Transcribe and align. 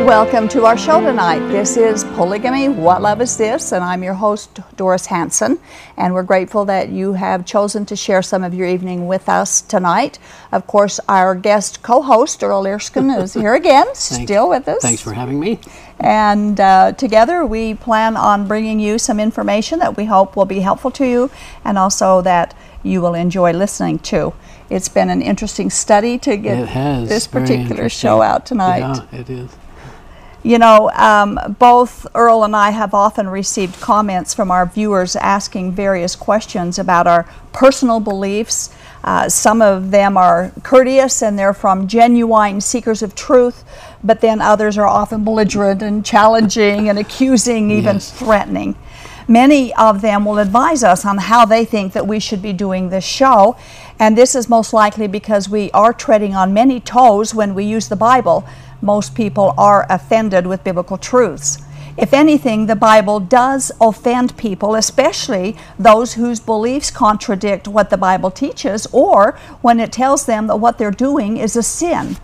Welcome 0.00 0.48
to 0.48 0.64
our 0.64 0.78
show 0.78 1.02
tonight. 1.02 1.40
This 1.48 1.76
is 1.76 2.04
Polygamy 2.04 2.70
What 2.70 3.02
Love 3.02 3.20
Is 3.20 3.36
This? 3.36 3.72
And 3.72 3.84
I'm 3.84 4.02
your 4.02 4.14
host, 4.14 4.58
Doris 4.76 5.04
Hanson. 5.04 5.58
And 5.98 6.14
we're 6.14 6.22
grateful 6.22 6.64
that 6.64 6.88
you 6.88 7.12
have 7.12 7.44
chosen 7.44 7.84
to 7.84 7.94
share 7.94 8.22
some 8.22 8.42
of 8.42 8.54
your 8.54 8.66
evening 8.66 9.06
with 9.06 9.28
us 9.28 9.60
tonight. 9.60 10.18
Of 10.52 10.66
course, 10.66 11.00
our 11.06 11.34
guest 11.34 11.82
co 11.82 12.00
host, 12.00 12.42
Earl 12.42 12.66
Erskine, 12.66 13.10
is 13.18 13.34
here 13.34 13.54
again, 13.54 13.94
still 13.94 14.48
with 14.48 14.68
us. 14.68 14.80
Thanks 14.80 15.02
for 15.02 15.12
having 15.12 15.38
me. 15.38 15.60
And 16.00 16.58
uh, 16.58 16.92
together 16.92 17.44
we 17.44 17.74
plan 17.74 18.16
on 18.16 18.48
bringing 18.48 18.80
you 18.80 18.98
some 18.98 19.20
information 19.20 19.80
that 19.80 19.98
we 19.98 20.06
hope 20.06 20.34
will 20.34 20.46
be 20.46 20.60
helpful 20.60 20.90
to 20.92 21.04
you 21.06 21.30
and 21.62 21.76
also 21.76 22.22
that 22.22 22.56
you 22.82 23.02
will 23.02 23.14
enjoy 23.14 23.52
listening 23.52 23.98
to. 23.98 24.32
It's 24.70 24.88
been 24.88 25.10
an 25.10 25.20
interesting 25.20 25.68
study 25.68 26.16
to 26.20 26.38
get 26.38 27.06
this 27.06 27.26
particular 27.26 27.90
show 27.90 28.22
out 28.22 28.46
tonight. 28.46 28.78
Yeah, 28.78 29.20
it 29.20 29.28
is. 29.28 29.50
You 30.42 30.58
know, 30.58 30.90
um, 30.92 31.38
both 31.58 32.06
Earl 32.14 32.44
and 32.44 32.56
I 32.56 32.70
have 32.70 32.94
often 32.94 33.28
received 33.28 33.78
comments 33.78 34.32
from 34.32 34.50
our 34.50 34.64
viewers 34.64 35.14
asking 35.14 35.72
various 35.72 36.16
questions 36.16 36.78
about 36.78 37.06
our 37.06 37.28
personal 37.52 38.00
beliefs. 38.00 38.74
Uh, 39.04 39.28
some 39.28 39.60
of 39.60 39.90
them 39.90 40.16
are 40.16 40.52
courteous 40.62 41.22
and 41.22 41.38
they're 41.38 41.52
from 41.52 41.86
genuine 41.86 42.62
seekers 42.62 43.02
of 43.02 43.14
truth, 43.14 43.64
but 44.02 44.22
then 44.22 44.40
others 44.40 44.78
are 44.78 44.86
often 44.86 45.24
belligerent 45.24 45.82
and 45.82 46.06
challenging 46.06 46.88
and 46.88 46.98
accusing, 46.98 47.70
even 47.70 47.96
Yes. 47.96 48.10
threatening. 48.10 48.76
Many 49.28 49.74
of 49.74 50.00
them 50.00 50.24
will 50.24 50.38
advise 50.38 50.82
us 50.82 51.04
on 51.04 51.18
how 51.18 51.44
they 51.44 51.64
think 51.64 51.92
that 51.92 52.06
we 52.06 52.18
should 52.18 52.42
be 52.42 52.52
doing 52.52 52.88
this 52.88 53.04
show, 53.04 53.56
and 53.98 54.16
this 54.16 54.34
is 54.34 54.48
most 54.48 54.72
likely 54.72 55.06
because 55.06 55.48
we 55.48 55.70
are 55.72 55.92
treading 55.92 56.34
on 56.34 56.52
many 56.52 56.80
toes 56.80 57.34
when 57.34 57.54
we 57.54 57.64
use 57.64 57.88
the 57.88 57.96
Bible. 57.96 58.44
Most 58.80 59.14
people 59.14 59.54
are 59.58 59.86
offended 59.90 60.46
with 60.46 60.64
biblical 60.64 60.96
truths. 60.96 61.58
If 61.96 62.14
anything, 62.14 62.66
the 62.66 62.76
Bible 62.76 63.20
does 63.20 63.72
offend 63.80 64.36
people, 64.36 64.74
especially 64.74 65.56
those 65.78 66.14
whose 66.14 66.40
beliefs 66.40 66.90
contradict 66.90 67.68
what 67.68 67.90
the 67.90 67.98
Bible 67.98 68.30
teaches 68.30 68.86
or 68.92 69.38
when 69.60 69.80
it 69.80 69.92
tells 69.92 70.24
them 70.24 70.46
that 70.46 70.56
what 70.56 70.78
they're 70.78 70.90
doing 70.90 71.36
is 71.36 71.56
a 71.56 71.62
sin. 71.62 72.16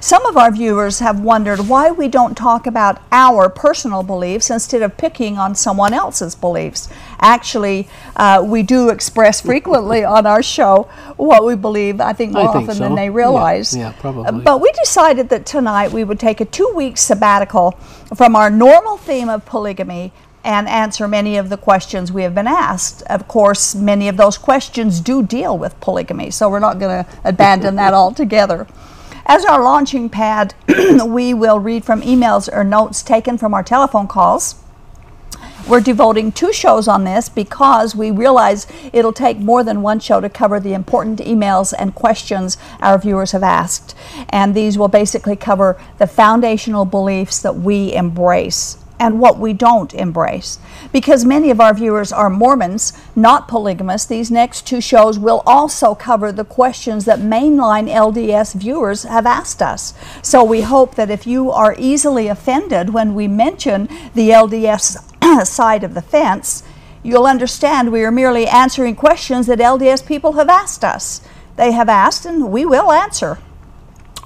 Some 0.00 0.24
of 0.26 0.36
our 0.36 0.52
viewers 0.52 1.00
have 1.00 1.20
wondered 1.20 1.68
why 1.68 1.90
we 1.90 2.06
don't 2.06 2.36
talk 2.36 2.68
about 2.68 3.02
our 3.10 3.48
personal 3.48 4.04
beliefs 4.04 4.48
instead 4.48 4.80
of 4.82 4.96
picking 4.96 5.38
on 5.38 5.56
someone 5.56 5.92
else's 5.92 6.36
beliefs. 6.36 6.88
Actually, 7.18 7.88
uh, 8.14 8.44
we 8.46 8.62
do 8.62 8.90
express 8.90 9.40
frequently 9.40 10.04
on 10.04 10.24
our 10.24 10.42
show 10.42 10.88
what 11.16 11.44
we 11.44 11.56
believe, 11.56 12.00
I 12.00 12.12
think 12.12 12.36
I 12.36 12.44
more 12.44 12.52
think 12.52 12.64
often 12.68 12.76
so. 12.76 12.84
than 12.84 12.94
they 12.94 13.06
Yeah, 13.06 13.12
realize. 13.12 13.76
yeah, 13.76 13.92
probably. 13.98 14.40
But 14.42 14.60
we 14.60 14.70
decided 14.72 15.30
that 15.30 15.44
tonight 15.44 15.90
we 15.90 16.04
would 16.04 16.20
take 16.20 16.40
a 16.40 16.44
two 16.44 16.72
week 16.76 16.96
sabbatical 16.96 17.72
from 18.14 18.36
our 18.36 18.50
normal 18.50 18.98
theme 18.98 19.28
of 19.28 19.44
polygamy 19.46 20.12
and 20.44 20.68
answer 20.68 21.08
many 21.08 21.36
of 21.36 21.48
the 21.48 21.56
questions 21.56 22.12
we 22.12 22.22
have 22.22 22.36
been 22.36 22.46
asked. 22.46 23.02
Of 23.10 23.26
course, 23.26 23.74
many 23.74 24.06
of 24.06 24.16
those 24.16 24.38
questions 24.38 25.00
do 25.00 25.24
deal 25.24 25.58
with 25.58 25.78
polygamy, 25.80 26.30
so 26.30 26.48
we're 26.48 26.60
not 26.60 26.78
going 26.78 27.04
to 27.04 27.10
abandon 27.24 27.74
that 27.76 27.92
altogether. 28.02 28.68
As 29.30 29.44
our 29.44 29.62
launching 29.62 30.08
pad, 30.08 30.54
we 31.06 31.34
will 31.34 31.60
read 31.60 31.84
from 31.84 32.00
emails 32.00 32.48
or 32.50 32.64
notes 32.64 33.02
taken 33.02 33.36
from 33.36 33.52
our 33.52 33.62
telephone 33.62 34.08
calls. 34.08 34.54
We're 35.68 35.82
devoting 35.82 36.32
two 36.32 36.50
shows 36.50 36.88
on 36.88 37.04
this 37.04 37.28
because 37.28 37.94
we 37.94 38.10
realize 38.10 38.66
it'll 38.90 39.12
take 39.12 39.36
more 39.36 39.62
than 39.62 39.82
one 39.82 40.00
show 40.00 40.22
to 40.22 40.30
cover 40.30 40.58
the 40.58 40.72
important 40.72 41.18
emails 41.18 41.74
and 41.78 41.94
questions 41.94 42.56
our 42.80 42.96
viewers 42.96 43.32
have 43.32 43.42
asked. 43.42 43.94
And 44.30 44.54
these 44.54 44.78
will 44.78 44.88
basically 44.88 45.36
cover 45.36 45.78
the 45.98 46.06
foundational 46.06 46.86
beliefs 46.86 47.38
that 47.42 47.56
we 47.56 47.92
embrace 47.92 48.78
and 49.00 49.20
what 49.20 49.38
we 49.38 49.52
don't 49.52 49.94
embrace. 49.94 50.58
Because 50.92 51.24
many 51.24 51.50
of 51.50 51.60
our 51.60 51.74
viewers 51.74 52.12
are 52.12 52.30
Mormons, 52.30 52.92
not 53.14 53.48
polygamous, 53.48 54.04
these 54.04 54.30
next 54.30 54.66
two 54.66 54.80
shows 54.80 55.18
will 55.18 55.42
also 55.46 55.94
cover 55.94 56.32
the 56.32 56.44
questions 56.44 57.04
that 57.04 57.18
mainline 57.18 57.88
LDS 57.88 58.54
viewers 58.54 59.04
have 59.04 59.26
asked 59.26 59.62
us. 59.62 59.94
So 60.22 60.42
we 60.42 60.62
hope 60.62 60.94
that 60.96 61.10
if 61.10 61.26
you 61.26 61.50
are 61.50 61.74
easily 61.78 62.28
offended 62.28 62.90
when 62.90 63.14
we 63.14 63.28
mention 63.28 63.88
the 64.14 64.30
LDS 64.30 65.46
side 65.46 65.84
of 65.84 65.94
the 65.94 66.02
fence, 66.02 66.62
you'll 67.02 67.26
understand 67.26 67.92
we 67.92 68.04
are 68.04 68.10
merely 68.10 68.46
answering 68.46 68.96
questions 68.96 69.46
that 69.46 69.58
LDS 69.58 70.06
people 70.06 70.32
have 70.32 70.48
asked 70.48 70.84
us. 70.84 71.20
They 71.56 71.72
have 71.72 71.88
asked, 71.88 72.24
and 72.24 72.52
we 72.52 72.64
will 72.64 72.92
answer. 72.92 73.38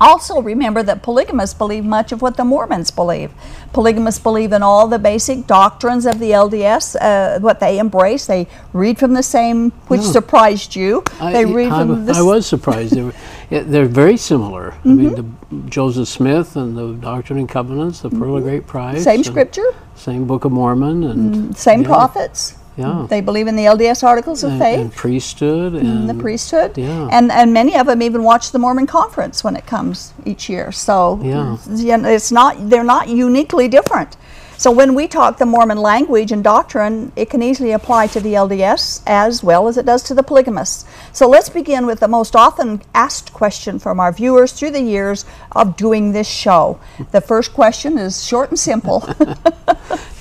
Also, 0.00 0.41
remember 0.42 0.82
that 0.82 1.03
polygamists 1.03 1.54
believe 1.54 1.84
much 1.84 2.10
of 2.12 2.22
what 2.22 2.36
the 2.36 2.44
Mormons 2.44 2.91
believe. 2.91 3.30
Polygamists 3.72 4.20
believe 4.20 4.53
in 4.53 4.62
all 4.62 4.88
the 4.88 4.98
basic 4.98 5.47
doctrines 5.47 6.06
of 6.06 6.19
the 6.19 6.30
LDS, 6.32 6.97
uh, 7.00 7.38
what 7.41 7.60
they 7.60 7.78
embrace. 7.78 8.26
They 8.26 8.48
read 8.72 8.98
from 8.98 9.14
the 9.14 9.22
same, 9.22 9.70
which 9.88 10.00
Yeah. 10.00 10.10
surprised 10.12 10.75
you. 10.75 11.04
I, 11.20 11.32
they 11.32 11.44
read 11.44 11.70
I, 11.72 11.81
from 11.81 12.04
the 12.06 12.14
I 12.14 12.22
was 12.22 12.47
surprised. 12.47 12.94
they 12.94 13.02
were, 13.02 13.14
they're 13.50 13.84
very 13.86 14.16
similar. 14.16 14.75
I 14.84 14.88
mean, 14.88 15.10
Mm-hmm. 15.10 15.14
the, 15.60 15.69
Joseph 15.70 16.08
Smith 16.08 16.56
and 16.56 16.76
the 16.76 16.94
Doctrine 16.94 17.38
and 17.38 17.48
Covenants, 17.48 18.00
the 18.00 18.10
Pearl 18.10 18.38
of 18.38 18.42
Great 18.44 18.66
Price, 18.66 19.04
same 19.04 19.22
scripture, 19.22 19.75
same 19.94 20.26
Book 20.26 20.44
of 20.47 20.52
Mormon, 20.52 21.04
and 21.04 21.56
same 21.56 21.82
yeah, 21.82 21.88
prophets. 21.88 22.54
Yeah, 22.77 22.84
mm. 22.87 23.09
They 23.09 23.21
believe 23.21 23.49
in 23.49 23.56
the 23.56 23.65
LDS 23.66 24.03
Articles 24.03 24.43
of 24.44 24.53
and, 24.53 24.60
Faith. 24.60 24.78
Mm, 24.78 24.83
and 24.83 24.93
priesthood, 24.94 25.75
and 25.75 25.88
and 25.88 26.09
the 26.09 26.15
priesthood. 26.15 26.78
yeah. 26.78 27.09
And 27.12 27.31
and 27.31 27.53
many 27.53 27.77
of 27.77 27.87
them 27.87 28.00
even 28.03 28.22
watch 28.22 28.50
the 28.50 28.59
Mormon 28.59 28.87
conference 28.87 29.44
when 29.44 29.56
it 29.56 29.66
comes 29.66 30.15
each 30.25 30.49
year. 30.49 30.72
So 30.72 31.21
Yeah. 31.22 31.59
it's 31.69 32.32
not 32.32 32.56
they're 32.71 32.84
not 32.97 33.09
uniquely 33.09 33.69
different. 33.69 34.16
So 34.62 34.71
when 34.71 34.95
we 34.95 35.09
talk 35.09 35.39
the 35.39 35.45
Mormon 35.45 35.78
language 35.78 36.31
and 36.31 36.45
doctrine, 36.45 37.11
it 37.17 37.28
can 37.28 37.43
easily 37.43 37.73
apply 37.73 38.06
to 38.06 38.21
the 38.21 38.34
LDS 38.34 39.03
as 39.09 39.43
well 39.43 39.67
as 39.67 39.77
it 39.77 39.84
does 39.84 40.05
to 40.05 40.15
the 40.15 40.23
polygamists. 40.23 40.84
So 41.12 41.28
let's 41.28 41.49
begin 41.49 41.84
with 41.84 41.99
the 41.99 42.06
most 42.06 42.37
often 42.37 42.81
asked 42.95 43.33
question 43.33 43.81
from 43.81 43.99
our 43.99 44.12
viewers 44.12 44.53
through 44.53 44.71
the 44.71 44.81
years 44.81 45.25
of 45.50 45.77
doing 45.77 46.12
this 46.12 46.28
show. 46.28 46.78
The 47.11 47.21
first 47.21 47.53
question 47.55 47.99
is 47.99 48.25
short 48.25 48.50
and 48.50 48.59
simple. 48.59 49.05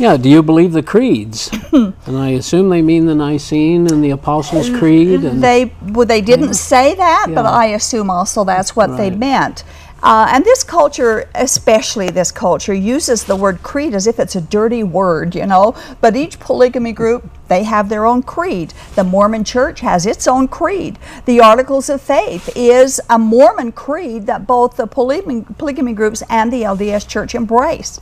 Yeah, 0.01 0.17
do 0.17 0.29
you 0.29 0.41
believe 0.41 0.71
the 0.71 0.81
creeds? 0.81 1.49
Hmm. 1.69 1.91
and 2.07 2.17
I 2.17 2.29
assume 2.29 2.69
they 2.69 2.81
mean 2.81 3.05
the 3.05 3.13
Nicene 3.13 3.85
and 3.85 4.03
the 4.03 4.09
Apostles' 4.09 4.69
Creed. 4.71 5.23
And 5.23 5.43
they 5.43 5.71
well, 5.89 6.07
they 6.07 6.21
didn't 6.21 6.55
say 6.55 6.95
that, 6.95 7.27
but 7.29 7.45
I 7.45 7.67
assume 7.67 8.09
also 8.09 8.43
that's 8.43 8.75
what 8.75 8.97
they 8.97 9.11
meant. 9.11 9.63
Uh, 10.03 10.27
and 10.31 10.43
this 10.43 10.63
culture, 10.63 11.29
especially 11.35 12.09
this 12.09 12.31
culture, 12.31 12.73
uses 12.73 13.23
the 13.23 13.35
word 13.35 13.61
creed 13.61 13.93
as 13.93 14.07
if 14.07 14.19
it's 14.19 14.35
a 14.35 14.41
dirty 14.41 14.83
word, 14.83 15.35
you 15.35 15.45
know. 15.45 15.75
But 16.01 16.15
each 16.15 16.39
polygamy 16.39 16.91
group, 16.91 17.29
they 17.49 17.63
have 17.63 17.89
their 17.89 18.05
own 18.05 18.23
creed. 18.23 18.73
The 18.95 19.03
Mormon 19.03 19.43
Church 19.43 19.81
has 19.81 20.05
its 20.05 20.27
own 20.27 20.47
creed. 20.47 20.97
The 21.25 21.39
Articles 21.39 21.89
of 21.89 22.01
Faith 22.01 22.49
is 22.55 22.99
a 23.09 23.19
Mormon 23.19 23.73
creed 23.73 24.25
that 24.25 24.47
both 24.47 24.77
the 24.77 24.87
polygamy, 24.87 25.45
polygamy 25.57 25.93
groups 25.93 26.23
and 26.29 26.51
the 26.51 26.63
LDS 26.63 27.07
Church 27.07 27.35
embrace. 27.35 27.99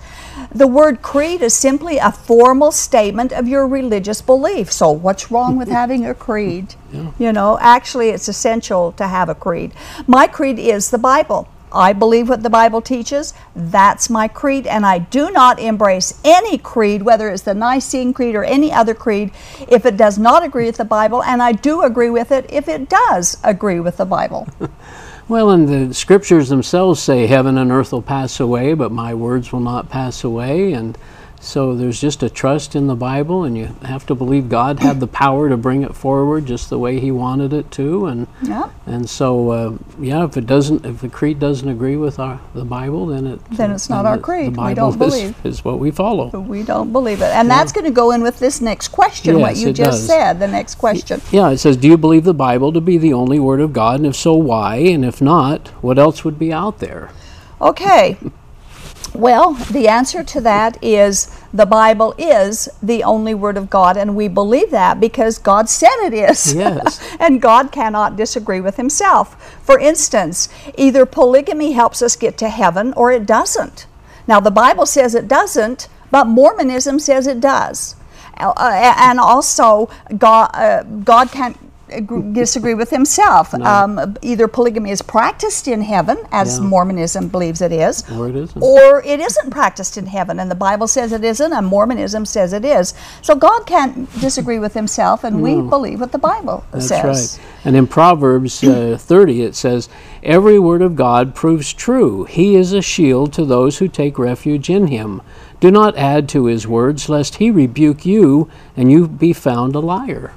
The 0.51 0.67
word 0.67 1.01
creed 1.01 1.41
is 1.41 1.53
simply 1.53 1.97
a 1.97 2.11
formal 2.11 2.71
statement 2.71 3.33
of 3.33 3.47
your 3.47 3.67
religious 3.67 4.21
belief. 4.21 4.71
So, 4.71 4.91
what's 4.91 5.31
wrong 5.31 5.57
with 5.57 5.67
having 5.67 6.05
a 6.05 6.15
creed? 6.15 6.75
You 7.19 7.33
know, 7.33 7.59
actually, 7.61 8.09
it's 8.09 8.27
essential 8.27 8.93
to 8.93 9.07
have 9.07 9.29
a 9.29 9.35
creed. 9.35 9.73
My 10.07 10.25
creed 10.25 10.57
is 10.57 10.89
the 10.89 10.97
Bible. 10.97 11.47
I 11.71 11.93
believe 11.93 12.29
what 12.29 12.43
the 12.43 12.49
Bible 12.49 12.81
teaches. 12.81 13.33
That's 13.55 14.09
my 14.09 14.27
creed, 14.27 14.65
and 14.65 14.85
I 14.85 14.99
do 14.99 15.31
not 15.31 15.59
embrace 15.59 16.19
any 16.23 16.57
creed, 16.57 17.03
whether 17.03 17.29
it's 17.29 17.43
the 17.43 17.53
Nicene 17.53 18.13
Creed 18.13 18.35
or 18.35 18.43
any 18.43 18.71
other 18.71 18.93
creed, 18.93 19.31
if 19.67 19.85
it 19.85 19.97
does 19.97 20.17
not 20.17 20.43
agree 20.43 20.65
with 20.65 20.77
the 20.77 20.85
Bible, 20.85 21.23
and 21.23 21.41
I 21.41 21.51
do 21.51 21.81
agree 21.81 22.09
with 22.09 22.31
it 22.31 22.45
if 22.49 22.67
it 22.67 22.89
does 22.89 23.37
agree 23.43 23.79
with 23.79 23.97
the 23.97 24.05
Bible. 24.05 24.47
well, 25.27 25.51
and 25.51 25.67
the 25.67 25.93
scriptures 25.93 26.49
themselves 26.49 26.99
say, 26.99 27.27
"Heaven 27.27 27.57
and 27.57 27.71
earth 27.71 27.91
will 27.91 28.01
pass 28.01 28.39
away, 28.39 28.73
but 28.73 28.91
my 28.91 29.13
words 29.13 29.51
will 29.51 29.59
not 29.59 29.89
pass 29.89 30.23
away." 30.23 30.73
And 30.73 30.97
So 31.41 31.73
there's 31.73 32.01
just 32.01 32.21
a 32.21 32.29
trust 32.29 32.75
in 32.75 32.87
the 32.87 32.95
Bible, 32.95 33.45
and 33.45 33.57
you 33.57 33.69
have 33.83 34.05
to 34.07 34.15
believe 34.15 34.49
God 34.49 34.79
had 34.81 34.99
the 34.99 35.07
power 35.07 35.47
to 35.47 35.55
bring 35.55 35.83
it 35.83 35.95
forward 35.95 36.45
just 36.45 36.69
the 36.69 36.77
way 36.77 36.99
He 36.99 37.11
wanted 37.11 37.53
it 37.53 37.71
to. 37.71 38.07
And 38.07 38.27
Yeah. 38.41 38.67
and 38.85 39.09
so, 39.09 39.49
uh, 39.51 39.71
yeah, 40.01 40.25
if 40.25 40.35
it 40.35 40.45
doesn't, 40.45 40.85
if 40.85 40.99
the 40.99 41.07
creed 41.07 41.39
doesn't 41.39 41.67
agree 41.69 41.95
with 41.95 42.19
our 42.19 42.39
the 42.53 42.65
Bible, 42.65 43.05
then 43.05 43.25
it 43.25 43.39
Then 43.51 43.71
it's 43.71 43.89
not 43.89 44.05
our 44.05 44.17
the- 44.17 44.21
creed. 44.23 44.47
We 44.47 44.49
The 44.49 44.57
Bible 44.57 44.75
don't 44.91 44.99
believe. 44.99 45.35
is 45.45 45.63
what 45.63 45.79
we 45.79 45.91
follow. 45.91 46.27
We 46.37 46.61
don't 46.63 46.91
believe 46.91 47.21
it. 47.21 47.33
And 47.33 47.49
that's 47.49 47.71
going 47.71 47.85
to 47.85 47.91
go 47.91 48.11
in 48.11 48.21
with 48.21 48.39
this 48.39 48.59
next 48.59 48.89
question, 48.89 49.39
what 49.39 49.55
you 49.55 49.71
just 49.71 49.91
does. 49.91 50.05
said, 50.07 50.39
the 50.41 50.47
next 50.47 50.75
question. 50.75 51.21
Yeah, 51.31 51.49
it 51.51 51.59
says, 51.59 51.77
"Do 51.77 51.87
you 51.87 51.97
believe 51.97 52.25
the 52.25 52.33
Bible 52.33 52.73
to 52.73 52.81
be 52.81 52.97
the 52.97 53.13
only 53.13 53.39
Word 53.39 53.61
of 53.61 53.71
God? 53.71 53.95
And 54.01 54.05
if 54.07 54.15
so, 54.17 54.33
why? 54.33 54.75
And 54.75 55.05
if 55.05 55.21
not, 55.21 55.69
what 55.81 55.97
else 55.97 56.25
would 56.25 56.37
be 56.37 56.51
out 56.51 56.79
there?" 56.79 57.11
Okay. 57.61 58.17
Well, 59.13 59.53
the 59.53 59.87
answer 59.87 60.23
to 60.23 60.41
that 60.41 60.81
is 60.83 61.35
the 61.53 61.65
Bible 61.65 62.13
is 62.17 62.69
the 62.81 63.03
only 63.03 63.33
Word 63.33 63.57
of 63.57 63.69
God, 63.69 63.97
and 63.97 64.15
we 64.15 64.27
believe 64.27 64.71
that 64.71 64.99
because 64.99 65.37
God 65.39 65.69
said 65.69 65.95
it 66.05 66.13
is. 66.13 66.53
Yes. 66.53 66.99
and 67.19 67.41
God 67.41 67.71
cannot 67.71 68.15
disagree 68.15 68.61
with 68.61 68.77
Himself. 68.77 69.59
For 69.63 69.79
instance, 69.79 70.49
either 70.77 71.05
polygamy 71.05 71.73
helps 71.73 72.01
us 72.01 72.15
get 72.15 72.37
to 72.39 72.49
heaven 72.49 72.93
or 72.93 73.11
it 73.11 73.25
doesn't. 73.25 73.87
Now, 74.27 74.39
the 74.39 74.51
Bible 74.51 74.85
says 74.85 75.15
it 75.15 75.27
doesn't, 75.27 75.87
but 76.11 76.27
Mormonism 76.27 76.99
says 76.99 77.27
it 77.27 77.39
does. 77.39 77.95
Uh, 78.37 78.93
and 78.97 79.19
also, 79.19 79.89
God, 80.17 80.51
uh, 80.53 80.83
God 80.83 81.31
can't 81.31 81.57
agree- 81.57 81.68
disagree 82.33 82.73
with 82.73 82.89
himself. 82.89 83.53
Um, 83.53 84.15
either 84.21 84.47
polygamy 84.47 84.91
is 84.91 85.01
practiced 85.01 85.67
in 85.67 85.81
heaven, 85.81 86.17
as 86.31 86.57
Yeah. 86.59 86.65
Mormonism 86.65 87.27
believes 87.27 87.61
it 87.61 87.71
is, 87.71 88.03
Or 88.11 88.27
it 88.29 88.35
isn't. 88.35 88.61
or 88.61 89.01
it 89.03 89.19
isn't 89.19 89.49
practiced 89.51 89.97
in 89.97 90.05
heaven, 90.07 90.39
and 90.39 90.49
the 90.49 90.55
Bible 90.55 90.87
says 90.87 91.11
it 91.11 91.23
isn't, 91.23 91.51
and 91.53 91.67
Mormonism 91.67 92.25
says 92.25 92.53
it 92.53 92.63
is. 92.65 92.93
So 93.21 93.35
God 93.35 93.65
can't 93.65 94.09
disagree 94.19 94.59
with 94.59 94.73
himself, 94.73 95.23
and 95.23 95.41
we 95.41 95.55
believe 95.61 95.99
what 95.99 96.11
the 96.11 96.17
Bible 96.17 96.63
That's 96.71 96.87
says. 96.87 97.39
right. 97.39 97.45
And 97.65 97.75
in 97.75 97.87
Proverbs 97.87 98.63
uh, 98.63 98.97
30, 98.99 99.41
it 99.43 99.55
says, 99.55 99.89
Every 100.23 100.59
word 100.59 100.81
of 100.81 100.95
God 100.95 101.35
proves 101.35 101.73
true. 101.73 102.23
He 102.25 102.55
is 102.55 102.73
a 102.73 102.81
shield 102.81 103.33
to 103.33 103.45
those 103.45 103.77
who 103.79 103.87
take 103.87 104.17
refuge 104.19 104.69
in 104.69 104.87
him. 104.87 105.21
Do 105.59 105.69
not 105.71 105.97
add 105.97 106.29
to 106.29 106.45
his 106.45 106.65
words, 106.67 107.09
lest 107.09 107.35
he 107.35 107.51
rebuke 107.51 108.05
you 108.05 108.49
and 108.77 108.89
you 108.89 109.07
be 109.09 109.33
found 109.33 109.75
a 109.75 109.79
liar. 109.79 110.31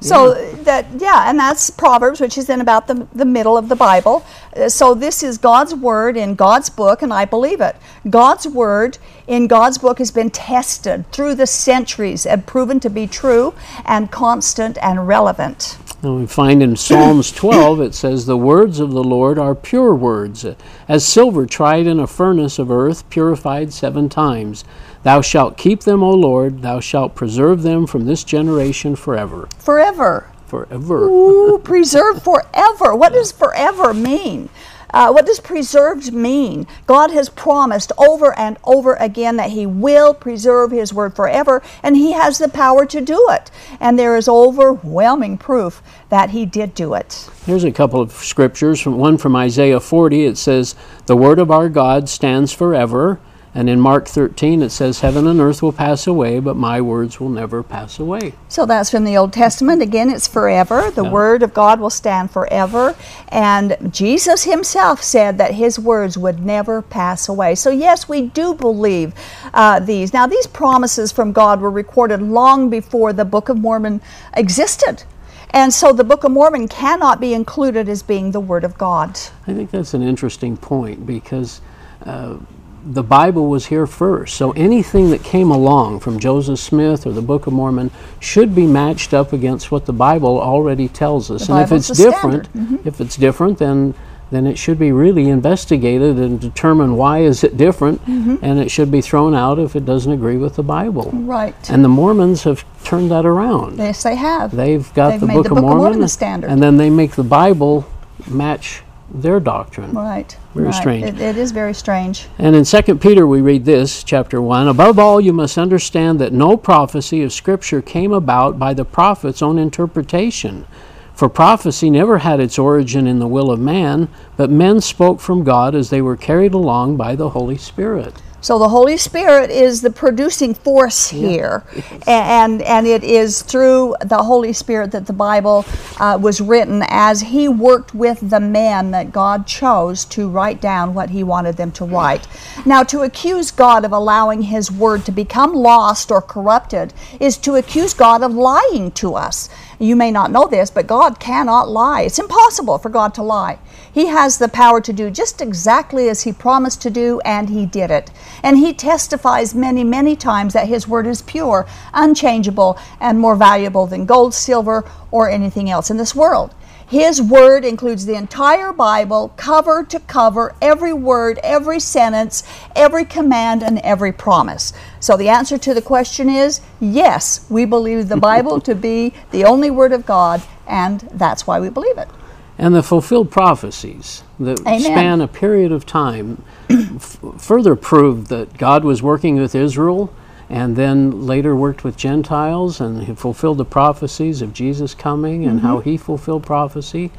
So 0.00 0.34
that 0.62 0.86
yeah, 0.98 1.28
and 1.28 1.38
that's 1.38 1.70
Proverbs, 1.70 2.20
which 2.20 2.38
is 2.38 2.48
in 2.48 2.60
about 2.60 2.86
the, 2.86 3.06
the 3.14 3.24
middle 3.24 3.56
of 3.56 3.68
the 3.68 3.76
Bible. 3.76 4.24
Uh, 4.56 4.68
So 4.68 4.94
this 4.94 5.22
is 5.22 5.38
God's 5.38 5.74
word 5.74 6.16
in 6.16 6.34
God's 6.34 6.70
book, 6.70 7.02
and 7.02 7.12
I 7.12 7.24
believe 7.24 7.60
it. 7.60 7.76
God's 8.08 8.46
word 8.46 8.98
in 9.26 9.46
God's 9.48 9.78
book 9.78 9.98
has 9.98 10.10
been 10.10 10.30
tested 10.30 11.10
through 11.12 11.34
the 11.34 11.46
centuries 11.46 12.26
and 12.26 12.46
proven 12.46 12.80
to 12.80 12.90
be 12.90 13.06
true 13.06 13.54
and 13.84 14.10
constant 14.10 14.78
and 14.80 15.08
relevant. 15.08 15.78
And 16.02 16.20
we 16.20 16.26
find 16.26 16.62
in 16.62 16.76
Psalms 16.76 17.32
12, 17.42 17.80
it 17.80 17.94
says, 17.94 18.26
The 18.26 18.36
words 18.36 18.78
of 18.78 18.92
the 18.92 19.02
Lord 19.02 19.38
are 19.38 19.54
pure 19.54 19.94
words, 19.94 20.46
as 20.88 21.04
silver 21.04 21.44
tried 21.44 21.86
in 21.88 21.98
a 21.98 22.06
furnace 22.06 22.58
of 22.58 22.70
earth, 22.70 23.08
purified 23.10 23.72
seven 23.72 24.08
times. 24.08 24.64
Thou 25.08 25.22
shalt 25.22 25.56
keep 25.56 25.84
them, 25.84 26.02
O 26.02 26.10
Lord, 26.10 26.60
thou 26.60 26.80
shalt 26.80 27.14
preserve 27.14 27.62
them 27.62 27.86
from 27.86 28.04
this 28.04 28.22
generation 28.22 28.94
forever. 28.94 29.48
Forever. 29.58 30.30
Forever. 30.46 31.08
Ooh, 31.08 31.58
preserved 31.64 32.20
forever. 32.20 32.94
What 32.94 33.14
does 33.14 33.32
forever 33.32 33.94
mean? 33.94 34.50
Uh, 34.92 35.10
what 35.10 35.24
does 35.24 35.40
preserved 35.40 36.12
mean? 36.12 36.66
God 36.86 37.10
has 37.12 37.30
promised 37.30 37.90
over 37.96 38.38
and 38.38 38.58
over 38.64 38.96
again 38.96 39.36
that 39.36 39.52
He 39.52 39.64
will 39.64 40.12
preserve 40.12 40.72
His 40.72 40.92
word 40.92 41.16
forever, 41.16 41.62
and 41.82 41.96
He 41.96 42.12
has 42.12 42.36
the 42.36 42.50
power 42.50 42.84
to 42.84 43.00
do 43.00 43.28
it. 43.30 43.50
And 43.80 43.98
there 43.98 44.14
is 44.14 44.28
overwhelming 44.28 45.38
proof 45.38 45.80
that 46.10 46.30
He 46.30 46.44
did 46.44 46.74
do 46.74 46.92
it. 46.92 47.30
Here's 47.46 47.64
a 47.64 47.72
couple 47.72 48.02
of 48.02 48.12
scriptures. 48.12 48.84
One 48.84 49.16
from 49.16 49.36
Isaiah 49.36 49.80
40, 49.80 50.26
it 50.26 50.36
says, 50.36 50.74
"The 51.06 51.16
word 51.16 51.38
of 51.38 51.50
our 51.50 51.70
God 51.70 52.10
stands 52.10 52.52
forever." 52.52 53.20
And 53.54 53.68
in 53.70 53.80
Mark 53.80 54.06
13, 54.06 54.62
it 54.62 54.70
says, 54.70 55.00
"Heaven 55.00 55.26
and 55.26 55.40
earth 55.40 55.62
will 55.62 55.72
pass 55.72 56.06
away, 56.06 56.38
but 56.38 56.56
my 56.56 56.80
words 56.80 57.18
will 57.18 57.30
never 57.30 57.62
pass 57.62 57.98
away." 57.98 58.34
So 58.48 58.66
that's 58.66 58.90
from 58.90 59.04
the 59.04 59.16
Old 59.16 59.32
Testament. 59.32 59.82
Again, 59.82 60.10
it's 60.10 60.28
forever. 60.28 60.90
The 60.94 61.04
Yeah. 61.04 61.10
Word 61.10 61.42
of 61.42 61.54
God 61.54 61.80
will 61.80 61.90
stand 61.90 62.30
forever. 62.30 62.94
And 63.28 63.76
Jesus 63.90 64.44
Himself 64.44 65.02
said 65.02 65.38
that 65.38 65.54
His 65.54 65.78
words 65.78 66.18
would 66.18 66.44
never 66.44 66.82
pass 66.82 67.28
away. 67.28 67.54
So, 67.54 67.70
yes, 67.70 68.08
we 68.08 68.22
do 68.22 68.54
believe 68.54 69.12
uh, 69.54 69.80
these. 69.80 70.12
Now, 70.12 70.26
these 70.26 70.46
promises 70.46 71.10
from 71.10 71.32
God 71.32 71.60
were 71.60 71.70
recorded 71.70 72.20
long 72.22 72.68
before 72.68 73.12
the 73.12 73.24
Book 73.24 73.48
of 73.48 73.58
Mormon 73.58 74.00
existed. 74.34 75.04
And 75.50 75.72
so 75.72 75.92
the 75.92 76.04
Book 76.04 76.24
of 76.24 76.30
Mormon 76.30 76.68
cannot 76.68 77.20
be 77.20 77.32
included 77.32 77.88
as 77.88 78.02
being 78.02 78.32
the 78.32 78.40
Word 78.40 78.64
of 78.64 78.76
God. 78.76 79.18
I 79.46 79.54
think 79.54 79.70
that's 79.70 79.94
an 79.94 80.02
interesting 80.02 80.56
point 80.56 81.06
because 81.06 81.60
uh, 82.04 82.36
the 82.84 83.02
Bible 83.02 83.48
was 83.48 83.66
here 83.66 83.86
first. 83.86 84.36
So 84.36 84.52
anything 84.52 85.10
that 85.10 85.22
came 85.22 85.50
along 85.50 86.00
from 86.00 86.18
Joseph 86.18 86.58
Smith 86.58 87.06
or 87.06 87.12
the 87.12 87.22
Book 87.22 87.46
of 87.46 87.52
Mormon 87.52 87.90
should 88.20 88.54
be 88.54 88.66
matched 88.66 89.12
up 89.12 89.32
against 89.32 89.70
what 89.70 89.86
the 89.86 89.92
Bible 89.92 90.40
already 90.40 90.88
tells 90.88 91.30
us. 91.30 91.46
The 91.46 91.54
and 91.54 91.62
if 91.62 91.72
it's 91.72 91.88
different. 91.88 92.52
Mm-hmm. 92.52 92.88
if 92.88 93.00
it's 93.00 93.16
different, 93.16 93.58
then 93.58 93.94
then 94.30 94.46
it 94.46 94.58
should 94.58 94.78
be 94.78 94.92
really 94.92 95.30
investigated 95.30 96.18
and 96.18 96.38
determine 96.38 96.96
why 96.98 97.20
is 97.20 97.42
it 97.42 97.56
different, 97.56 97.98
Mm-hmm. 98.04 98.36
and 98.42 98.58
it 98.58 98.70
should 98.70 98.90
be 98.90 99.00
thrown 99.00 99.34
out 99.34 99.58
if 99.58 99.74
it 99.74 99.86
doesn't 99.86 100.12
agree 100.12 100.36
with 100.36 100.56
the 100.56 100.62
Bible. 100.62 101.10
Right. 101.14 101.70
And 101.70 101.82
the 101.82 101.88
Mormons 101.88 102.42
have 102.42 102.62
turned 102.84 103.10
that 103.10 103.24
around. 103.24 103.78
Yes, 103.78 104.02
they 104.02 104.16
have. 104.16 104.54
They've 104.54 104.92
got 104.92 105.12
They've 105.12 105.20
the 105.20 105.26
made 105.28 105.34
Book 105.36 105.44
the 105.44 105.50
of 105.52 105.54
Book 105.56 105.64
of 105.64 105.64
Mormon, 105.64 105.82
Mormon 105.82 106.00
the 106.00 106.08
standard. 106.08 106.50
and 106.50 106.62
then 106.62 106.76
they 106.76 106.90
make 106.90 107.12
the 107.12 107.24
Bible 107.24 107.86
match 108.28 108.82
their 109.10 109.40
doctrine. 109.40 109.92
Right. 109.92 110.36
Very 110.54 110.66
right. 110.66 110.74
strange. 110.74 111.04
It, 111.04 111.20
it 111.20 111.36
is 111.36 111.50
very 111.50 111.74
strange. 111.74 112.26
And 112.38 112.54
in 112.54 112.64
2 112.64 112.96
Peter, 112.96 113.26
we 113.26 113.40
read 113.40 113.64
this, 113.64 114.04
chapter 114.04 114.40
1 114.40 114.68
Above 114.68 114.98
all, 114.98 115.20
you 115.20 115.32
must 115.32 115.58
understand 115.58 116.18
that 116.20 116.32
no 116.32 116.56
prophecy 116.56 117.22
of 117.22 117.32
Scripture 117.32 117.82
came 117.82 118.12
about 118.12 118.58
by 118.58 118.74
the 118.74 118.84
prophet's 118.84 119.42
own 119.42 119.58
interpretation. 119.58 120.66
For 121.14 121.28
prophecy 121.28 121.90
never 121.90 122.18
had 122.18 122.38
its 122.38 122.58
origin 122.58 123.08
in 123.08 123.18
the 123.18 123.26
will 123.26 123.50
of 123.50 123.58
man, 123.58 124.08
but 124.36 124.50
men 124.50 124.80
spoke 124.80 125.18
from 125.20 125.42
God 125.42 125.74
as 125.74 125.90
they 125.90 126.00
were 126.00 126.16
carried 126.16 126.54
along 126.54 126.96
by 126.96 127.16
the 127.16 127.30
Holy 127.30 127.58
Spirit. 127.58 128.14
So 128.40 128.58
the 128.58 128.68
Holy 128.68 128.96
Spirit 128.96 129.50
is 129.50 129.82
the 129.82 129.90
producing 129.90 130.54
force 130.54 131.08
here, 131.08 131.64
and 132.06 132.62
and 132.62 132.86
it 132.86 133.02
is 133.02 133.42
through 133.42 133.96
the 134.00 134.18
Holy 134.18 134.52
Spirit 134.52 134.92
that 134.92 135.06
the 135.06 135.12
Bible 135.12 135.64
uh, 135.98 136.18
was 136.20 136.40
written 136.40 136.84
as 136.88 137.20
He 137.20 137.48
worked 137.48 137.94
with 137.94 138.30
the 138.30 138.38
men 138.40 138.92
that 138.92 139.10
God 139.12 139.46
chose 139.46 140.04
to 140.06 140.28
write 140.28 140.60
down 140.60 140.94
what 140.94 141.10
He 141.10 141.24
wanted 141.24 141.56
them 141.56 141.72
to 141.72 141.84
write. 141.84 142.28
Now, 142.64 142.84
to 142.84 143.00
accuse 143.00 143.50
God 143.50 143.84
of 143.84 143.92
allowing 143.92 144.42
His 144.42 144.70
word 144.70 145.04
to 145.06 145.12
become 145.12 145.52
lost 145.52 146.10
or 146.12 146.22
corrupted 146.22 146.94
is 147.18 147.36
to 147.38 147.56
accuse 147.56 147.92
God 147.92 148.22
of 148.22 148.34
lying 148.34 148.92
to 148.92 149.14
us. 149.14 149.48
You 149.80 149.94
may 149.94 150.10
not 150.10 150.32
know 150.32 150.48
this, 150.48 150.70
but 150.70 150.88
God 150.88 151.20
cannot 151.20 151.68
lie. 151.68 152.02
It's 152.02 152.18
impossible 152.18 152.78
for 152.78 152.88
God 152.88 153.14
to 153.14 153.22
lie. 153.22 153.58
He 153.92 154.06
has 154.06 154.38
the 154.38 154.48
power 154.48 154.80
to 154.80 154.92
do 154.92 155.08
just 155.08 155.40
exactly 155.40 156.08
as 156.08 156.22
He 156.22 156.32
promised 156.32 156.82
to 156.82 156.90
do, 156.90 157.20
and 157.24 157.48
He 157.48 157.64
did 157.64 157.90
it. 157.90 158.10
And 158.42 158.58
He 158.58 158.74
testifies 158.74 159.54
many, 159.54 159.84
many 159.84 160.16
times 160.16 160.52
that 160.52 160.66
His 160.66 160.88
word 160.88 161.06
is 161.06 161.22
pure, 161.22 161.66
unchangeable, 161.94 162.76
and 163.00 163.20
more 163.20 163.36
valuable 163.36 163.86
than 163.86 164.04
gold, 164.04 164.34
silver, 164.34 164.84
or 165.12 165.30
anything 165.30 165.70
else 165.70 165.90
in 165.90 165.96
this 165.96 166.14
world. 166.14 166.54
His 166.88 167.20
word 167.20 167.66
includes 167.66 168.06
the 168.06 168.14
entire 168.14 168.72
Bible, 168.72 169.34
cover 169.36 169.84
to 169.84 170.00
cover, 170.00 170.54
every 170.62 170.94
word, 170.94 171.38
every 171.42 171.80
sentence, 171.80 172.42
every 172.74 173.04
command, 173.04 173.62
and 173.62 173.78
every 173.80 174.10
promise. 174.10 174.72
So 174.98 175.14
the 175.14 175.28
answer 175.28 175.58
to 175.58 175.74
the 175.74 175.82
question 175.82 176.30
is 176.30 176.62
yes, 176.80 177.44
we 177.50 177.66
believe 177.66 178.08
the 178.08 178.16
Bible 178.16 178.58
to 178.62 178.74
be 178.74 179.12
the 179.32 179.44
only 179.44 179.70
word 179.70 179.92
of 179.92 180.06
God, 180.06 180.42
and 180.66 181.00
that's 181.12 181.46
why 181.46 181.60
we 181.60 181.68
believe 181.68 181.98
it. 181.98 182.08
And 182.56 182.74
the 182.74 182.82
fulfilled 182.82 183.30
prophecies 183.30 184.22
that 184.40 184.58
Amen. 184.60 184.80
span 184.80 185.20
a 185.20 185.28
period 185.28 185.72
of 185.72 185.84
time 185.84 186.42
f- 186.70 187.18
further 187.36 187.76
prove 187.76 188.28
that 188.28 188.56
God 188.56 188.82
was 188.82 189.02
working 189.02 189.36
with 189.36 189.54
Israel 189.54 190.12
and 190.50 190.76
then 190.76 191.26
later 191.26 191.54
worked 191.54 191.84
with 191.84 191.96
Gentiles 191.96 192.80
and 192.80 193.02
he 193.04 193.14
fulfilled 193.14 193.58
the 193.58 193.64
prophecies 193.66 194.40
of 194.42 194.52
Jesus 194.52 194.94
coming 194.94 195.44
and 195.46 195.60
how 195.60 195.78
Mm-hmm. 195.78 195.90
he 195.90 195.96
fulfilled 195.98 196.42
prophecy. 196.44 197.10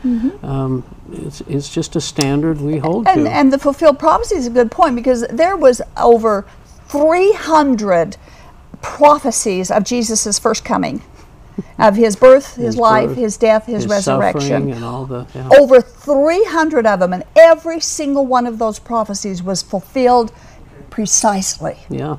Um, 0.44 0.84
it's, 1.12 1.42
it's 1.42 1.70
just 1.74 1.96
a 1.96 2.02
standard 2.02 2.60
we 2.62 2.78
hold 2.78 3.08
And, 3.08 3.26
to. 3.26 3.32
and 3.32 3.54
the 3.54 3.60
fulfilled 3.60 4.00
prophecy 4.00 4.36
is 4.36 4.48
a 4.48 4.50
good 4.50 4.72
point 4.72 4.96
because 4.96 5.28
there 5.28 5.56
was 5.56 5.82
over 5.98 6.46
300 6.88 8.18
prophecies 8.82 9.70
of 9.70 9.84
Jesus' 9.84 10.40
first 10.40 10.66
coming, 10.66 11.02
of 11.78 11.96
his 11.98 12.16
birth, 12.16 12.56
his, 12.56 12.66
His 12.66 12.78
life, 12.78 13.10
birth, 13.10 13.18
his 13.18 13.38
death, 13.38 13.66
his, 13.68 13.84
His 13.84 13.88
resurrection. 13.92 14.72
and 14.72 14.84
all 14.84 15.06
the 15.06 15.28
yeah. 15.36 15.50
Over 15.60 15.82
300 15.82 16.86
of 16.88 17.00
them, 17.00 17.14
and 17.14 17.24
every 17.36 17.80
single 17.80 18.26
one 18.26 18.48
of 18.48 18.58
those 18.58 18.80
prophecies 18.80 19.44
was 19.44 19.62
fulfilled 19.62 20.32
precisely. 20.90 21.78
yeah. 21.90 22.18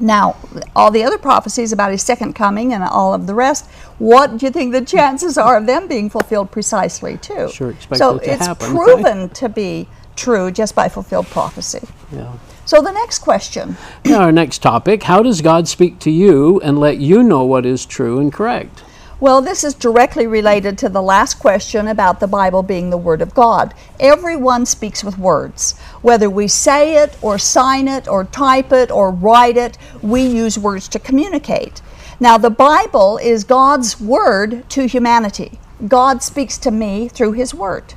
Now, 0.00 0.36
all 0.74 0.90
the 0.90 1.04
other 1.04 1.18
prophecies 1.18 1.72
about 1.72 1.92
his 1.92 2.02
second 2.02 2.32
coming 2.32 2.72
and 2.72 2.82
all 2.82 3.12
of 3.12 3.26
the 3.26 3.34
rest, 3.34 3.70
what 3.98 4.38
do 4.38 4.46
you 4.46 4.52
think 4.52 4.72
the 4.72 4.84
chances 4.84 5.36
are 5.36 5.56
of 5.56 5.66
them 5.66 5.86
being 5.86 6.08
fulfilled 6.08 6.50
precisely, 6.50 7.18
too? 7.18 7.50
Sure, 7.50 7.70
expect 7.70 7.98
so 7.98 8.16
it 8.16 8.24
to 8.24 8.32
it's 8.32 8.46
happen, 8.46 8.70
proven 8.70 9.28
to 9.30 9.48
be 9.48 9.88
true 10.16 10.50
just 10.50 10.74
by 10.74 10.88
fulfilled 10.88 11.26
prophecy. 11.26 11.86
Yeah. 12.12 12.32
So 12.64 12.80
the 12.80 12.92
next 12.92 13.18
question 13.18 13.76
Now, 14.04 14.20
our 14.24 14.32
next 14.32 14.58
topic 14.58 15.02
How 15.04 15.22
does 15.22 15.40
God 15.40 15.66
speak 15.66 15.98
to 16.00 16.10
you 16.10 16.60
and 16.60 16.78
let 16.78 16.98
you 16.98 17.22
know 17.22 17.44
what 17.44 17.66
is 17.66 17.84
true 17.84 18.18
and 18.18 18.32
correct? 18.32 18.84
Well, 19.20 19.42
this 19.42 19.64
is 19.64 19.74
directly 19.74 20.26
related 20.26 20.78
to 20.78 20.88
the 20.88 21.02
last 21.02 21.34
question 21.34 21.88
about 21.88 22.20
the 22.20 22.26
Bible 22.26 22.62
being 22.62 22.88
the 22.88 22.96
Word 22.96 23.20
of 23.20 23.34
God. 23.34 23.74
Everyone 24.00 24.64
speaks 24.64 25.04
with 25.04 25.18
words. 25.18 25.78
Whether 26.00 26.30
we 26.30 26.48
say 26.48 26.96
it, 26.96 27.18
or 27.20 27.38
sign 27.38 27.86
it, 27.86 28.08
or 28.08 28.24
type 28.24 28.72
it, 28.72 28.90
or 28.90 29.10
write 29.10 29.58
it, 29.58 29.76
we 30.00 30.22
use 30.22 30.58
words 30.58 30.88
to 30.88 30.98
communicate. 30.98 31.82
Now, 32.18 32.38
the 32.38 32.48
Bible 32.48 33.18
is 33.18 33.44
God's 33.44 34.00
Word 34.00 34.66
to 34.70 34.86
humanity. 34.86 35.58
God 35.86 36.22
speaks 36.22 36.56
to 36.56 36.70
me 36.70 37.06
through 37.08 37.32
His 37.32 37.52
Word. 37.52 37.92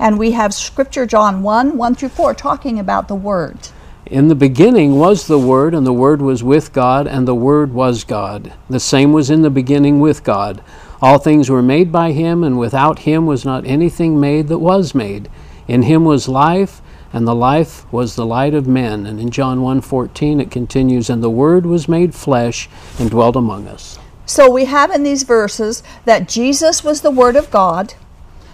And 0.00 0.18
we 0.18 0.32
have 0.32 0.52
Scripture, 0.52 1.06
John 1.06 1.44
1 1.44 1.76
1 1.76 1.94
through 1.94 2.08
4, 2.08 2.34
talking 2.34 2.80
about 2.80 3.06
the 3.06 3.14
Word. 3.14 3.68
In 4.08 4.28
the 4.28 4.36
beginning 4.36 5.00
was 5.00 5.26
the 5.26 5.38
Word, 5.38 5.74
and 5.74 5.84
the 5.84 5.92
Word 5.92 6.22
was 6.22 6.44
with 6.44 6.72
God, 6.72 7.08
and 7.08 7.26
the 7.26 7.34
Word 7.34 7.74
was 7.74 8.04
God. 8.04 8.52
The 8.70 8.78
same 8.78 9.12
was 9.12 9.30
in 9.30 9.42
the 9.42 9.50
beginning 9.50 9.98
with 9.98 10.22
God. 10.22 10.62
All 11.02 11.18
things 11.18 11.50
were 11.50 11.60
made 11.60 11.90
by 11.90 12.12
Him, 12.12 12.44
and 12.44 12.56
without 12.56 13.00
Him 13.00 13.26
was 13.26 13.44
not 13.44 13.66
anything 13.66 14.20
made 14.20 14.46
that 14.46 14.60
was 14.60 14.94
made. 14.94 15.28
In 15.66 15.82
Him 15.82 16.04
was 16.04 16.28
life, 16.28 16.80
and 17.12 17.26
the 17.26 17.34
life 17.34 17.92
was 17.92 18.14
the 18.14 18.24
light 18.24 18.54
of 18.54 18.68
men. 18.68 19.06
And 19.06 19.18
in 19.18 19.30
John 19.30 19.58
1:14 19.58 20.40
it 20.40 20.52
continues, 20.52 21.10
and 21.10 21.20
the 21.20 21.28
Word 21.28 21.66
was 21.66 21.88
made 21.88 22.14
flesh 22.14 22.68
and 23.00 23.10
dwelt 23.10 23.34
among 23.34 23.66
us. 23.66 23.98
So 24.24 24.48
we 24.48 24.66
have 24.66 24.92
in 24.92 25.02
these 25.02 25.24
verses 25.24 25.82
that 26.04 26.28
Jesus 26.28 26.84
was 26.84 27.00
the 27.00 27.10
Word 27.10 27.34
of 27.34 27.50
God, 27.50 27.94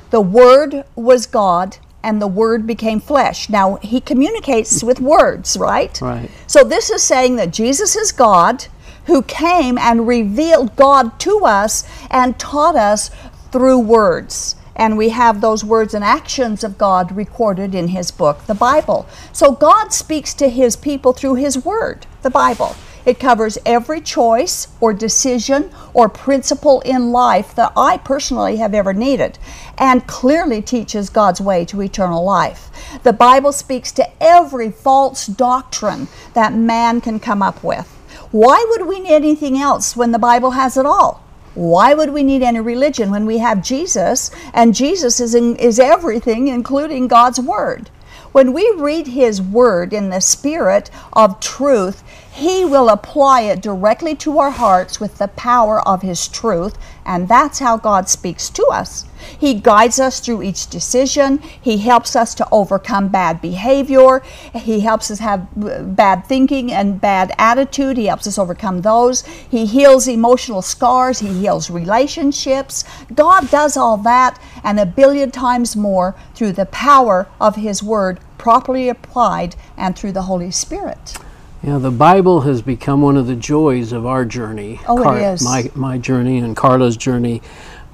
the 0.09 0.23
Word 0.23 0.85
was 0.97 1.27
God, 1.27 1.77
and 2.03 2.21
the 2.21 2.27
Word 2.27 2.67
became 2.67 3.01
flesh. 3.01 3.49
Now, 3.49 3.77
he 3.77 4.01
communicates 4.01 4.83
with 4.83 5.01
words, 5.01 5.57
right? 5.57 6.01
Right. 6.01 6.31
So 6.47 6.65
this 6.65 6.91
is 6.91 7.03
saying 7.03 7.37
that 7.37 7.53
Jesus 7.53 7.97
is 7.97 8.13
God 8.13 8.67
who 9.07 9.23
came 9.23 9.79
and 9.79 10.07
revealed 10.07 10.77
God 10.77 11.19
to 11.21 11.41
us 11.45 11.85
and 12.11 12.39
taught 12.39 12.77
us 12.77 13.11
through 13.51 13.81
words. 13.81 14.57
And 14.75 14.97
we 14.97 15.11
have 15.11 15.41
those 15.41 15.65
words 15.65 15.93
and 15.93 16.03
actions 16.03 16.65
of 16.65 16.79
God 16.79 17.13
recorded 17.13 17.75
in 17.75 17.89
His 17.89 18.11
book, 18.11 18.47
the 18.47 18.55
Bible. 18.55 19.07
So 19.33 19.53
God 19.53 19.93
speaks 19.93 20.33
to 20.35 20.49
His 20.49 20.77
people 20.77 21.13
through 21.13 21.35
His 21.35 21.63
Word, 21.63 22.07
the 22.23 22.31
Bible. 22.31 22.75
It 23.05 23.19
covers 23.19 23.59
every 23.67 24.01
choice 24.01 24.69
or 24.81 24.93
decision 24.93 25.71
or 25.93 26.09
principle 26.09 26.81
in 26.83 27.11
life 27.11 27.55
that 27.57 27.73
I 27.77 27.99
personally 27.99 28.57
have 28.59 28.75
ever 28.75 28.93
needed 28.93 29.39
and 29.77 30.07
clearly 30.07 30.63
teaches 30.63 31.11
God's 31.11 31.41
way 31.41 31.65
to 31.67 31.83
eternal 31.83 32.25
life. 32.25 32.71
The 33.03 33.13
Bible 33.13 33.53
speaks 33.53 33.91
to 33.93 34.09
every 34.23 34.71
false 34.71 35.27
doctrine 35.27 36.09
that 36.35 36.55
man 36.55 37.01
can 37.01 37.19
come 37.19 37.43
up 37.43 37.65
with. 37.65 37.89
Why 38.31 38.65
would 38.71 38.87
we 38.87 39.01
need 39.01 39.13
anything 39.13 39.59
else 39.59 39.97
when 39.97 40.13
the 40.13 40.19
Bible 40.19 40.53
has 40.53 40.77
it 40.77 40.87
all? 40.87 41.23
Why 41.55 41.93
would 41.93 42.15
we 42.15 42.23
need 42.23 42.43
any 42.43 42.61
religion 42.61 43.11
when 43.11 43.27
we 43.27 43.39
have 43.39 43.63
Jesus 43.63 44.31
and 44.55 44.75
Jesus 44.75 45.21
is, 45.21 45.35
in, 45.35 45.57
is 45.57 45.79
everything, 45.79 46.49
including 46.49 47.09
God's 47.09 47.39
Word? 47.39 47.91
When 48.33 48.55
we 48.55 48.73
read 48.79 49.09
His 49.09 49.43
Word 49.43 49.93
in 49.93 50.09
the 50.09 50.21
spirit 50.21 50.91
of 51.13 51.41
truth, 51.41 52.03
He 52.35 52.65
will 52.65 52.89
apply 52.89 53.43
it 53.43 53.61
directly 53.61 54.15
to 54.17 54.39
our 54.39 54.51
hearts 54.51 54.99
with 54.99 55.19
the 55.19 55.29
power 55.29 55.87
of 55.87 56.01
His 56.01 56.29
truth, 56.29 56.79
and 57.05 57.29
that's 57.29 57.59
how 57.59 57.77
God 57.77 58.09
speaks 58.09 58.49
to 58.49 58.65
us. 58.73 59.05
He 59.39 59.53
guides 59.53 60.01
us 60.01 60.19
through 60.19 60.43
each 60.43 60.69
decision. 60.69 61.41
He 61.41 61.77
helps 61.77 62.17
us 62.17 62.35
to 62.37 62.49
overcome 62.51 63.09
bad 63.09 63.43
behavior. 63.43 64.21
He 64.55 64.81
helps 64.81 65.11
us 65.11 65.19
have 65.19 65.47
uh, 65.63 65.83
bad 65.83 66.25
thinking 66.25 66.73
and 66.73 66.99
bad 66.99 67.35
attitude. 67.37 67.99
He 67.99 68.07
helps 68.07 68.27
us 68.27 68.39
overcome 68.39 68.81
those. 68.81 69.27
He 69.27 69.67
heals 69.67 70.09
emotional 70.09 70.63
scars. 70.63 71.19
He 71.19 71.35
heals 71.35 71.69
relationships. 71.69 72.85
God 73.15 73.51
does 73.51 73.77
all 73.77 73.99
that 73.99 74.41
and 74.65 74.81
a 74.81 74.87
billion 74.87 75.33
times 75.33 75.77
more 75.77 76.15
through 76.35 76.53
the 76.53 76.67
power 76.67 77.29
of 77.39 77.57
His 77.57 77.83
Word 77.83 78.21
properly 78.39 78.89
applied 78.89 79.55
and 79.77 79.95
through 79.95 80.13
the 80.13 80.23
Holy 80.23 80.51
Spirit. 80.51 81.15
Yeah, 81.63 81.79
the 81.79 81.93
Bible 81.93 82.41
has 82.41 82.61
become 82.61 83.03
one 83.03 83.17
of 83.17 83.29
the 83.29 83.37
joys 83.37 83.93
of 83.93 84.05
our 84.05 84.25
journey. 84.25 84.81
Oh, 84.89 85.13
it 85.13 85.23
is. 85.23 85.45
My, 85.45 85.71
my 85.75 85.97
journey 85.97 86.39
and 86.39 86.57
Carla's 86.57 86.97
journey. 86.97 87.41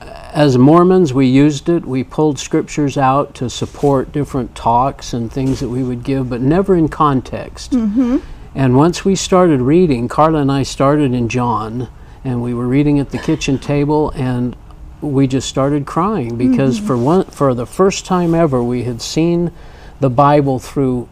As 0.01 0.57
Mormons, 0.57 1.13
we 1.13 1.27
used 1.27 1.69
it. 1.69 1.85
We 1.85 2.03
pulled 2.03 2.39
scriptures 2.39 2.97
out 2.97 3.35
to 3.37 3.51
support 3.51 4.11
different 4.13 4.55
talks 4.55 5.13
and 5.13 5.31
things 5.31 5.61
that 5.61 5.69
we 5.69 5.83
would 5.83 6.03
give, 6.03 6.31
but 6.31 6.41
never 6.41 6.77
in 6.77 6.89
context. 6.89 7.73
Mm-hmm. 7.73 8.19
And 8.55 8.77
once 8.77 9.05
we 9.05 9.15
started 9.15 9.61
reading, 9.61 10.09
Carla 10.09 10.41
and 10.41 10.51
I 10.51 10.63
started 10.63 11.13
in 11.13 11.29
John, 11.29 11.89
and 12.25 12.43
we 12.43 12.55
were 12.55 12.67
reading 12.67 12.99
at 12.99 13.11
the 13.11 13.19
kitchen 13.19 13.59
table, 13.59 14.11
and 14.13 14.57
we 15.03 15.27
just 15.27 15.49
started 15.49 15.85
crying 15.87 16.37
because 16.37 16.79
Mm-hmm. 16.79 16.87
for 16.87 16.97
one, 16.97 17.25
for 17.27 17.55
the 17.55 17.67
first 17.67 18.07
time 18.07 18.35
ever, 18.35 18.63
we 18.63 18.85
had 18.85 19.03
seen 19.03 19.53
the 20.01 20.11
Bible 20.11 20.59
through 20.59 21.09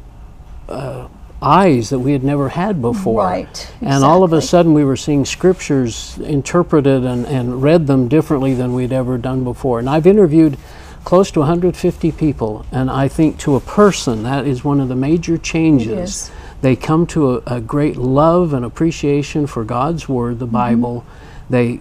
uh, 0.68 1.08
eyes 1.46 1.90
that 1.90 2.00
we 2.00 2.12
had 2.12 2.24
never 2.24 2.48
had 2.48 2.82
before. 2.82 3.22
Right, 3.22 3.72
And 3.80 4.02
all 4.02 4.24
of 4.24 4.32
a 4.32 4.42
sudden, 4.42 4.74
we 4.74 4.84
were 4.84 4.96
seeing 4.96 5.24
scriptures 5.24 6.18
interpreted 6.18 7.04
and, 7.04 7.24
and 7.26 7.62
read 7.62 7.86
them 7.86 8.08
differently 8.08 8.52
than 8.54 8.74
we'd 8.74 8.92
ever 8.92 9.16
done 9.16 9.44
before. 9.44 9.78
And 9.78 9.88
I've 9.88 10.06
interviewed 10.06 10.58
close 11.04 11.30
to 11.30 11.40
150 11.40 12.10
people, 12.12 12.66
and 12.72 12.90
I 12.90 13.06
think 13.06 13.38
to 13.40 13.54
a 13.54 13.60
person, 13.60 14.24
that 14.24 14.44
is 14.44 14.64
one 14.64 14.80
of 14.80 14.88
the 14.88 14.96
major 14.96 15.38
changes. 15.38 16.32
They 16.62 16.74
come 16.74 17.06
to 17.08 17.36
a, 17.36 17.42
a 17.46 17.60
great 17.60 17.96
love 17.96 18.52
and 18.52 18.64
appreciation 18.64 19.46
for 19.46 19.62
God's 19.62 20.08
Word, 20.08 20.40
the 20.40 20.46
mm-hmm. 20.46 20.52
Bible. 20.52 21.06
They 21.48 21.78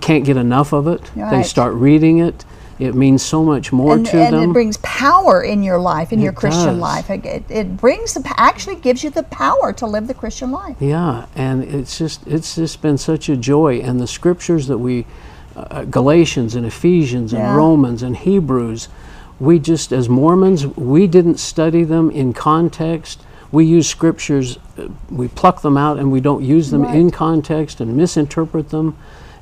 can't 0.00 0.24
get 0.24 0.36
enough 0.36 0.72
of 0.72 0.86
it. 0.86 1.10
They 1.32 1.42
start 1.42 1.74
reading 1.74 2.18
it. 2.18 2.44
It 2.82 2.96
means 2.96 3.22
so 3.22 3.44
much 3.44 3.70
more 3.72 3.94
and, 3.94 4.06
to 4.06 4.16
and 4.16 4.34
them. 4.34 4.50
it 4.50 4.52
brings 4.52 4.76
power 4.78 5.42
in 5.42 5.62
your 5.62 5.78
life, 5.78 6.12
in 6.12 6.20
your 6.20 6.32
Christian 6.32 6.74
does. 6.74 6.78
life. 6.78 7.10
It, 7.10 7.24
it, 7.24 7.44
it 7.48 7.76
brings 7.76 8.14
the, 8.14 8.34
actually 8.36 8.74
gives 8.76 9.04
you 9.04 9.10
the 9.10 9.22
power 9.24 9.72
to 9.74 9.86
live 9.86 10.08
the 10.08 10.14
Christian 10.14 10.50
life. 10.50 10.76
Yeah, 10.80 11.26
and 11.36 11.62
it's 11.62 11.96
just 11.96 12.26
it's 12.26 12.56
just 12.56 12.82
been 12.82 12.98
such 12.98 13.28
a 13.28 13.36
joy, 13.36 13.78
and 13.80 14.00
the 14.00 14.08
scriptures 14.08 14.66
that 14.66 14.78
we, 14.78 15.06
uh, 15.54 15.84
Galatians 15.84 16.56
and 16.56 16.66
Ephesians 16.66 17.32
and 17.32 17.42
Yeah. 17.42 17.54
Romans 17.54 18.02
and 18.02 18.16
Hebrews, 18.16 18.88
we 19.38 19.60
just 19.60 19.92
as 19.92 20.08
Mormons 20.08 20.66
we 20.66 21.06
didn't 21.06 21.38
study 21.38 21.84
them 21.84 22.10
in 22.10 22.32
context. 22.32 23.20
We 23.52 23.66
use 23.66 23.86
scriptures, 23.86 24.58
uh, 24.78 24.88
we 25.10 25.28
pluck 25.28 25.60
them 25.62 25.76
out, 25.76 25.98
and 25.98 26.10
we 26.10 26.20
don't 26.20 26.42
use 26.42 26.70
them 26.70 26.84
in 26.84 27.10
context 27.10 27.80
and 27.80 27.96
misinterpret 27.96 28.70
them, 28.70 28.96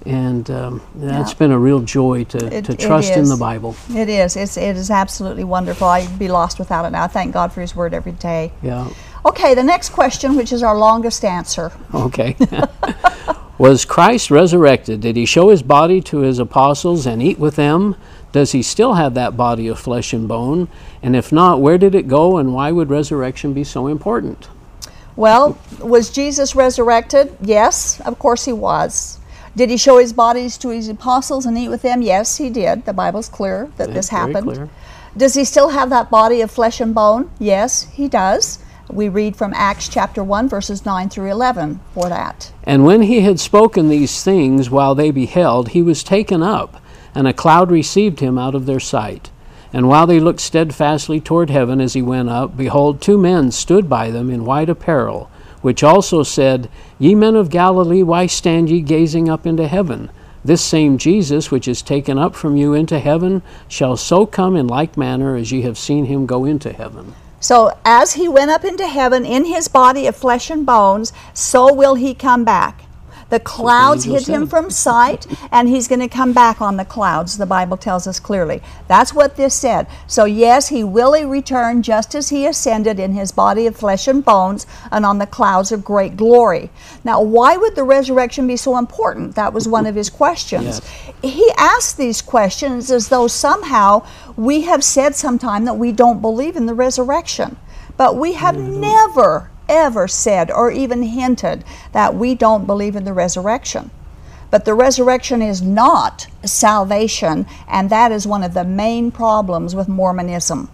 and 0.07 0.51
um, 0.51 0.81
that's 0.95 1.33
Yeah. 1.33 1.39
been 1.39 1.51
a 1.53 1.59
real 1.59 1.81
joy 1.81 2.25
to, 2.25 2.57
It- 2.57 2.65
to 2.67 2.75
trust 2.77 3.13
in 3.13 3.25
the. 3.29 3.37
Bible. 3.37 3.75
It 3.95 4.09
is. 4.09 4.37
It's, 4.37 4.57
it 4.57 4.77
is 4.77 4.91
absolutely 4.91 5.45
wonderful. 5.45 5.87
I'd 5.89 6.19
be 6.19 6.29
lost 6.29 6.59
without 6.59 6.85
it 6.85 6.91
now. 6.91 7.05
I 7.05 7.07
thank 7.07 7.33
God 7.33 7.53
for 7.53 7.61
His 7.61 7.75
Word 7.75 7.95
every 7.95 8.13
day. 8.13 8.53
Yeah. 8.63 8.89
Okay, 9.25 9.55
the 9.55 9.63
next 9.63 9.91
question, 9.91 10.37
which 10.37 10.53
is 10.53 10.63
our 10.63 10.77
longest 10.77 11.25
answer. 11.25 11.73
Okay. 11.95 12.37
Was 13.59 13.85
Christ 13.85 14.31
resurrected? 14.31 15.03
Did 15.03 15.17
he 15.17 15.27
show 15.27 15.51
his 15.51 15.63
body 15.63 16.01
to 16.03 16.21
his 16.21 16.39
apostles 16.39 17.07
and 17.07 17.23
eat 17.23 17.39
with 17.39 17.57
them? 17.57 17.95
Does 18.33 18.53
he 18.53 18.63
still 18.63 18.95
have 18.95 19.13
that 19.15 19.37
body 19.37 19.69
of 19.69 19.79
flesh 19.79 20.15
and 20.15 20.27
bone? 20.27 20.69
And 21.03 21.15
if 21.15 21.31
not, 21.31 21.61
where 21.61 21.77
did 21.77 21.95
it 21.95 22.09
go 22.09 22.39
and 22.39 22.55
why 22.55 22.73
would 22.73 22.89
resurrection 22.89 23.53
be 23.53 23.65
so 23.65 23.87
important? 23.87 24.49
Well, 25.15 25.59
was 25.79 26.09
Jesus 26.09 26.55
resurrected? 26.55 27.37
Yes, 27.43 28.01
of 28.01 28.19
course 28.19 28.47
he 28.47 28.53
was. 28.55 29.19
Did 29.61 29.69
he 29.69 29.77
show 29.77 29.99
his 29.99 30.15
bodies 30.15 30.57
to 30.57 30.71
his 30.71 30.89
apostles 30.89 31.45
and 31.45 31.59
eat 31.59 31.69
with 31.69 31.83
them? 31.83 32.01
Yes, 32.01 32.39
he 32.39 32.49
did. 32.49 32.87
The 32.87 32.95
Bible's 32.95 33.29
clear 33.29 33.69
that 33.77 33.89
Yeah, 33.89 33.95
this 33.95 34.09
very 34.09 34.33
happened. 34.33 34.47
clear. 34.47 34.69
Does 35.15 35.35
he 35.35 35.45
still 35.45 35.69
have 35.69 35.91
that 35.91 36.09
body 36.09 36.41
of 36.41 36.51
flesh 36.51 36.81
and 36.81 36.95
bone? 36.95 37.29
Yes, 37.39 37.87
he 37.93 38.09
does. 38.09 38.61
We 38.89 39.11
read 39.11 39.37
from 39.37 39.53
Acts 39.55 39.87
chapter 39.87 40.25
1, 40.25 40.49
verses 40.49 40.87
9 40.87 41.11
through 41.11 41.31
11 41.31 41.81
for 41.93 42.09
that. 42.09 42.53
And 42.65 42.87
when 42.87 43.03
he 43.03 43.21
had 43.21 43.39
spoken 43.39 43.91
these 43.91 44.25
things 44.25 44.71
while 44.71 44.95
they 44.95 45.11
beheld, 45.11 45.69
he 45.69 45.83
was 45.83 46.03
taken 46.03 46.43
up, 46.43 46.81
and 47.15 47.29
a 47.29 47.35
cloud 47.35 47.71
received 47.71 48.21
him 48.21 48.39
out 48.39 48.55
of 48.55 48.65
their 48.65 48.81
sight. 48.81 49.29
And 49.75 49.89
while 49.91 50.07
they 50.07 50.21
looked 50.21 50.41
steadfastly 50.41 51.21
toward 51.21 51.51
heaven 51.51 51.83
as 51.83 51.93
he 51.93 52.01
went 52.01 52.31
up, 52.31 52.57
behold, 52.57 53.03
two 53.03 53.19
men 53.19 53.51
stood 53.51 53.91
by 53.91 54.11
them 54.11 54.31
in 54.31 54.47
white 54.47 54.71
apparel, 54.71 55.30
which 55.63 55.83
also 55.83 56.23
said, 56.23 56.69
Ye 56.99 57.15
men 57.15 57.37
of 57.37 57.51
Galilee, 57.51 58.03
why 58.03 58.27
stand 58.27 58.71
ye 58.71 58.81
gazing 58.81 59.29
up 59.29 59.47
into 59.47 59.69
heaven? 59.69 60.11
This 60.45 60.63
same 60.63 60.97
Jesus, 60.97 61.51
which 61.51 61.69
is 61.69 61.83
taken 61.83 62.19
up 62.19 62.35
from 62.35 62.57
you 62.57 62.73
into 62.73 62.99
heaven, 62.99 63.43
shall 63.69 63.97
so 63.97 64.25
come 64.25 64.57
in 64.57 64.67
like 64.67 64.97
manner 64.97 65.37
as 65.37 65.53
ye 65.53 65.63
have 65.63 65.77
seen 65.77 66.07
him 66.07 66.25
go 66.25 66.45
into 66.45 66.73
heaven. 66.73 67.15
So, 67.41 67.77
as 67.85 68.15
he 68.15 68.29
went 68.29 68.51
up 68.51 68.65
into 68.65 68.87
heaven 68.87 69.25
in 69.25 69.47
his 69.47 69.69
body 69.69 70.07
of 70.07 70.17
flesh 70.17 70.51
and 70.51 70.65
bones, 70.65 71.13
so 71.35 71.73
will 71.73 71.95
he 71.95 72.15
come 72.15 72.45
back. 72.45 72.85
The 73.31 73.41
clouds 73.41 74.05
hid 74.05 74.27
him 74.27 74.47
from 74.47 74.71
sight, 74.71 75.27
and 75.51 75.69
he's 75.69 75.89
going 75.89 76.01
to 76.01 76.09
come 76.09 76.33
back 76.33 76.61
on 76.61 76.77
the 76.77 76.85
clouds, 76.85 77.39
the 77.39 77.47
Bible 77.47 77.77
tells 77.77 78.07
us 78.07 78.21
clearly. 78.21 78.61
That's 78.89 79.15
what 79.15 79.37
this 79.37 79.55
said. 79.55 79.87
So, 80.07 80.25
yes, 80.25 80.69
he 80.69 80.85
will 80.85 81.11
return 81.29 81.83
just 81.83 82.15
as 82.15 82.29
he 82.29 82.47
ascended 82.47 83.01
in 83.01 83.13
his 83.13 83.33
body 83.33 83.67
of 83.67 83.77
flesh 83.77 84.07
and 84.09 84.25
bones 84.25 84.67
and 84.91 85.07
on 85.07 85.19
the 85.19 85.27
clouds 85.27 85.73
of 85.73 85.85
great 85.85 86.17
glory. 86.17 86.71
Now, 87.05 87.23
why 87.23 87.57
would 87.57 87.75
the 87.75 87.85
resurrection 87.85 88.47
be 88.47 88.57
so 88.57 88.77
important? 88.77 89.35
That 89.35 89.53
was 89.53 89.67
one 89.67 89.87
of 89.87 89.95
his 89.95 90.11
questions. 90.11 90.81
Yes. 90.83 91.15
He 91.23 91.51
asked 91.57 91.97
these 91.97 92.23
questions 92.23 92.91
as 92.91 93.09
though 93.09 93.29
somehow 93.29 94.07
we 94.37 94.63
have 94.63 94.83
said 94.83 95.15
sometime 95.15 95.65
that 95.65 95.75
we 95.75 95.93
don't 95.93 96.21
believe 96.21 96.57
in 96.57 96.67
the 96.67 96.75
resurrection. 96.75 97.57
But 97.97 98.17
we 98.17 98.33
have 98.35 98.57
mm-hmm. 98.57 98.81
never 98.81 99.51
ever 99.71 100.07
said 100.07 100.51
or 100.51 100.71
even 100.71 101.03
hinted 101.03 101.65
that 101.93 102.15
we 102.15 102.35
don't 102.35 102.67
believe 102.67 102.97
in 102.97 103.05
the 103.05 103.15
resurrection. 103.15 103.91
But 104.51 104.65
the 104.65 104.75
resurrection 104.75 105.41
is 105.41 105.63
not 105.63 106.27
salvation, 106.45 107.47
and 107.69 107.89
that 107.89 108.11
is 108.11 108.27
one 108.27 108.43
of 108.43 108.53
the 108.53 108.65
main 108.65 109.11
problems 109.13 109.75
with 109.75 109.89
Mormonism. 109.89 110.69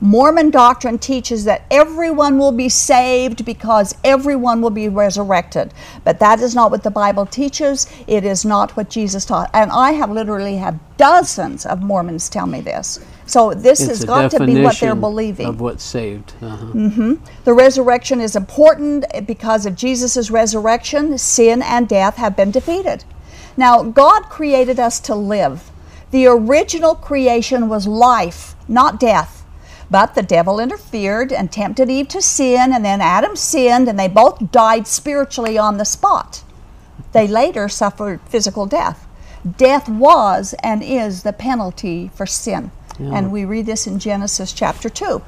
Mormon 0.00 0.50
doctrine 0.50 0.98
teaches 0.98 1.44
that 1.44 1.62
everyone 1.70 2.36
will 2.36 2.50
be 2.50 2.68
saved 2.68 3.44
because 3.44 3.94
everyone 4.02 4.60
will 4.60 4.70
be 4.70 4.88
resurrected. 4.88 5.72
But 6.02 6.18
that 6.18 6.40
is 6.40 6.56
not 6.56 6.72
what 6.72 6.82
the 6.82 6.90
Bible 6.90 7.24
teaches. 7.24 7.86
It 8.08 8.24
is 8.24 8.44
not 8.44 8.76
what 8.76 8.90
Jesus 8.90 9.24
taught. 9.24 9.48
And 9.54 9.70
I 9.70 9.92
have 9.92 10.10
literally 10.10 10.56
had 10.56 10.80
dozens 10.96 11.64
of 11.64 11.82
Mormons 11.82 12.28
tell 12.28 12.48
me 12.48 12.60
this. 12.60 12.98
So 13.32 13.54
this 13.54 13.80
it's 13.80 13.88
has 13.88 14.04
got 14.04 14.30
to 14.32 14.44
be 14.44 14.60
what 14.60 14.78
they're 14.78 14.94
believing. 14.94 15.46
Of 15.46 15.58
what's 15.58 15.82
saved. 15.82 16.34
Uh-huh. 16.42 16.66
Mm-hmm. 16.66 17.14
The 17.44 17.54
resurrection 17.54 18.20
is 18.20 18.36
important 18.36 19.06
because 19.26 19.64
of 19.64 19.74
Jesus' 19.74 20.30
resurrection, 20.30 21.16
sin 21.16 21.62
and 21.62 21.88
death 21.88 22.16
have 22.16 22.36
been 22.36 22.50
defeated. 22.50 23.04
Now, 23.56 23.84
God 23.84 24.24
created 24.24 24.78
us 24.78 25.00
to 25.00 25.14
live. 25.14 25.70
The 26.10 26.26
original 26.26 26.94
creation 26.94 27.70
was 27.70 27.86
life, 27.86 28.54
not 28.68 29.00
death. 29.00 29.46
But 29.90 30.14
the 30.14 30.22
devil 30.22 30.60
interfered 30.60 31.32
and 31.32 31.50
tempted 31.50 31.88
Eve 31.88 32.08
to 32.08 32.20
sin, 32.20 32.70
and 32.70 32.84
then 32.84 33.00
Adam 33.00 33.34
sinned, 33.34 33.88
and 33.88 33.98
they 33.98 34.08
both 34.08 34.52
died 34.52 34.86
spiritually 34.86 35.56
on 35.56 35.78
the 35.78 35.86
spot. 35.86 36.42
They 37.12 37.26
later 37.26 37.70
suffered 37.70 38.20
physical 38.26 38.66
death. 38.66 39.06
Death 39.56 39.88
was 39.88 40.54
and 40.62 40.82
is 40.82 41.22
the 41.22 41.32
penalty 41.32 42.10
for 42.14 42.26
sin. 42.26 42.70
Yeah. 43.02 43.16
And 43.16 43.32
we 43.32 43.44
read 43.44 43.66
this 43.66 43.86
in 43.86 43.98
Genesis 43.98 44.52
chapter 44.52 44.88
2. 44.88 45.22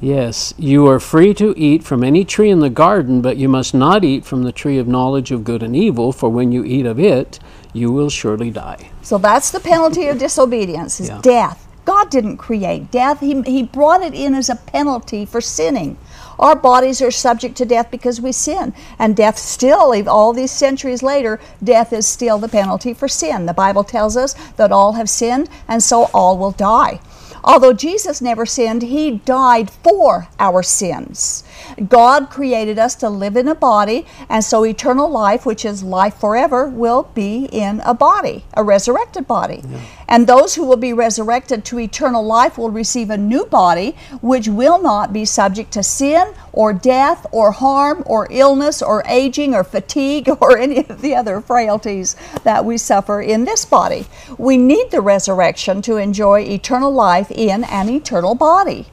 Yes, 0.00 0.52
you 0.58 0.88
are 0.88 0.98
free 0.98 1.32
to 1.34 1.54
eat 1.56 1.84
from 1.84 2.02
any 2.02 2.24
tree 2.24 2.50
in 2.50 2.58
the 2.58 2.68
garden, 2.68 3.22
but 3.22 3.36
you 3.36 3.48
must 3.48 3.72
not 3.72 4.02
eat 4.02 4.24
from 4.24 4.42
the 4.42 4.50
tree 4.50 4.78
of 4.78 4.88
knowledge 4.88 5.30
of 5.30 5.44
good 5.44 5.62
and 5.62 5.76
evil, 5.76 6.10
for 6.10 6.28
when 6.28 6.50
you 6.50 6.64
eat 6.64 6.86
of 6.86 6.98
it, 6.98 7.38
you 7.72 7.92
will 7.92 8.10
surely 8.10 8.50
die. 8.50 8.90
So 9.02 9.16
that's 9.16 9.52
the 9.52 9.60
penalty 9.60 10.08
of 10.08 10.18
disobedience, 10.18 10.98
is 10.98 11.08
yeah. 11.08 11.20
death. 11.22 11.68
God 11.84 12.10
didn't 12.10 12.38
create 12.38 12.90
death. 12.90 13.20
He, 13.20 13.42
he 13.42 13.62
brought 13.62 14.02
it 14.02 14.12
in 14.12 14.34
as 14.34 14.48
a 14.48 14.56
penalty 14.56 15.24
for 15.24 15.40
sinning. 15.40 15.96
Our 16.42 16.56
bodies 16.56 17.00
are 17.00 17.12
subject 17.12 17.56
to 17.58 17.64
death 17.64 17.92
because 17.92 18.20
we 18.20 18.32
sin. 18.32 18.74
And 18.98 19.14
death 19.14 19.38
still, 19.38 19.94
all 20.08 20.32
these 20.32 20.50
centuries 20.50 21.00
later, 21.00 21.38
death 21.62 21.92
is 21.92 22.04
still 22.04 22.38
the 22.38 22.48
penalty 22.48 22.94
for 22.94 23.06
sin. 23.06 23.46
The 23.46 23.54
Bible 23.54 23.84
tells 23.84 24.16
us 24.16 24.34
that 24.56 24.72
all 24.72 24.94
have 24.94 25.08
sinned, 25.08 25.48
and 25.68 25.80
so 25.80 26.10
all 26.12 26.36
will 26.36 26.50
die. 26.50 27.00
Although 27.44 27.72
Jesus 27.72 28.20
never 28.20 28.44
sinned, 28.44 28.82
he 28.82 29.18
died 29.18 29.70
for 29.70 30.26
our 30.40 30.64
sins. 30.64 31.44
God 31.88 32.30
created 32.30 32.78
us 32.78 32.94
to 32.96 33.08
live 33.08 33.36
in 33.36 33.48
a 33.48 33.54
body, 33.54 34.06
and 34.28 34.44
so 34.44 34.64
eternal 34.64 35.08
life, 35.08 35.46
which 35.46 35.64
is 35.64 35.82
life 35.82 36.16
forever, 36.16 36.68
will 36.68 37.10
be 37.14 37.46
in 37.52 37.80
a 37.84 37.94
body, 37.94 38.44
a 38.54 38.62
resurrected 38.64 39.26
body. 39.26 39.62
Yeah. 39.64 39.80
And 40.08 40.26
those 40.26 40.54
who 40.54 40.64
will 40.64 40.76
be 40.76 40.92
resurrected 40.92 41.64
to 41.64 41.78
eternal 41.78 42.22
life 42.22 42.58
will 42.58 42.70
receive 42.70 43.08
a 43.08 43.16
new 43.16 43.46
body, 43.46 43.96
which 44.20 44.46
will 44.46 44.80
not 44.82 45.12
be 45.12 45.24
subject 45.24 45.72
to 45.72 45.82
sin 45.82 46.34
or 46.52 46.72
death 46.72 47.26
or 47.32 47.50
harm 47.50 48.02
or 48.06 48.28
illness 48.30 48.82
or 48.82 49.02
aging 49.06 49.54
or 49.54 49.64
fatigue 49.64 50.28
or 50.40 50.58
any 50.58 50.86
of 50.86 51.00
the 51.00 51.14
other 51.14 51.40
frailties 51.40 52.14
that 52.44 52.64
we 52.64 52.76
suffer 52.76 53.22
in 53.22 53.44
this 53.44 53.64
body. 53.64 54.06
We 54.36 54.56
need 54.56 54.90
the 54.90 55.00
resurrection 55.00 55.80
to 55.82 55.96
enjoy 55.96 56.42
eternal 56.42 56.92
life 56.92 57.30
in 57.30 57.64
an 57.64 57.88
eternal 57.88 58.34
body. 58.34 58.86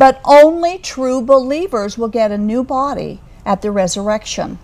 But 0.00 0.18
only 0.24 0.78
true 0.78 1.20
believers 1.20 1.98
will 1.98 2.08
get 2.08 2.30
a 2.30 2.38
new 2.38 2.64
body 2.64 3.20
at 3.44 3.60
the 3.60 3.70
resurrection. 3.70 4.58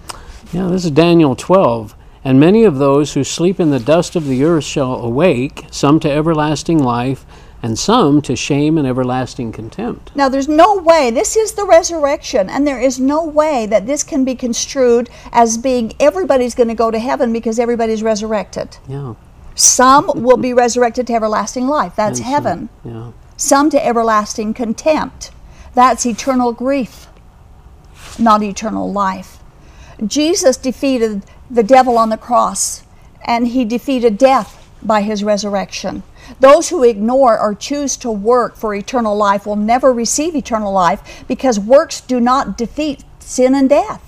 Yeah, 0.51 0.68
this 0.68 0.87
is 0.87 0.92
Daniel 0.92 1.37
12. 1.37 1.94
And 2.25 2.40
many 2.40 2.64
of 2.64 2.79
those 2.79 3.12
who 3.12 3.22
sleep 3.22 3.61
in 3.61 3.68
the 3.68 3.79
dust 3.79 4.16
of 4.16 4.27
the 4.27 4.42
earth 4.44 4.64
shall 4.64 4.94
awake, 4.94 5.66
some 5.70 6.01
to 6.01 6.11
everlasting 6.11 6.79
life, 6.79 7.27
and 7.62 7.79
some 7.79 8.22
to 8.22 8.35
shame 8.35 8.79
and 8.79 8.88
everlasting 8.88 9.53
contempt. 9.53 10.11
Now, 10.16 10.31
there's 10.31 10.49
no 10.49 10.77
way, 10.77 11.11
this 11.11 11.37
is 11.37 11.53
the 11.53 11.66
resurrection, 11.66 12.49
and 12.49 12.66
there 12.66 12.81
is 12.81 12.99
no 12.99 13.22
way 13.22 13.66
that 13.66 13.87
this 13.87 14.03
can 14.05 14.25
be 14.25 14.35
construed 14.35 15.11
as 15.33 15.59
being 15.59 15.92
everybody's 16.01 16.55
going 16.55 16.68
to 16.68 16.75
go 16.75 16.90
to 16.90 16.99
heaven 16.99 17.31
because 17.35 17.59
everybody's 17.59 18.03
resurrected. 18.03 18.79
Yeah. 18.88 19.16
Some 19.55 20.11
will 20.14 20.38
be 20.38 20.55
resurrected 20.55 21.07
to 21.09 21.12
everlasting 21.12 21.66
life. 21.66 21.94
That's 21.94 22.20
and 22.20 22.27
heaven. 22.27 22.68
Yeah 22.83 23.12
some 23.37 23.70
to 23.70 23.87
everlasting 23.87 24.55
contempt. 24.55 25.31
That's 25.75 26.07
eternal 26.07 26.53
grief, 26.53 27.07
not 28.18 28.42
eternal 28.42 28.90
life. 28.90 29.38
Jesus 30.07 30.57
defeated 30.57 31.22
the 31.51 31.62
devil 31.62 31.99
on 31.99 32.09
the 32.09 32.16
cross, 32.16 32.83
and 33.25 33.49
he 33.49 33.64
defeated 33.64 34.18
death 34.18 34.70
by 34.83 35.03
his 35.03 35.25
resurrection. 35.25 36.03
Those 36.40 36.68
who 36.68 36.83
ignore 36.83 37.38
or 37.38 37.55
choose 37.55 37.96
to 37.99 38.11
work 38.11 38.57
for 38.57 38.75
eternal 38.75 39.16
life 39.16 39.46
will 39.46 39.57
never 39.57 39.92
receive 39.92 40.35
eternal 40.35 40.72
life 40.72 41.25
because 41.29 41.59
works 41.59 42.01
do 42.01 42.20
not 42.20 42.59
defeat 42.59 43.05
sin 43.20 43.55
and 43.55 43.68
death. 43.68 44.03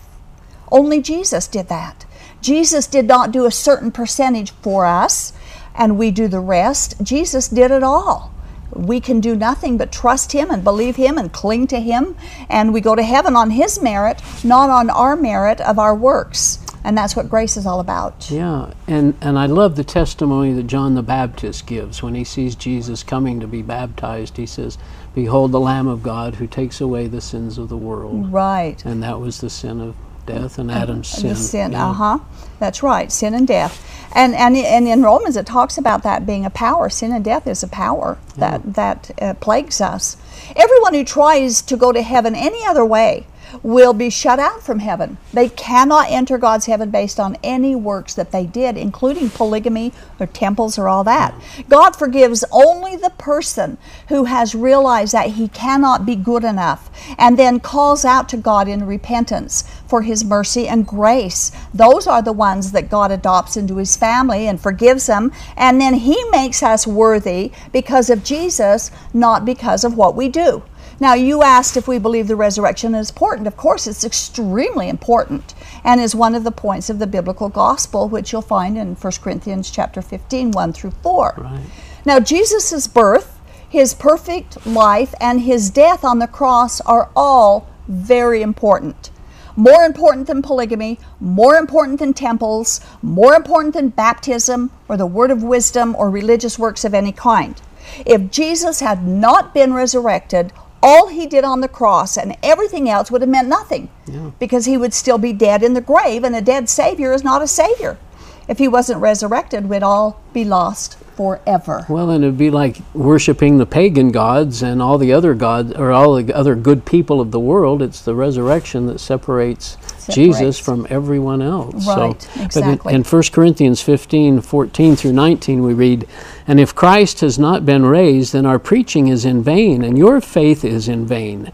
Only 0.70 1.00
Jesus 1.00 1.46
did 1.46 1.68
that. 1.68 2.04
Jesus 2.40 2.86
did 2.86 3.06
not 3.06 3.32
do 3.32 3.46
a 3.46 3.50
certain 3.50 3.90
percentage 3.90 4.50
for 4.50 4.84
us 4.84 5.32
and 5.74 5.98
we 5.98 6.10
do 6.10 6.28
the 6.28 6.40
rest. 6.40 6.96
Jesus 7.02 7.48
did 7.48 7.70
it 7.70 7.82
all 7.82 8.32
we 8.72 9.00
can 9.00 9.20
do 9.20 9.34
nothing 9.34 9.78
but 9.78 9.92
trust 9.92 10.32
Him 10.32 10.50
and 10.50 10.62
believe 10.64 10.96
Him 10.96 11.18
and 11.18 11.32
cling 11.32 11.66
to 11.68 11.80
Him, 11.80 12.16
and 12.48 12.72
we 12.72 12.80
go 12.80 12.94
to 12.94 13.02
heaven 13.02 13.36
on 13.36 13.50
His 13.50 13.80
merit, 13.80 14.22
not 14.44 14.70
on 14.70 14.90
our 14.90 15.16
merit 15.16 15.60
of 15.60 15.78
our 15.78 15.94
works. 15.94 16.58
And 16.84 16.96
that's 16.96 17.16
what 17.16 17.28
grace 17.28 17.56
is 17.56 17.66
all 17.66 17.80
about. 17.80 18.30
Yeah, 18.30 18.72
and, 18.86 19.14
and 19.20 19.38
I 19.38 19.46
love 19.46 19.76
the 19.76 19.84
testimony 19.84 20.52
that 20.54 20.68
John 20.68 20.94
the 20.94 21.02
Baptist 21.02 21.66
gives 21.66 22.02
when 22.02 22.14
he 22.14 22.24
sees 22.24 22.54
Jesus 22.54 23.02
coming 23.02 23.40
to 23.40 23.48
be 23.48 23.62
baptized. 23.62 24.36
He 24.36 24.46
says, 24.46 24.78
Behold 25.14 25.52
the 25.52 25.60
Lamb 25.60 25.88
of 25.88 26.02
God 26.02 26.36
who 26.36 26.46
takes 26.46 26.80
away 26.80 27.06
the 27.08 27.20
sins 27.20 27.58
of 27.58 27.68
the 27.68 27.76
world. 27.76 28.32
Right. 28.32 28.82
And 28.86 29.02
that 29.02 29.20
was 29.20 29.40
the 29.40 29.50
sin 29.50 29.80
of 29.80 29.96
death 30.28 30.58
and 30.58 30.70
Adam's 30.70 31.08
sin. 31.08 31.34
Sin, 31.34 31.72
yeah. 31.72 31.88
uh 31.88 31.92
huh. 31.92 32.18
That's 32.58 32.82
right, 32.82 33.10
sin 33.10 33.34
and 33.34 33.46
death. 33.46 33.84
And, 34.12 34.34
and, 34.34 34.56
and 34.56 34.88
in 34.88 35.02
Romans 35.02 35.36
it 35.36 35.46
talks 35.46 35.78
about 35.78 36.02
that 36.02 36.26
being 36.26 36.44
a 36.44 36.50
power. 36.50 36.88
Sin 36.88 37.12
and 37.12 37.24
death 37.24 37.46
is 37.46 37.62
a 37.62 37.68
power 37.68 38.18
yeah. 38.36 38.58
that, 38.58 38.74
that 38.74 39.22
uh, 39.22 39.34
plagues 39.34 39.80
us. 39.80 40.16
Everyone 40.56 40.94
who 40.94 41.04
tries 41.04 41.62
to 41.62 41.76
go 41.76 41.92
to 41.92 42.02
heaven 42.02 42.34
any 42.34 42.64
other 42.66 42.84
way 42.84 43.26
will 43.62 43.92
be 43.92 44.10
shut 44.10 44.38
out 44.38 44.62
from 44.62 44.78
heaven. 44.80 45.16
They 45.32 45.48
cannot 45.48 46.10
enter 46.10 46.38
God's 46.38 46.66
heaven 46.66 46.90
based 46.90 47.18
on 47.18 47.36
any 47.42 47.74
works 47.74 48.14
that 48.14 48.32
they 48.32 48.46
did, 48.46 48.76
including 48.76 49.30
polygamy 49.30 49.92
or 50.18 50.26
temples 50.26 50.78
or 50.78 50.88
all 50.88 51.04
that. 51.04 51.34
God 51.68 51.96
forgives 51.96 52.44
only 52.50 52.96
the 52.96 53.10
person 53.10 53.78
who 54.08 54.24
has 54.24 54.54
realized 54.54 55.12
that 55.12 55.30
he 55.30 55.48
cannot 55.48 56.06
be 56.06 56.16
good 56.16 56.44
enough 56.44 56.90
and 57.18 57.38
then 57.38 57.60
calls 57.60 58.04
out 58.04 58.28
to 58.30 58.36
God 58.36 58.68
in 58.68 58.86
repentance 58.86 59.64
for 59.88 60.02
his 60.02 60.24
mercy 60.24 60.68
and 60.68 60.86
grace. 60.86 61.50
Those 61.72 62.06
are 62.06 62.22
the 62.22 62.32
ones 62.32 62.72
that 62.72 62.90
God 62.90 63.10
adopts 63.10 63.56
into 63.56 63.76
his 63.76 63.96
family 63.96 64.46
and 64.46 64.60
forgives 64.60 65.06
them, 65.06 65.32
and 65.56 65.80
then 65.80 65.94
he 65.94 66.22
makes 66.30 66.62
us 66.62 66.86
worthy 66.86 67.52
because 67.72 68.10
of 68.10 68.22
Jesus, 68.22 68.90
not 69.14 69.44
because 69.44 69.84
of 69.84 69.96
what 69.96 70.14
we 70.14 70.28
do. 70.28 70.62
Now, 71.00 71.14
you 71.14 71.42
asked 71.42 71.76
if 71.76 71.86
we 71.86 71.98
believe 71.98 72.26
the 72.26 72.34
resurrection 72.34 72.94
is 72.94 73.10
important. 73.10 73.46
Of 73.46 73.56
course, 73.56 73.86
it's 73.86 74.04
extremely 74.04 74.88
important 74.88 75.54
and 75.84 76.00
is 76.00 76.14
one 76.14 76.34
of 76.34 76.42
the 76.42 76.50
points 76.50 76.90
of 76.90 76.98
the 76.98 77.06
biblical 77.06 77.48
gospel, 77.48 78.08
which 78.08 78.32
you'll 78.32 78.42
find 78.42 78.76
in 78.76 78.96
1 78.96 79.12
Corinthians 79.22 79.70
chapter 79.70 80.02
15, 80.02 80.50
1 80.50 80.72
through 80.72 80.90
4. 80.90 81.34
Right. 81.38 81.60
Now, 82.04 82.18
Jesus' 82.18 82.88
birth, 82.88 83.38
his 83.68 83.94
perfect 83.94 84.66
life, 84.66 85.14
and 85.20 85.42
his 85.42 85.70
death 85.70 86.04
on 86.04 86.18
the 86.18 86.26
cross 86.26 86.80
are 86.80 87.10
all 87.14 87.68
very 87.86 88.42
important. 88.42 89.10
More 89.58 89.82
important 89.82 90.28
than 90.28 90.40
polygamy, 90.40 91.00
more 91.18 91.56
important 91.56 91.98
than 91.98 92.14
temples, 92.14 92.80
more 93.02 93.34
important 93.34 93.74
than 93.74 93.88
baptism 93.88 94.70
or 94.88 94.96
the 94.96 95.04
word 95.04 95.32
of 95.32 95.42
wisdom 95.42 95.96
or 95.96 96.10
religious 96.10 96.60
works 96.60 96.84
of 96.84 96.94
any 96.94 97.10
kind. 97.10 97.60
If 98.06 98.30
Jesus 98.30 98.78
had 98.78 99.04
not 99.04 99.52
been 99.52 99.74
resurrected, 99.74 100.52
all 100.80 101.08
he 101.08 101.26
did 101.26 101.42
on 101.42 101.60
the 101.60 101.66
cross 101.66 102.16
and 102.16 102.36
everything 102.40 102.88
else 102.88 103.10
would 103.10 103.20
have 103.20 103.28
meant 103.28 103.48
nothing 103.48 103.88
Yeah. 104.06 104.30
because 104.38 104.66
he 104.66 104.76
would 104.76 104.94
still 104.94 105.18
be 105.18 105.32
dead 105.32 105.64
in 105.64 105.74
the 105.74 105.80
grave, 105.80 106.22
and 106.22 106.36
a 106.36 106.40
dead 106.40 106.68
Savior 106.68 107.12
is 107.12 107.24
not 107.24 107.42
a 107.42 107.48
Savior. 107.48 107.98
If 108.46 108.58
he 108.58 108.68
wasn't 108.68 109.00
resurrected, 109.00 109.68
we'd 109.68 109.82
all 109.82 110.20
be 110.32 110.44
lost 110.44 110.98
forever. 111.18 111.84
Well, 111.88 112.10
and 112.10 112.22
it'd 112.22 112.38
be 112.38 112.48
like 112.48 112.76
worshiping 112.94 113.58
the 113.58 113.66
pagan 113.66 114.12
gods 114.12 114.62
and 114.62 114.80
all 114.80 114.98
the 114.98 115.12
other 115.12 115.34
gods 115.34 115.72
or 115.72 115.90
all 115.90 116.14
the 116.14 116.32
other 116.32 116.54
good 116.54 116.84
people 116.84 117.20
of 117.20 117.32
the 117.32 117.40
world. 117.40 117.82
It's 117.82 118.02
the 118.02 118.14
resurrection 118.14 118.86
that 118.86 119.00
separates, 119.00 119.76
Jesus 120.08 120.60
from 120.60 120.86
everyone 120.88 121.42
else. 121.42 121.88
Right, 121.88 122.22
so, 122.22 122.42
exactly. 122.44 122.76
But 122.84 122.90
in, 122.92 123.00
in 123.00 123.04
1 123.04 123.22
Corinthians 123.32 123.82
15, 123.82 124.42
14 124.42 124.94
through 124.94 125.12
19, 125.12 125.64
we 125.64 125.74
read, 125.74 126.06
And 126.46 126.60
if 126.60 126.72
Christ 126.72 127.18
has 127.22 127.36
not 127.36 127.66
been 127.66 127.84
raised, 127.84 128.32
then 128.32 128.46
our 128.46 128.60
preaching 128.60 129.08
is 129.08 129.24
in 129.24 129.42
vain, 129.42 129.82
and 129.82 129.98
your 129.98 130.20
faith 130.20 130.64
is 130.64 130.88
in 130.88 131.04
vain. 131.04 131.50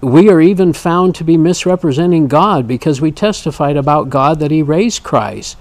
We 0.00 0.30
are 0.30 0.40
even 0.40 0.72
found 0.72 1.16
to 1.16 1.24
be 1.24 1.36
misrepresenting 1.36 2.28
God 2.28 2.68
because 2.68 3.00
we 3.00 3.10
testified 3.10 3.76
about 3.76 4.10
God 4.10 4.38
that 4.38 4.52
He 4.52 4.62
raised 4.62 5.02
Christ, 5.02 5.56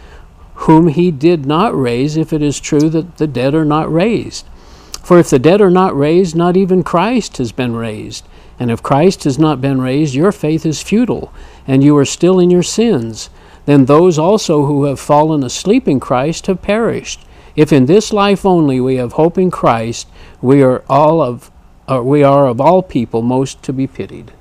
whom 0.55 0.87
He 0.87 1.11
did 1.11 1.45
not 1.45 1.77
raise, 1.79 2.17
if 2.17 2.33
it 2.33 2.41
is 2.41 2.59
true 2.59 2.89
that 2.89 3.17
the 3.17 3.27
dead 3.27 3.53
are 3.53 3.65
not 3.65 3.91
raised. 3.91 4.45
For 5.03 5.19
if 5.19 5.29
the 5.29 5.39
dead 5.39 5.61
are 5.61 5.69
not 5.69 5.95
raised, 5.95 6.35
not 6.35 6.57
even 6.57 6.83
Christ 6.83 7.37
has 7.37 7.51
been 7.51 7.75
raised. 7.75 8.25
And 8.59 8.71
if 8.71 8.81
Christ 8.81 9.25
has 9.25 9.37
not 9.37 9.61
been 9.61 9.81
raised, 9.81 10.15
your 10.15 10.31
faith 10.31 10.65
is 10.65 10.81
futile, 10.81 11.31
and 11.67 11.83
you 11.83 11.95
are 11.97 12.05
still 12.05 12.39
in 12.39 12.49
your 12.49 12.63
sins. 12.63 13.29
Then 13.65 13.85
those 13.85 14.17
also 14.17 14.65
who 14.65 14.85
have 14.85 14.99
fallen 14.99 15.43
asleep 15.43 15.87
in 15.87 15.99
Christ 15.99 16.47
have 16.47 16.61
perished. 16.61 17.19
If 17.55 17.71
in 17.71 17.85
this 17.85 18.11
life 18.11 18.45
only 18.45 18.79
we 18.79 18.95
have 18.95 19.13
hope 19.13 19.37
in 19.37 19.51
Christ, 19.51 20.07
we 20.41 20.61
are 20.61 20.83
all 20.89 21.21
of 21.21 21.51
uh, 21.87 22.01
we 22.01 22.23
are 22.23 22.47
of 22.47 22.59
all 22.59 22.81
people 22.81 23.21
most 23.21 23.61
to 23.61 23.71
be 23.71 23.85
pitied. 23.85 24.31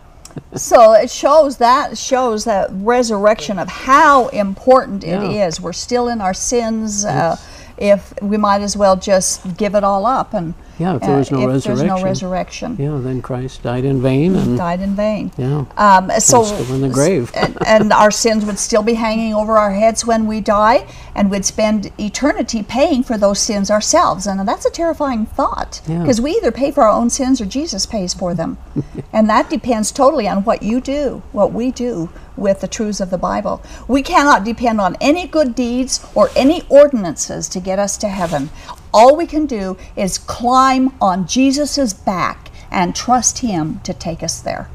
So 0.55 0.92
it 0.92 1.11
shows 1.11 1.57
that 1.59 1.99
shows 1.99 2.44
that 2.44 2.70
resurrection 2.73 3.59
of 3.59 3.68
how 3.68 4.29
important 4.29 5.05
it 5.05 5.09
Yeah. 5.23 5.47
is. 5.47 5.61
We're 5.61 5.73
still 5.73 6.09
in 6.09 6.20
our 6.20 6.35
sins. 6.35 7.05
Uh, 7.05 7.37
if 7.77 8.14
we 8.23 8.37
might 8.37 8.61
as 8.62 8.77
well 8.77 8.94
just 8.97 9.57
give 9.57 9.75
it 9.75 9.83
all 9.83 10.07
up 10.07 10.33
and 10.33 10.55
Yeah, 10.79 10.97
if 10.97 11.03
there 11.03 11.15
uh, 11.15 11.19
was 11.19 11.31
no 11.31 11.41
if 11.51 11.65
there's 11.65 11.83
no 11.83 11.95
resurrection. 11.95 12.05
resurrection, 12.05 12.77
Yeah, 12.79 12.99
then 13.03 13.23
Christ 13.23 13.63
died 13.63 13.85
in 13.85 14.03
vain, 14.03 14.35
and 14.35 14.57
died 14.59 14.81
in 14.81 14.95
vain. 14.97 15.31
yeah, 15.37 15.65
Um, 15.77 16.11
so 16.19 16.43
still 16.45 16.75
in 16.75 16.81
the 16.81 16.89
grave. 16.89 17.31
and, 17.37 17.57
and 17.67 17.93
our 17.93 18.11
sins 18.11 18.45
would 18.45 18.59
still 18.59 18.83
be 18.83 18.95
hanging 18.95 19.35
over 19.35 19.57
our 19.57 19.73
heads 19.73 20.05
when 20.05 20.27
we 20.27 20.41
die, 20.41 20.87
and 21.15 21.31
we'd 21.31 21.45
spend 21.45 21.93
eternity 21.99 22.63
paying 22.63 23.03
for 23.03 23.17
those 23.17 23.39
sins 23.39 23.71
ourselves. 23.71 24.27
And 24.27 24.47
that's 24.49 24.67
a 24.67 24.71
terrifying 24.71 25.27
thought 25.27 25.81
Yeah. 25.87 26.01
because 26.01 26.21
we 26.21 26.33
either 26.33 26.51
pay 26.51 26.71
for 26.71 26.83
our 26.85 26.91
own 26.91 27.09
sins 27.11 27.41
or 27.41 27.47
Jesus 27.47 27.87
pays 27.87 28.13
for 28.13 28.35
them, 28.35 28.59
and 29.13 29.29
that 29.31 29.49
depends 29.51 29.93
totally 29.93 30.27
on 30.27 30.45
what 30.45 30.63
you 30.63 30.81
do, 30.81 31.23
what 31.33 31.53
we 31.53 31.71
do 31.71 32.09
with 32.37 32.61
the 32.61 32.67
truths 32.69 33.01
of 33.01 33.11
the 33.11 33.19
Bible. 33.19 33.63
We 33.87 34.03
cannot 34.03 34.43
depend 34.45 34.81
on 34.81 34.97
any 35.01 35.27
good 35.29 35.55
deeds 35.55 36.05
or 36.17 36.31
any 36.35 36.63
ordinances 36.69 37.49
to 37.51 37.61
get 37.61 37.79
us 37.79 37.97
to 37.99 38.09
heaven. 38.09 38.51
All 38.94 39.16
we 39.16 39.26
can 39.26 39.44
do 39.44 39.76
is 39.96 40.18
climb 40.18 40.94
on 41.00 41.26
Jesus' 41.26 41.92
back 41.92 42.50
and 42.70 42.94
trust 42.94 43.38
Him 43.38 43.80
to 43.80 43.92
take 43.92 44.22
us 44.22 44.40
there. 44.40 44.70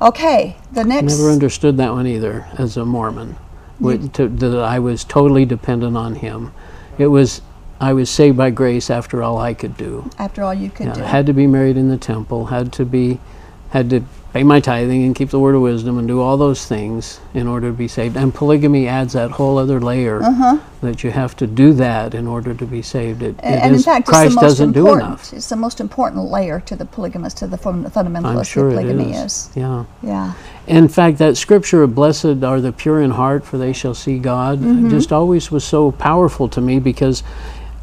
Okay, 0.00 0.56
the 0.72 0.84
next. 0.84 1.14
I 1.14 1.16
never 1.16 1.30
understood 1.30 1.76
that 1.78 1.92
one 1.92 2.06
either 2.06 2.46
as 2.58 2.76
a 2.76 2.84
Mormon. 2.84 3.30
Mm-hmm. 3.32 3.84
With, 3.84 4.12
to, 4.12 4.28
that 4.28 4.58
I 4.58 4.78
was 4.78 5.04
totally 5.04 5.46
dependent 5.46 5.96
on 5.96 6.16
Him. 6.16 6.52
It 6.98 7.06
was 7.06 7.40
I 7.80 7.94
was 7.94 8.10
saved 8.10 8.36
by 8.36 8.50
grace 8.50 8.90
after 8.90 9.22
all 9.22 9.38
I 9.38 9.54
could 9.54 9.74
do. 9.78 10.10
after 10.18 10.42
all 10.42 10.52
you 10.52 10.68
could 10.68 10.88
Yeah, 10.88 10.94
do. 10.94 11.00
had 11.00 11.24
to 11.26 11.32
be 11.32 11.46
married 11.46 11.78
in 11.78 11.88
the 11.88 11.96
temple. 11.96 12.46
Had 12.46 12.74
to 12.74 12.84
be, 12.84 13.18
had 13.70 13.88
to 13.90 14.02
pay 14.32 14.44
my 14.44 14.60
tithing 14.60 15.02
and 15.02 15.16
keep 15.16 15.28
the 15.30 15.38
word 15.40 15.56
of 15.56 15.60
wisdom 15.62 15.98
and 15.98 16.06
do 16.06 16.20
all 16.20 16.36
those 16.36 16.64
things 16.64 17.18
in 17.34 17.48
order 17.48 17.68
to 17.68 17.72
be 17.76 17.88
saved. 17.88 18.16
And 18.16 18.32
polygamy 18.32 18.86
adds 18.86 19.14
that 19.14 19.32
whole 19.32 19.58
other 19.58 19.80
layer 19.80 20.20
that 20.82 21.02
you 21.02 21.10
have 21.10 21.36
to 21.38 21.48
do 21.48 21.72
that 21.72 22.14
in 22.14 22.28
order 22.28 22.54
to 22.54 22.64
be 22.64 22.80
saved. 22.80 23.22
It, 23.22 23.30
it 23.38 23.44
Uh-huh. 23.44 23.60
and 23.64 23.74
in 23.74 23.82
fact, 23.82 24.06
Christ 24.06 24.26
it's 24.26 24.34
the 24.36 24.40
most 24.40 24.50
doesn't 24.50 24.72
do 24.72 24.80
important. 24.86 25.06
enough. 25.08 25.32
It's 25.32 25.48
the 25.48 25.56
most 25.56 25.80
important 25.80 26.30
layer 26.30 26.60
to 26.60 26.76
the 26.76 26.84
polygamist, 26.84 27.38
to 27.38 27.48
the 27.48 27.58
fundamentalist 27.58 28.36
I'm 28.38 28.44
sure 28.44 28.70
it 28.70 28.74
polygamy 28.74 29.12
is. 29.14 29.24
is. 29.48 29.50
Yeah. 29.56 29.84
Yeah. 30.02 30.32
In 30.68 30.86
fact, 30.86 31.18
that 31.18 31.36
scripture, 31.36 31.84
blessed 31.88 32.44
are 32.44 32.60
the 32.60 32.72
pure 32.72 33.00
in 33.02 33.10
heart, 33.10 33.44
for 33.44 33.58
they 33.58 33.72
shall 33.72 33.94
see 33.94 34.18
God, 34.20 34.60
Mm-hmm. 34.60 34.90
just 34.90 35.10
always 35.12 35.50
was 35.50 35.64
so 35.64 35.90
powerful 35.90 36.48
to 36.50 36.60
me 36.60 36.78
because 36.78 37.24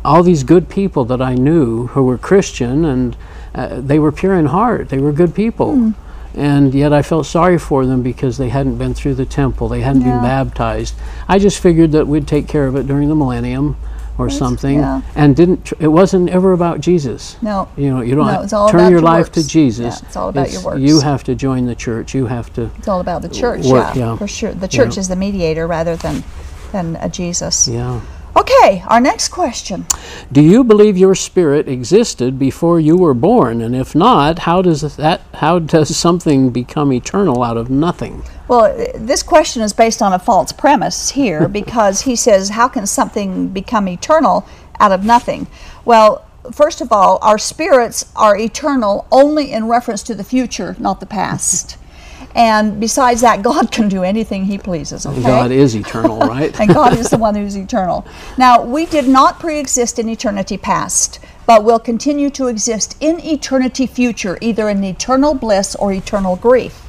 all 0.06 0.24
these 0.24 0.44
good 0.44 0.70
people 0.70 1.04
that 1.06 1.22
I 1.22 1.34
knew 1.34 1.88
who 1.88 2.04
were 2.04 2.18
Christian 2.18 2.86
and 2.86 3.18
uh, 3.56 3.80
they 3.82 4.00
were 4.00 4.12
pure 4.12 4.36
in 4.36 4.48
heart, 4.48 4.90
they 4.90 5.00
were 5.00 5.12
good 5.12 5.34
people. 5.36 5.74
Hmm. 5.76 5.92
And 6.36 6.74
yet 6.76 6.94
I 6.94 7.02
felt 7.02 7.26
sorry 7.26 7.58
for 7.58 7.88
them 7.88 8.04
because 8.04 8.38
they 8.38 8.50
hadn't 8.50 8.78
been 8.78 8.94
through 8.94 9.16
the 9.16 9.26
temple, 9.26 9.68
they 9.70 9.82
hadn't 9.82 10.04
Yeah. 10.04 10.12
been 10.18 10.22
baptized. 10.22 10.94
I 11.28 11.40
just 11.40 11.60
figured 11.60 11.92
that 11.94 12.08
we'd 12.08 12.28
take 12.28 12.48
care 12.48 12.68
of 12.68 12.76
it 12.76 12.86
during 12.86 13.10
the 13.10 13.16
millennium 13.16 13.76
or 14.20 14.30
something, 14.30 14.80
yeah. 14.80 15.02
and 15.16 15.36
didn't. 15.36 15.66
Tr- 15.66 15.76
it 15.80 15.88
wasn't 15.90 16.30
ever 16.30 16.52
about 16.54 16.82
Jesus. 16.82 17.38
No. 17.42 17.68
You 17.78 17.92
know, 17.94 18.02
you 18.02 18.16
don't 18.16 18.26
No, 18.26 18.42
it's 18.42 18.52
turn 18.72 18.82
your 18.82 18.90
your 18.92 19.02
life 19.02 19.32
to. 19.34 19.48
Jesus. 19.48 20.00
Yeah, 20.02 20.08
it's 20.08 20.16
all 20.16 20.30
about 20.30 20.52
your 20.52 20.62
works. 20.64 20.80
You 20.80 21.02
have 21.02 21.24
to 21.26 21.36
join 21.36 21.68
the 21.68 21.76
church. 21.76 22.16
You 22.16 22.26
have 22.26 22.52
to 22.54 22.70
It's 22.80 22.88
all 22.88 23.00
about 23.00 23.22
the 23.22 23.30
church, 23.30 23.66
Work, 23.66 23.96
yeah, 23.96 24.12
yeah. 24.12 24.18
for 24.18 24.28
sure. 24.28 24.54
The 24.54 24.68
church 24.68 24.98
is 24.98 25.08
the 25.08 25.16
mediator 25.16 25.68
rather 25.68 25.96
than 25.96 26.24
than 26.72 26.96
a 26.98 27.10
Jesus. 27.10 27.68
Yeah. 27.68 28.02
Okay, 28.38 28.84
our 28.86 29.02
next 29.02 29.30
question. 29.30 29.88
Do 30.32 30.42
you 30.42 30.64
believe 30.64 30.96
your 30.96 31.16
spirit 31.16 31.68
existed 31.68 32.38
before 32.38 32.80
you 32.80 32.96
were 32.96 33.16
born? 33.16 33.62
And 33.62 33.76
if 33.76 33.96
not, 33.96 34.40
how 34.40 34.62
does 34.62 34.96
that 34.98 35.22
how 35.34 35.58
does 35.58 35.98
something 35.98 36.52
become 36.52 36.94
eternal 36.94 37.42
out 37.42 37.58
of 37.58 37.72
nothing? 37.72 38.22
Well, 38.48 38.78
this 38.94 39.24
question 39.24 39.64
is 39.64 39.74
based 39.74 40.04
on 40.04 40.14
a 40.14 40.20
false 40.20 40.52
premise 40.52 41.10
here 41.10 41.48
because 41.62 42.02
he 42.02 42.16
says, 42.16 42.50
How 42.50 42.68
can 42.68 42.86
something 42.86 43.48
become 43.48 43.88
eternal 43.88 44.48
out 44.80 44.92
of 44.92 45.04
nothing? 45.04 45.48
Well, 45.84 46.24
first 46.52 46.80
of 46.80 46.92
all, 46.92 47.18
our 47.24 47.40
spirits 47.40 48.12
are 48.16 48.38
eternal 48.38 49.08
only 49.12 49.52
in 49.52 49.68
reference 49.68 50.04
to 50.04 50.14
the 50.14 50.24
future, 50.24 50.76
not 50.78 51.00
the 51.00 51.08
past. 51.08 51.78
And 52.36 52.80
besides 52.80 53.22
that, 53.22 53.42
God 53.44 53.72
can 53.72 53.90
do 53.90 54.04
anything 54.04 54.46
He 54.46 54.58
pleases. 54.58 55.06
Okay? 55.06 55.22
God 55.22 55.52
is 55.52 55.76
eternal, 55.76 56.20
right? 56.36 56.58
and 56.60 56.74
God 56.74 56.98
is 56.98 57.10
the 57.10 57.18
one 57.28 57.36
who's 57.36 57.56
eternal. 57.58 58.06
Now, 58.38 58.64
we 58.64 58.86
did 58.86 59.08
not 59.08 59.40
pre 59.40 59.60
exist 59.60 60.00
in 60.00 60.10
eternity 60.10 60.58
past, 60.58 61.20
but 61.46 61.64
will 61.64 61.80
continue 61.80 62.30
to 62.32 62.48
exist 62.48 62.98
in 63.00 63.20
eternity 63.20 63.88
future, 63.88 64.38
either 64.42 64.70
in 64.70 64.84
eternal 64.84 65.34
bliss 65.34 65.76
or 65.76 65.92
eternal 65.92 66.36
grief. 66.36 66.84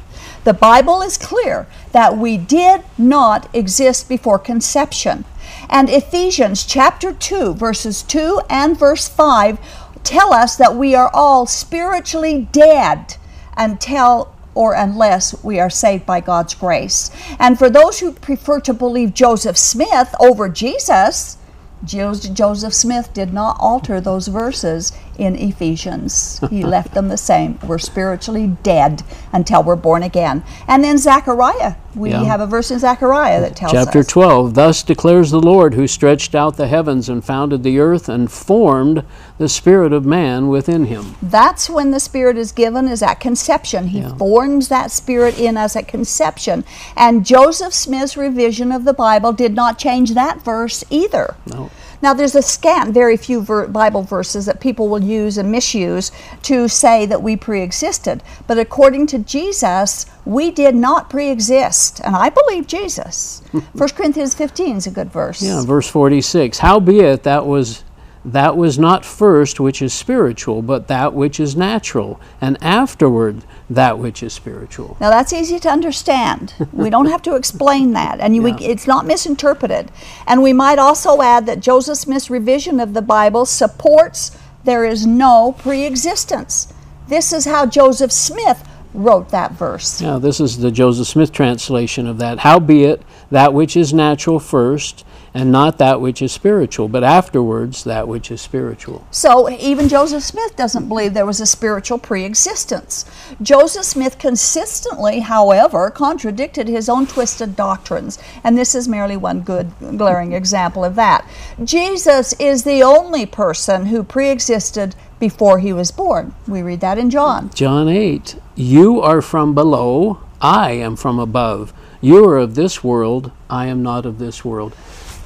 The 0.44 0.54
Bible 0.54 1.02
is 1.02 1.18
clear 1.18 1.66
that 1.92 2.16
we 2.16 2.36
did 2.36 2.82
not 2.96 3.54
exist 3.54 4.08
before 4.08 4.38
conception. 4.38 5.24
And 5.68 5.90
Ephesians 5.90 6.64
chapter 6.64 7.12
2, 7.12 7.54
verses 7.54 8.02
2 8.02 8.40
and 8.48 8.78
verse 8.78 9.08
5 9.08 9.58
tell 10.04 10.32
us 10.32 10.56
that 10.56 10.74
we 10.74 10.94
are 10.94 11.10
all 11.12 11.44
spiritually 11.44 12.48
dead 12.50 13.16
until 13.56 14.32
or 14.58 14.74
unless 14.74 15.44
we 15.44 15.60
are 15.60 15.70
saved 15.70 16.04
by 16.04 16.20
God's 16.20 16.52
grace. 16.52 17.12
And 17.38 17.56
for 17.56 17.70
those 17.70 18.00
who 18.00 18.10
prefer 18.10 18.58
to 18.62 18.74
believe 18.74 19.14
Joseph 19.14 19.56
Smith 19.56 20.12
over 20.18 20.48
Jesus, 20.48 21.38
Joseph 21.84 22.74
Smith 22.74 23.14
did 23.14 23.32
not 23.32 23.56
alter 23.60 24.00
those 24.00 24.26
verses 24.26 24.90
in 25.18 25.34
Ephesians. 25.36 26.40
He 26.48 26.62
left 26.76 26.94
them 26.94 27.08
the 27.08 27.16
same. 27.16 27.58
We're 27.66 27.78
spiritually 27.78 28.56
dead 28.62 29.02
until 29.32 29.62
we're 29.62 29.76
born 29.76 30.02
again. 30.02 30.42
And 30.66 30.82
then 30.82 30.96
Zechariah, 30.98 31.74
we 31.94 32.10
Yeah. 32.10 32.24
have 32.24 32.40
a 32.40 32.46
verse 32.46 32.70
in 32.70 32.78
Zechariah 32.78 33.40
that 33.40 33.56
tells 33.56 33.74
us 33.74 33.84
Chapter 33.84 34.02
12 34.04 34.54
Thus 34.54 34.82
declares 34.82 35.30
the 35.30 35.40
Lord, 35.40 35.74
who 35.74 35.86
stretched 35.86 36.34
out 36.34 36.56
the 36.56 36.68
heavens 36.68 37.08
and 37.08 37.24
founded 37.24 37.62
the 37.62 37.78
earth 37.80 38.08
and 38.08 38.30
formed 38.30 39.02
the 39.38 39.48
spirit 39.48 39.92
of 39.92 40.04
man 40.04 40.48
within 40.48 40.86
him. 40.86 41.16
That's 41.22 41.68
when 41.68 41.90
the 41.90 42.00
Spirit 42.00 42.36
is 42.36 42.52
given, 42.52 42.88
is 42.88 43.02
at 43.02 43.20
conception. 43.20 43.88
He 43.88 44.00
Yeah. 44.00 44.14
forms 44.14 44.68
that 44.68 44.90
Spirit 44.90 45.38
in 45.38 45.56
us 45.56 45.76
at 45.76 45.88
conception. 45.88 46.64
And 46.96 47.24
Joseph 47.26 47.74
Smith's 47.74 48.16
revision 48.16 48.72
of 48.72 48.84
the 48.84 48.92
Bible 48.92 49.32
did 49.32 49.54
not 49.54 49.78
change 49.78 50.14
that 50.14 50.42
verse 50.42 50.84
either. 50.90 51.34
No. 51.46 51.70
Now, 52.00 52.14
there's 52.14 52.34
a 52.34 52.42
scant, 52.42 52.94
very 52.94 53.16
few 53.16 53.40
ver- 53.40 53.66
Bible 53.66 54.02
verses 54.02 54.46
that 54.46 54.60
people 54.60 54.88
will 54.88 55.02
use 55.02 55.36
and 55.38 55.50
misuse 55.50 56.12
to 56.42 56.68
say 56.68 57.06
that 57.06 57.22
we 57.22 57.36
pre 57.36 57.62
existed. 57.62 58.22
But 58.46 58.58
according 58.58 59.08
to 59.08 59.18
Jesus, 59.18 60.06
we 60.24 60.50
did 60.50 60.74
not 60.74 61.10
pre 61.10 61.28
exist. 61.28 62.00
And 62.04 62.14
I 62.14 62.28
believe 62.30 62.66
Jesus. 62.66 63.42
1 63.72 63.88
Corinthians 63.90 64.34
15 64.34 64.76
is 64.76 64.86
a 64.86 64.90
good 64.90 65.10
verse. 65.12 65.42
Yeah, 65.42 65.64
verse 65.64 65.88
46 65.88 66.58
Howbeit 66.58 67.22
that 67.24 67.46
was 67.46 67.84
that 68.32 68.56
was 68.56 68.78
not 68.78 69.04
first 69.04 69.58
which 69.58 69.80
is 69.80 69.94
spiritual, 69.94 70.62
but 70.62 70.88
that 70.88 71.14
which 71.14 71.40
is 71.40 71.56
natural, 71.56 72.20
and 72.40 72.56
afterward 72.62 73.44
that 73.70 73.98
which 73.98 74.22
is 74.22 74.32
spiritual. 74.32 74.96
Now 75.00 75.10
that's 75.10 75.32
easy 75.32 75.58
to 75.60 75.68
understand. 75.68 76.54
We 76.72 76.90
don't 76.90 77.06
have 77.06 77.22
to 77.22 77.34
explain 77.34 77.92
that, 77.92 78.20
and 78.20 78.36
you, 78.36 78.42
we, 78.42 78.52
it's 78.52 78.86
not 78.86 79.04
misinterpreted. 79.04 79.90
And 80.26 80.42
we 80.42 80.52
might 80.52 80.78
also 80.78 81.22
add 81.22 81.46
that 81.46 81.60
Joseph 81.60 81.98
Smith's 81.98 82.30
revision 82.30 82.78
of 82.78 82.94
the 82.94 83.02
Bible 83.02 83.44
supports 83.46 84.38
there 84.64 84.84
is 84.84 85.06
no 85.06 85.54
pre-existence. 85.58 86.72
This 87.08 87.32
is 87.32 87.46
how 87.46 87.66
Joseph 87.66 88.12
Smith 88.12 88.68
wrote 88.94 89.30
that 89.30 89.52
verse. 89.52 90.00
Yeah, 90.00 90.18
this 90.18 90.40
is 90.40 90.58
the 90.58 90.70
Joseph 90.70 91.06
Smith 91.06 91.32
translation 91.32 92.06
of 92.06 92.18
that. 92.18 92.38
Howbeit, 92.40 93.02
that 93.30 93.52
which 93.52 93.76
is 93.76 93.92
natural 93.92 94.38
first, 94.38 95.04
and 95.34 95.52
not 95.52 95.78
that 95.78 96.00
which 96.00 96.22
is 96.22 96.32
spiritual, 96.32 96.88
but 96.88 97.04
afterwards 97.04 97.84
that 97.84 98.08
which 98.08 98.30
is 98.30 98.40
spiritual. 98.40 99.06
So 99.10 99.50
even 99.50 99.88
Joseph 99.88 100.22
Smith 100.22 100.56
doesn't 100.56 100.88
believe 100.88 101.14
there 101.14 101.26
was 101.26 101.40
a 101.40 101.46
spiritual 101.46 101.98
pre-existence. 101.98 103.04
Joseph 103.42 103.84
Smith 103.84 104.18
consistently, 104.18 105.20
however, 105.20 105.90
contradicted 105.90 106.68
his 106.68 106.88
own 106.88 107.06
twisted 107.06 107.56
doctrines, 107.56 108.18
and 108.42 108.56
this 108.56 108.74
is 108.74 108.88
merely 108.88 109.16
one 109.16 109.40
good 109.40 109.70
glaring 109.96 110.32
example 110.32 110.84
of 110.84 110.94
that. 110.94 111.28
Jesus 111.62 112.32
is 112.40 112.64
the 112.64 112.82
only 112.82 113.26
person 113.26 113.86
who 113.86 114.02
pre-existed 114.02 114.94
before 115.18 115.58
he 115.58 115.72
was 115.72 115.90
born. 115.90 116.34
We 116.46 116.62
read 116.62 116.80
that 116.80 116.98
in 116.98 117.10
John. 117.10 117.50
John 117.50 117.88
8 117.88 118.36
You 118.54 119.00
are 119.00 119.20
from 119.22 119.54
below, 119.54 120.20
I 120.40 120.72
am 120.72 120.96
from 120.96 121.18
above. 121.18 121.72
You 122.00 122.24
are 122.24 122.38
of 122.38 122.54
this 122.54 122.84
world, 122.84 123.32
I 123.50 123.66
am 123.66 123.82
not 123.82 124.06
of 124.06 124.18
this 124.18 124.44
world. 124.44 124.74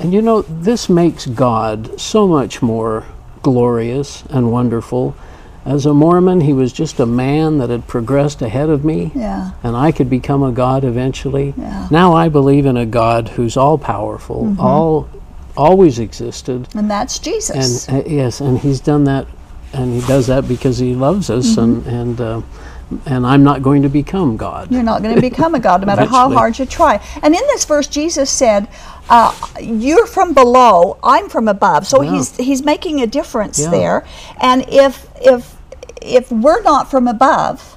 And 0.02 0.12
you 0.12 0.22
know, 0.22 0.42
this 0.42 0.88
makes 0.88 1.26
God 1.26 2.00
so 2.00 2.26
much 2.26 2.60
more 2.62 3.04
glorious 3.42 4.24
and 4.30 4.50
wonderful. 4.50 5.14
As 5.64 5.86
a 5.86 5.94
Mormon, 5.94 6.40
he 6.40 6.52
was 6.52 6.72
just 6.72 6.98
a 6.98 7.06
man 7.06 7.58
that 7.58 7.70
had 7.70 7.86
progressed 7.86 8.42
ahead 8.42 8.68
of 8.68 8.84
me, 8.84 9.12
Yeah. 9.14 9.52
and 9.62 9.76
I 9.76 9.92
could 9.92 10.10
become 10.10 10.42
a 10.42 10.50
God 10.50 10.82
eventually. 10.84 11.54
Yeah. 11.56 11.86
Now 11.90 12.14
I 12.14 12.28
believe 12.28 12.66
in 12.66 12.76
a 12.76 12.86
God 12.86 13.28
who's 13.28 13.56
all 13.56 13.78
powerful, 13.78 14.56
all 14.58 15.08
always 15.56 15.98
existed, 16.00 16.66
And 16.74 16.90
that's 16.90 17.18
Jesus. 17.20 17.86
and 17.88 18.00
uh, 18.00 18.08
yes, 18.08 18.40
and 18.40 18.58
he's 18.58 18.80
done 18.80 19.04
that, 19.04 19.26
and 19.72 19.94
he 20.00 20.06
does 20.08 20.26
that 20.26 20.48
because 20.48 20.78
he 20.78 20.94
loves 20.94 21.30
us, 21.30 21.56
and 21.56 21.82
Mm-hmm. 21.82 21.88
and 21.94 22.20
uh, 22.20 22.40
and 23.06 23.26
I'm 23.26 23.42
not 23.42 23.62
going 23.62 23.82
to 23.82 23.88
become 23.88 24.36
God. 24.36 24.70
You're 24.70 24.82
not 24.82 25.02
going 25.02 25.14
to 25.14 25.20
become 25.20 25.54
a 25.54 25.58
God 25.60 25.80
no 25.80 25.86
matter 25.86 26.04
how 26.04 26.30
hard 26.30 26.58
you 26.58 26.66
try. 26.66 27.00
And 27.22 27.34
in 27.34 27.40
this 27.46 27.64
verse, 27.64 27.86
Jesus 27.86 28.28
said, 28.30 28.68
uh, 29.10 29.34
"You're 29.60 30.06
from 30.06 30.34
below; 30.34 30.98
I'm 31.02 31.28
from 31.28 31.48
above." 31.48 31.86
So 31.86 32.02
Yeah. 32.02 32.12
he's 32.12 32.36
he's 32.36 32.62
making 32.64 33.00
a 33.00 33.06
difference 33.06 33.58
Yeah. 33.58 33.70
there. 33.70 34.04
And 34.40 34.64
if 34.68 35.06
if 35.20 35.56
if 36.00 36.30
we're 36.32 36.62
not 36.62 36.90
from 36.90 37.08
above, 37.08 37.71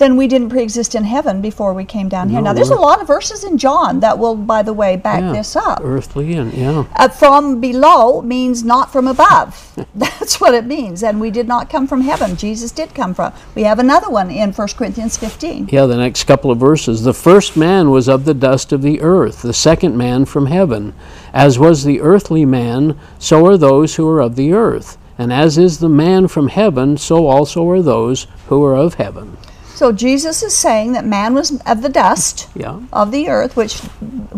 then 0.00 0.16
we 0.16 0.26
didn't 0.26 0.48
pre-exist 0.48 0.94
in 0.94 1.04
heaven 1.04 1.42
before 1.42 1.74
we 1.74 1.84
came 1.84 2.08
down 2.08 2.30
here. 2.30 2.40
No, 2.40 2.46
now, 2.46 2.52
there's 2.54 2.70
a 2.70 2.74
lot 2.74 3.02
of 3.02 3.06
verses 3.06 3.44
in 3.44 3.58
John 3.58 4.00
that 4.00 4.18
will, 4.18 4.34
by 4.34 4.62
the 4.62 4.72
way, 4.72 4.96
back 4.96 5.20
Yeah, 5.20 5.32
this 5.32 5.54
up. 5.54 5.80
Earthly 5.84 6.32
and 6.32 6.52
yeah. 6.54 6.86
Uh, 6.96 7.08
from 7.08 7.60
below 7.60 8.22
means 8.22 8.64
not 8.64 8.90
from 8.90 9.06
above. 9.06 9.72
That's 9.94 10.40
what 10.40 10.54
it 10.54 10.64
means. 10.64 11.02
And 11.02 11.20
we 11.20 11.30
did 11.30 11.46
not 11.46 11.68
come 11.68 11.86
from 11.86 12.00
heaven. 12.00 12.34
Jesus 12.34 12.72
did 12.72 12.94
come 12.94 13.12
from. 13.12 13.34
We 13.54 13.64
have 13.64 13.78
another 13.78 14.08
one 14.08 14.30
in 14.30 14.52
1 14.52 14.68
Corinthians 14.68 15.18
15. 15.18 15.68
Yeah, 15.70 15.84
the 15.84 15.98
next 15.98 16.24
couple 16.24 16.50
of 16.50 16.58
verses. 16.58 17.02
The 17.02 17.12
first 17.12 17.54
man 17.54 17.90
was 17.90 18.08
of 18.08 18.24
the 18.24 18.34
dust 18.34 18.72
of 18.72 18.80
the 18.80 19.02
earth, 19.02 19.42
the 19.42 19.52
second 19.52 19.98
man 19.98 20.24
from 20.24 20.46
heaven. 20.46 20.94
As 21.34 21.58
was 21.58 21.84
the 21.84 22.00
earthly 22.00 22.46
man, 22.46 22.98
so 23.18 23.46
are 23.46 23.58
those 23.58 23.96
who 23.96 24.08
are 24.08 24.22
of 24.22 24.34
the 24.34 24.54
earth. 24.54 24.96
And 25.18 25.30
as 25.30 25.58
is 25.58 25.80
the 25.80 25.90
man 25.90 26.26
from 26.26 26.48
heaven, 26.48 26.96
so 26.96 27.26
also 27.26 27.68
are 27.68 27.82
those 27.82 28.26
who 28.48 28.64
are 28.64 28.74
of 28.74 28.94
heaven. 28.94 29.36
So 29.80 29.92
Jesus 29.92 30.42
is 30.42 30.54
saying 30.54 30.92
that 30.92 31.06
man 31.06 31.32
was 31.32 31.58
of 31.62 31.80
the 31.80 31.88
dust 31.88 32.48
Yeah. 32.54 32.80
of 32.92 33.10
the 33.12 33.30
earth, 33.30 33.56
which 33.56 33.78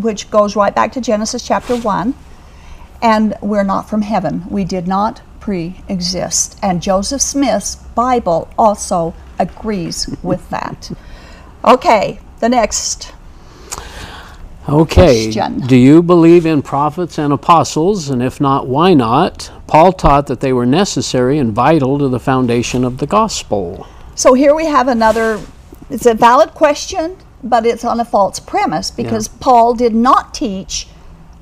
which 0.07 0.31
goes 0.31 0.55
right 0.55 0.73
back 0.73 0.93
to 0.93 1.01
Genesis 1.01 1.43
chapter 1.43 1.75
one, 1.75 2.15
and 3.03 3.35
we're 3.41 3.65
not 3.65 3.91
from 3.91 4.03
heaven. 4.03 4.45
We 4.49 4.63
did 4.63 4.87
not 4.87 5.21
pre-exist, 5.41 6.57
and 6.63 6.81
Joseph 6.81 7.21
Smith's 7.21 7.75
Bible 7.75 8.47
also 8.57 9.15
agrees 9.37 10.09
with 10.23 10.49
that. 10.51 10.93
Okay, 11.65 12.21
the 12.39 12.49
next. 12.49 13.11
Okay. 14.69 15.25
Question. 15.25 15.67
Do 15.67 15.77
you 15.77 16.05
believe 16.05 16.47
in 16.47 16.63
prophets 16.63 17.19
and 17.19 17.33
apostles? 17.33 18.11
And 18.11 18.23
if 18.23 18.41
not, 18.41 18.69
why 18.69 18.95
not? 18.95 19.51
Paul 19.67 19.93
taught 19.93 20.29
that 20.29 20.39
they 20.39 20.53
were 20.53 20.67
necessary 20.67 21.37
and 21.39 21.53
vital 21.53 21.99
to 21.99 22.09
the 22.09 22.21
foundation 22.21 22.85
of 22.85 22.99
the 22.99 23.09
gospel. 23.09 23.89
So 24.23 24.35
here 24.35 24.55
we 24.55 24.67
have 24.67 24.87
another. 24.87 25.41
It's 25.91 26.07
a 26.07 26.15
valid 26.15 26.55
question, 26.55 27.17
but 27.43 27.67
it's 27.67 27.85
on 27.85 27.99
a 27.99 28.05
false 28.05 28.39
premise 28.39 28.89
because 28.89 29.27
Paul 29.27 29.75
did 29.75 29.97
not 29.97 30.33
teach 30.33 30.87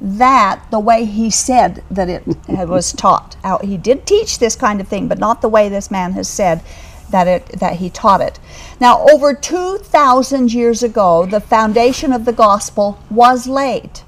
that 0.01 0.65
the 0.71 0.79
way 0.79 1.05
he 1.05 1.29
said 1.29 1.85
that 1.91 2.09
it 2.09 2.23
was 2.49 2.95
taught. 2.95 3.37
He 3.63 3.77
did 3.77 4.07
teach 4.07 4.39
this 4.39 4.57
kind 4.57 4.81
of 4.81 4.89
thing, 4.89 5.09
but 5.09 5.19
not 5.19 5.43
the 5.43 5.49
way 5.51 5.69
this 5.69 5.91
man 5.91 6.13
has 6.13 6.27
said 6.27 6.63
that 7.11 7.29
it 7.29 7.61
that 7.61 7.77
he 7.77 7.91
taught 7.91 8.23
it. 8.23 8.41
Now, 8.81 9.07
over 9.13 9.35
2000 9.35 10.51
years 10.51 10.83
ago, 10.83 11.27
the 11.27 11.39
foundation 11.39 12.15
of 12.15 12.25
the 12.25 12.33
gospel 12.33 12.99
was 13.11 13.47
laid. 13.47 14.01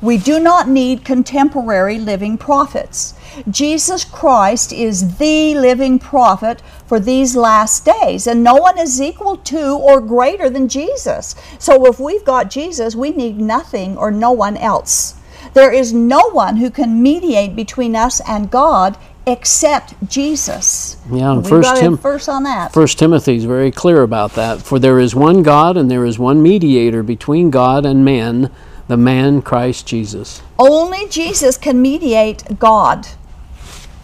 We 0.00 0.16
do 0.16 0.38
not 0.38 0.68
need 0.68 1.04
contemporary 1.04 1.98
living 1.98 2.38
prophets. 2.38 3.14
Jesus 3.50 4.04
Christ 4.04 4.72
is 4.72 5.18
the 5.18 5.54
living 5.54 5.98
prophet 5.98 6.62
for 6.86 7.00
these 7.00 7.34
last 7.34 7.84
days, 7.84 8.26
and 8.26 8.44
no 8.44 8.54
one 8.54 8.78
is 8.78 9.00
equal 9.00 9.36
to 9.36 9.76
or 9.76 10.00
greater 10.00 10.48
than 10.48 10.68
Jesus. 10.68 11.34
So 11.58 11.86
if 11.86 11.98
we've 11.98 12.24
got 12.24 12.50
Jesus, 12.50 12.94
we 12.94 13.10
need 13.10 13.40
nothing 13.40 13.96
or 13.96 14.10
no 14.10 14.30
one 14.30 14.56
else. 14.56 15.14
There 15.54 15.72
is 15.72 15.92
no 15.92 16.30
one 16.30 16.56
who 16.56 16.70
can 16.70 17.02
mediate 17.02 17.56
between 17.56 17.96
us 17.96 18.20
and 18.28 18.50
God 18.50 18.96
except 19.26 19.94
Jesus. 20.08 20.96
Yeah, 21.10 21.34
We've 21.36 21.46
First 21.46 21.76
Tim- 21.76 21.96
verse 21.96 22.28
on 22.28 22.44
that. 22.44 22.72
First 22.72 22.98
Timothy 22.98 23.36
is 23.36 23.44
very 23.44 23.70
clear 23.70 24.02
about 24.02 24.32
that. 24.34 24.62
For 24.62 24.78
there 24.78 24.98
is 24.98 25.14
one 25.14 25.42
God 25.42 25.76
and 25.76 25.90
there 25.90 26.04
is 26.04 26.18
one 26.18 26.42
mediator 26.42 27.02
between 27.02 27.50
God 27.50 27.84
and 27.84 28.04
men, 28.04 28.50
the 28.88 28.96
man 28.96 29.42
Christ 29.42 29.86
Jesus. 29.86 30.42
Only 30.58 31.06
Jesus 31.08 31.56
can 31.56 31.80
mediate 31.80 32.58
God 32.58 33.06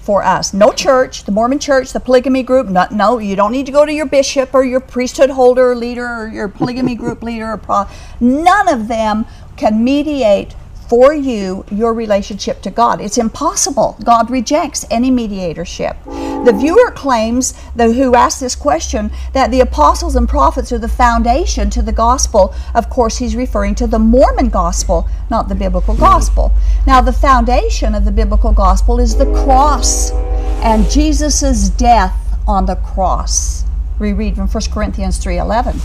for 0.02 0.22
us. 0.22 0.52
No 0.52 0.70
church, 0.72 1.24
the 1.24 1.32
Mormon 1.32 1.58
church, 1.58 1.92
the 1.92 2.00
polygamy 2.00 2.42
group, 2.42 2.68
no, 2.68 2.86
no 2.90 3.18
you 3.18 3.34
don't 3.34 3.52
need 3.52 3.64
to 3.66 3.72
go 3.72 3.86
to 3.86 3.92
your 3.92 4.04
bishop 4.04 4.54
or 4.54 4.62
your 4.62 4.80
priesthood 4.80 5.30
holder 5.30 5.72
or 5.72 5.74
leader 5.74 6.06
or 6.06 6.28
your 6.28 6.48
polygamy 6.48 6.94
group 6.94 7.22
leader 7.22 7.50
or 7.50 7.56
pro. 7.56 7.86
None 8.20 8.68
of 8.68 8.86
them 8.86 9.24
can 9.56 9.82
mediate 9.82 10.54
for 10.88 11.14
you 11.14 11.64
your 11.70 11.94
relationship 11.94 12.62
to 12.62 12.70
God. 12.70 13.00
It's 13.00 13.18
impossible. 13.18 13.96
God 14.04 14.30
rejects 14.30 14.84
any 14.90 15.10
mediatorship. 15.10 15.96
The 16.04 16.54
viewer 16.54 16.90
claims, 16.90 17.54
the, 17.74 17.92
who 17.92 18.14
asked 18.14 18.40
this 18.40 18.54
question, 18.54 19.10
that 19.32 19.50
the 19.50 19.60
apostles 19.60 20.16
and 20.16 20.28
prophets 20.28 20.72
are 20.72 20.78
the 20.78 20.88
foundation 20.88 21.70
to 21.70 21.82
the 21.82 21.92
gospel. 21.92 22.54
Of 22.74 22.90
course, 22.90 23.18
he's 23.18 23.34
referring 23.34 23.74
to 23.76 23.86
the 23.86 23.98
Mormon 23.98 24.50
gospel, 24.50 25.08
not 25.30 25.48
the 25.48 25.54
biblical 25.54 25.96
gospel. 25.96 26.52
Now, 26.86 27.00
the 27.00 27.12
foundation 27.12 27.94
of 27.94 28.04
the 28.04 28.12
biblical 28.12 28.52
gospel 28.52 29.00
is 29.00 29.16
the 29.16 29.32
cross 29.44 30.10
and 30.64 30.88
Jesus' 30.90 31.68
death 31.70 32.16
on 32.46 32.66
the 32.66 32.76
cross. 32.76 33.64
We 33.98 34.12
read 34.12 34.36
from 34.36 34.48
1 34.48 34.70
Corinthians 34.72 35.18
3:11. 35.18 35.80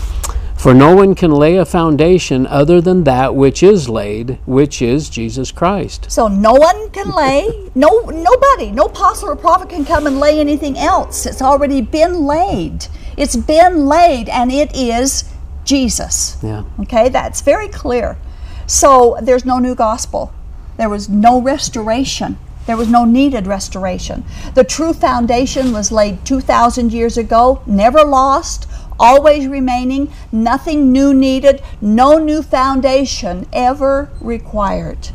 For 0.60 0.74
no 0.74 0.94
one 0.94 1.14
can 1.14 1.32
lay 1.32 1.56
a 1.56 1.64
foundation 1.64 2.46
other 2.46 2.82
than 2.82 3.04
that 3.04 3.34
which 3.34 3.62
is 3.62 3.88
laid, 3.88 4.38
which 4.44 4.82
is 4.82 5.08
Jesus 5.08 5.50
Christ. 5.50 6.12
So 6.12 6.28
no 6.28 6.52
one 6.52 6.90
can 6.90 7.08
lay, 7.08 7.70
no 7.74 8.00
nobody, 8.00 8.70
no 8.70 8.84
apostle 8.84 9.30
or 9.30 9.36
prophet 9.36 9.70
can 9.70 9.86
come 9.86 10.06
and 10.06 10.20
lay 10.20 10.38
anything 10.38 10.76
else. 10.76 11.24
It's 11.24 11.40
already 11.40 11.80
been 11.80 12.26
laid. 12.26 12.88
It's 13.16 13.36
been 13.36 13.86
laid 13.86 14.28
and 14.28 14.52
it 14.52 14.76
is 14.76 15.24
Jesus. 15.64 16.36
Yeah. 16.42 16.64
Okay, 16.80 17.08
that's 17.08 17.40
very 17.40 17.68
clear. 17.68 18.18
So 18.66 19.16
there's 19.22 19.46
no 19.46 19.60
new 19.60 19.74
gospel. 19.74 20.30
There 20.76 20.90
was 20.90 21.08
no 21.08 21.40
restoration. 21.40 22.36
There 22.66 22.76
was 22.76 22.88
no 22.88 23.06
needed 23.06 23.46
restoration. 23.46 24.24
The 24.54 24.64
true 24.64 24.92
foundation 24.92 25.72
was 25.72 25.90
laid 25.90 26.26
2,000 26.26 26.92
years 26.92 27.16
ago, 27.16 27.62
never 27.66 28.04
lost, 28.04 28.68
always 29.00 29.48
remaining, 29.48 30.12
nothing 30.30 30.92
new 30.92 31.12
needed, 31.12 31.62
no 31.80 32.18
new 32.18 32.42
foundation 32.42 33.46
ever 33.52 34.10
required. 34.20 35.08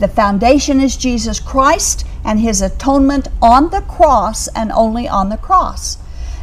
The 0.00 0.08
foundation 0.08 0.80
is 0.80 0.96
Jesus 0.96 1.40
Christ 1.40 2.04
and 2.24 2.40
his 2.40 2.60
atonement 2.60 3.28
on 3.40 3.70
the 3.70 3.80
cross 3.82 4.48
and 4.48 4.70
only 4.72 5.08
on 5.08 5.28
the 5.30 5.38
cross. 5.38 5.98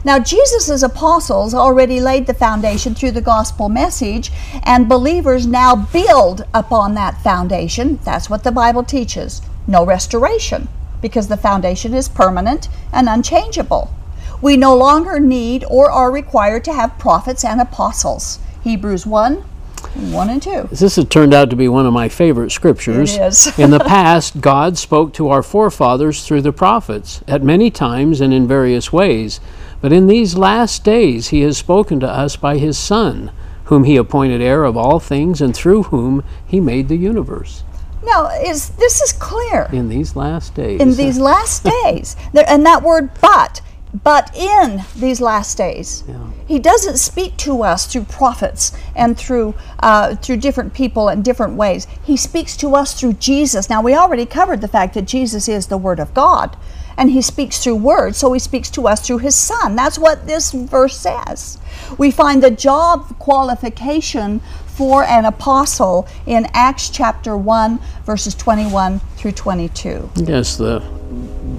Now, 0.06 0.20
Jesus' 0.20 0.84
apostles 0.84 1.56
already 1.56 2.00
laid 2.00 2.28
the 2.28 2.34
foundation 2.36 2.94
through 2.94 3.12
the 3.12 3.22
gospel 3.22 3.70
message, 3.70 4.32
and 4.62 4.88
believers 4.88 5.48
now 5.48 5.76
build 5.76 6.46
upon 6.54 6.94
that 6.94 7.22
foundation. 7.24 8.00
That's 8.04 8.30
what 8.30 8.44
the 8.44 8.52
Bible 8.52 8.84
teaches. 8.84 9.42
No 9.66 9.84
restoration, 9.84 10.68
because 11.02 11.28
the 11.28 11.38
foundation 11.38 11.96
is 11.96 12.08
permanent 12.08 12.70
and 12.94 13.10
unchangeable. 13.10 13.90
We 14.42 14.58
no 14.58 14.76
longer 14.76 15.20
need 15.20 15.64
or 15.70 15.90
are 15.90 16.12
required 16.12 16.64
to 16.66 16.74
have 16.74 16.98
prophets 17.00 17.44
and 17.44 17.62
apostles. 17.62 18.40
Hebrews 18.64 19.06
1 19.06 19.44
1 19.96 20.30
and 20.30 20.42
2. 20.42 20.70
This 20.72 20.96
has 20.96 21.06
turned 21.06 21.34
out 21.34 21.50
to 21.52 21.56
be 21.56 21.68
one 21.68 21.86
of 21.86 21.94
my 21.94 22.10
favorite 22.10 22.52
scriptures. 22.52 23.16
It 23.16 23.22
is. 23.22 23.60
in 23.60 23.70
the 23.70 23.80
past, 23.88 24.42
God 24.42 24.78
spoke 24.78 25.14
to 25.14 25.30
our 25.30 25.44
forefathers 25.44 26.26
through 26.26 26.42
the 26.42 26.52
prophets 26.52 27.22
at 27.28 27.44
many 27.44 27.72
times 27.72 28.20
and 28.20 28.34
in 28.34 28.48
various 28.48 28.92
ways. 28.92 29.40
But 29.82 29.94
in 29.94 30.08
these 30.08 30.36
last 30.38 30.84
days 30.84 31.30
he 31.30 31.42
has 31.42 31.58
spoken 31.58 32.00
to 32.02 32.10
us 32.10 32.36
by 32.36 32.58
his 32.58 32.78
Son, 32.78 33.32
whom 33.66 33.84
he 33.84 33.96
appointed 33.96 34.42
heir 34.42 34.64
of 34.64 34.76
all 34.76 35.00
things, 35.00 35.42
and 35.42 35.56
through 35.56 35.84
whom 35.84 36.24
he 36.46 36.60
made 36.60 36.90
the 36.90 36.98
universe. 36.98 37.64
Now, 38.04 38.28
is 38.30 38.70
this 38.72 39.02
is 39.02 39.14
clear 39.14 39.68
In 39.72 39.90
these 39.90 40.16
last 40.16 40.54
days. 40.56 40.80
in 40.80 40.96
these 40.96 41.18
last 41.20 41.64
days, 41.84 42.16
there, 42.34 42.46
and 42.48 42.66
that 42.66 42.84
word 42.84 43.10
"but," 43.22 43.62
but 44.04 44.36
in 44.36 44.84
these 44.96 45.22
last 45.22 45.58
days, 45.58 46.04
Yeah. 46.08 46.16
He 46.48 46.60
doesn't 46.60 46.98
speak 46.98 47.38
to 47.38 47.64
us 47.64 47.88
through 47.88 48.04
prophets 48.04 48.72
and 48.96 49.18
through 49.18 49.56
uh, 49.80 50.16
through 50.16 50.38
different 50.38 50.74
people 50.74 51.10
in 51.10 51.24
different 51.24 51.56
ways. 51.56 51.88
He 52.04 52.18
speaks 52.18 52.56
to 52.58 52.76
us 52.76 52.94
through 53.00 53.14
Jesus. 53.14 53.68
Now, 53.70 53.82
we 53.82 53.96
already 53.96 54.26
covered 54.28 54.62
the 54.62 54.68
fact 54.68 54.94
that 54.94 55.04
Jesus 55.06 55.48
is 55.48 55.68
the 55.68 55.78
Word 55.78 56.00
of 56.00 56.14
God, 56.14 56.56
and 56.98 57.10
He 57.10 57.22
speaks 57.22 57.64
through 57.64 57.78
words, 57.78 58.18
so 58.18 58.32
He 58.34 58.40
speaks 58.40 58.70
to 58.72 58.88
us 58.88 59.02
through 59.06 59.20
His 59.20 59.36
Son. 59.36 59.76
That's 59.76 59.98
what 59.98 60.28
this 60.28 60.52
verse 60.52 60.98
says. 60.98 61.58
We 61.98 62.12
find 62.12 62.44
the 62.44 62.52
job 62.52 63.18
qualification 63.18 64.40
for 64.68 65.04
an 65.04 65.26
apostle 65.26 66.08
in 66.28 66.48
Acts 66.54 66.90
chapter 66.90 67.36
1, 67.38 67.80
verses 68.06 68.36
21 68.36 69.00
through 69.18 69.32
22. 69.32 70.12
Yes, 70.16 70.58
the 70.58 70.82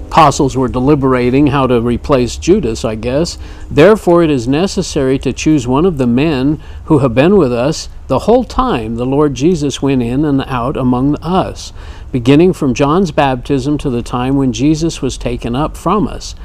apostles 0.06 0.56
were 0.56 0.68
deliberating 0.68 1.48
how 1.48 1.66
to 1.66 1.80
replace 1.80 2.36
Judas, 2.36 2.84
I 2.84 2.94
guess. 2.94 3.38
Therefore, 3.68 4.22
it 4.22 4.30
is 4.30 4.46
necessary 4.46 5.18
to 5.18 5.32
choose 5.32 5.66
one 5.66 5.84
of 5.84 5.98
the 5.98 6.06
men 6.06 6.62
who 6.84 6.98
have 6.98 7.14
been 7.14 7.36
with 7.36 7.52
us 7.52 7.88
the 8.06 8.20
whole 8.20 8.44
time 8.44 8.94
the 8.94 9.04
Lord 9.04 9.34
Jesus 9.34 9.82
went 9.82 10.02
in 10.02 10.24
and 10.24 10.42
out 10.42 10.76
among 10.76 11.16
us, 11.16 11.72
beginning 12.12 12.52
from 12.52 12.72
John's 12.72 13.10
baptism 13.10 13.78
to 13.78 13.90
the 13.90 14.02
time 14.02 14.36
when 14.36 14.52
Jesus 14.52 15.02
was 15.02 15.18
taken 15.18 15.56
up 15.56 15.76
from 15.76 16.06
us. 16.06 16.36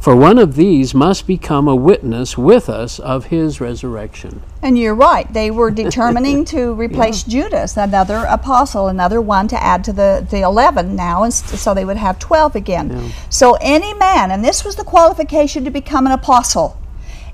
For 0.00 0.14
one 0.14 0.38
of 0.38 0.54
these 0.54 0.94
must 0.94 1.26
become 1.26 1.66
a 1.66 1.74
witness 1.74 2.38
with 2.38 2.68
us 2.68 3.00
of 3.00 3.26
his 3.26 3.60
resurrection. 3.60 4.42
And 4.62 4.78
you're 4.78 4.94
right. 4.94 5.30
They 5.32 5.50
were 5.50 5.70
determining 5.84 6.44
to 6.46 6.72
replace 6.72 7.24
Judas, 7.24 7.76
another 7.76 8.24
apostle, 8.28 8.86
another 8.86 9.20
one 9.20 9.48
to 9.48 9.62
add 9.62 9.82
to 9.84 9.92
the, 9.92 10.26
the 10.30 10.40
11 10.42 10.94
now, 10.94 11.24
and 11.24 11.34
so 11.34 11.74
they 11.74 11.84
would 11.84 11.96
have 11.96 12.18
12 12.18 12.54
again. 12.54 13.12
So 13.28 13.58
any 13.60 13.92
man, 13.94 14.30
and 14.30 14.44
this 14.44 14.64
was 14.64 14.76
the 14.76 14.84
qualification 14.84 15.64
to 15.64 15.70
become 15.70 16.06
an 16.06 16.12
apostle, 16.12 16.78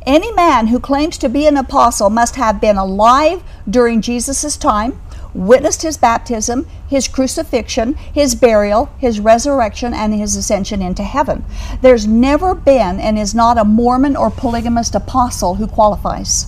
any 0.07 0.33
man 0.33 0.66
who 0.66 0.81
claims 0.81 1.16
to 1.18 1.29
be 1.29 1.46
an 1.46 1.57
apostle 1.57 2.11
must 2.11 2.37
have 2.37 2.61
been 2.61 2.77
alive 2.77 3.42
during 3.68 4.03
Jesus' 4.03 4.57
time, 4.57 5.00
witnessed 5.35 5.83
his 5.83 5.99
baptism, 5.99 6.66
his 6.88 7.09
crucifixion, 7.09 7.94
his 7.94 8.35
burial, 8.35 8.90
his 8.99 9.20
resurrection, 9.20 9.92
and 9.92 10.14
his 10.14 10.37
ascension 10.37 10.81
into 10.81 11.03
heaven. 11.03 11.44
There's 11.83 12.07
never 12.07 12.55
been 12.55 13.01
and 13.01 13.18
is 13.18 13.35
not 13.35 13.59
a 13.59 13.64
Mormon 13.64 14.16
or 14.16 14.31
polygamist 14.31 14.94
apostle 14.94 15.57
who 15.57 15.66
qualifies. 15.66 16.47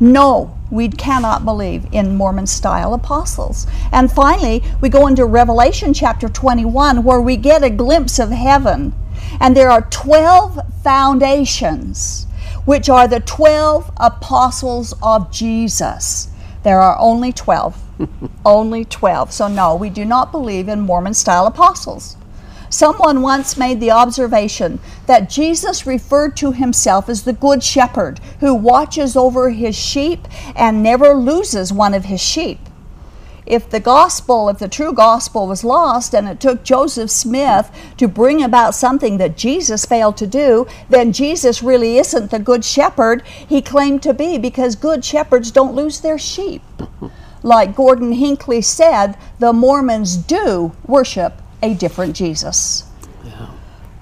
No, 0.00 0.56
we 0.70 0.88
cannot 0.88 1.44
believe 1.44 1.86
in 1.92 2.16
Mormon 2.16 2.46
style 2.46 2.94
apostles. 2.94 3.66
And 3.92 4.10
finally, 4.10 4.62
we 4.80 4.88
go 4.88 5.06
into 5.06 5.24
Revelation 5.24 5.94
chapter 5.94 6.28
21 6.28 7.04
where 7.04 7.20
we 7.20 7.36
get 7.36 7.62
a 7.62 7.70
glimpse 7.70 8.18
of 8.18 8.30
heaven. 8.30 8.94
And 9.40 9.56
there 9.56 9.70
are 9.70 9.82
12 9.82 10.60
foundations, 10.82 12.26
which 12.64 12.88
are 12.88 13.06
the 13.06 13.20
12 13.20 13.92
apostles 13.98 14.94
of 15.02 15.30
Jesus. 15.30 16.28
There 16.62 16.80
are 16.80 16.98
only 16.98 17.32
12. 17.32 17.83
Only 18.44 18.84
12. 18.84 19.32
So, 19.32 19.48
no, 19.48 19.74
we 19.74 19.90
do 19.90 20.04
not 20.04 20.32
believe 20.32 20.68
in 20.68 20.80
Mormon 20.80 21.14
style 21.14 21.46
apostles. 21.46 22.16
Someone 22.70 23.22
once 23.22 23.56
made 23.56 23.78
the 23.78 23.92
observation 23.92 24.80
that 25.06 25.30
Jesus 25.30 25.86
referred 25.86 26.36
to 26.38 26.50
himself 26.50 27.08
as 27.08 27.22
the 27.22 27.32
Good 27.32 27.62
Shepherd 27.62 28.18
who 28.40 28.52
watches 28.52 29.16
over 29.16 29.50
his 29.50 29.76
sheep 29.76 30.26
and 30.56 30.82
never 30.82 31.14
loses 31.14 31.72
one 31.72 31.94
of 31.94 32.06
his 32.06 32.20
sheep. 32.20 32.58
If 33.46 33.68
the 33.68 33.78
gospel, 33.78 34.48
if 34.48 34.58
the 34.58 34.68
true 34.68 34.92
gospel 34.92 35.46
was 35.46 35.62
lost 35.64 36.14
and 36.14 36.26
it 36.28 36.40
took 36.40 36.64
Joseph 36.64 37.10
Smith 37.10 37.70
to 37.98 38.08
bring 38.08 38.42
about 38.42 38.74
something 38.74 39.18
that 39.18 39.36
Jesus 39.36 39.84
failed 39.84 40.16
to 40.16 40.26
do, 40.26 40.66
then 40.88 41.12
Jesus 41.12 41.62
really 41.62 41.98
isn't 41.98 42.30
the 42.30 42.38
good 42.38 42.64
shepherd 42.64 43.22
he 43.26 43.60
claimed 43.60 44.02
to 44.02 44.14
be 44.14 44.38
because 44.38 44.76
good 44.76 45.04
shepherds 45.04 45.50
don't 45.50 45.74
lose 45.74 46.00
their 46.00 46.18
sheep. 46.18 46.62
Like 47.44 47.76
Gordon 47.76 48.12
Hinckley 48.12 48.62
said, 48.62 49.16
the 49.38 49.52
Mormons 49.52 50.16
do 50.16 50.72
worship 50.86 51.34
a 51.62 51.74
different 51.74 52.16
Jesus. 52.16 52.84
Yeah. 53.22 53.48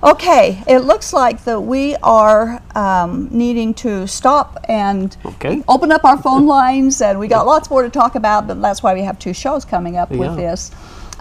Okay, 0.04 0.62
it 0.68 0.78
looks 0.80 1.12
like 1.12 1.42
that 1.44 1.60
we 1.60 1.96
are 2.04 2.62
um, 2.76 3.28
needing 3.32 3.74
to 3.74 4.06
stop 4.06 4.64
and 4.68 5.16
Okay. 5.24 5.62
open 5.66 5.90
up 5.90 6.04
our 6.04 6.16
phone 6.22 6.46
lines, 6.58 7.02
and 7.02 7.18
we 7.18 7.26
got 7.26 7.44
lots 7.44 7.68
more 7.68 7.82
to 7.82 7.90
talk 7.90 8.14
about, 8.14 8.46
but 8.46 8.62
that's 8.62 8.80
why 8.80 8.94
we 8.94 9.02
have 9.02 9.18
two 9.18 9.34
shows 9.34 9.64
coming 9.64 9.96
up 9.96 10.10
Yeah. 10.12 10.18
with 10.18 10.36
this. 10.36 10.70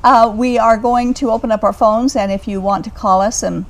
Uh, 0.03 0.31
we 0.35 0.59
are 0.59 0.77
going 0.77 1.15
to 1.15 1.31
open 1.31 1.51
up 1.51 1.63
our 1.63 1.73
phones, 1.73 2.15
and 2.15 2.31
if 2.31 2.47
you 2.47 2.61
want 2.61 2.85
to 2.85 2.91
call 2.91 3.19
us 3.21 3.41
and 3.41 3.65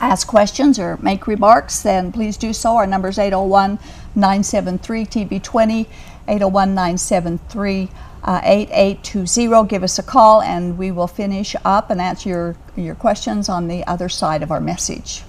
ask 0.00 0.26
questions 0.26 0.80
or 0.80 0.98
make 1.00 1.26
remarks, 1.28 1.80
then 1.82 2.10
please 2.12 2.36
do 2.36 2.52
so. 2.52 2.76
Our 2.76 2.86
number 2.88 3.08
is 3.08 3.18
801 3.18 3.78
973 4.16 5.04
TV20, 5.06 5.86
801 6.28 6.74
973 6.74 7.88
uh, 8.24 8.40
8820. 8.44 9.68
Give 9.68 9.82
us 9.82 9.98
a 9.98 10.02
call, 10.02 10.42
and 10.42 10.76
we 10.76 10.90
will 10.90 11.06
finish 11.06 11.56
up 11.64 11.90
and 11.90 12.00
answer 12.00 12.28
your, 12.28 12.56
your 12.76 12.94
questions 12.94 13.48
on 13.48 13.68
the 13.68 13.86
other 13.86 14.08
side 14.08 14.42
of 14.42 14.50
our 14.50 14.60
message. 14.60 15.22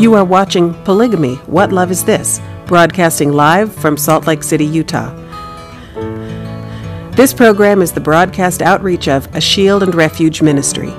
You 0.00 0.14
are 0.14 0.24
watching 0.24 0.74
Polygamy 0.84 1.36
What 1.46 1.72
Love 1.72 1.90
Is 1.90 2.04
This? 2.04 2.40
broadcasting 2.66 3.32
live 3.32 3.72
from 3.72 3.96
Salt 3.96 4.26
Lake 4.26 4.42
City, 4.42 4.66
Utah. 4.66 5.14
This 7.12 7.32
program 7.32 7.80
is 7.80 7.92
the 7.92 8.00
broadcast 8.00 8.60
outreach 8.60 9.08
of 9.08 9.32
a 9.36 9.40
Shield 9.40 9.84
and 9.84 9.94
Refuge 9.94 10.42
ministry. 10.42 10.92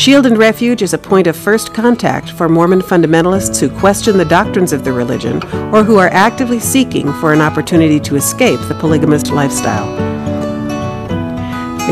Shield 0.00 0.24
and 0.24 0.38
Refuge 0.38 0.80
is 0.80 0.94
a 0.94 0.98
point 0.98 1.26
of 1.26 1.36
first 1.36 1.74
contact 1.74 2.30
for 2.30 2.48
Mormon 2.48 2.80
fundamentalists 2.80 3.60
who 3.60 3.68
question 3.80 4.16
the 4.16 4.24
doctrines 4.24 4.72
of 4.72 4.82
the 4.82 4.94
religion 4.94 5.42
or 5.74 5.84
who 5.84 5.98
are 5.98 6.08
actively 6.08 6.58
seeking 6.58 7.12
for 7.20 7.34
an 7.34 7.42
opportunity 7.42 8.00
to 8.00 8.16
escape 8.16 8.58
the 8.60 8.74
polygamist 8.76 9.30
lifestyle. 9.30 9.92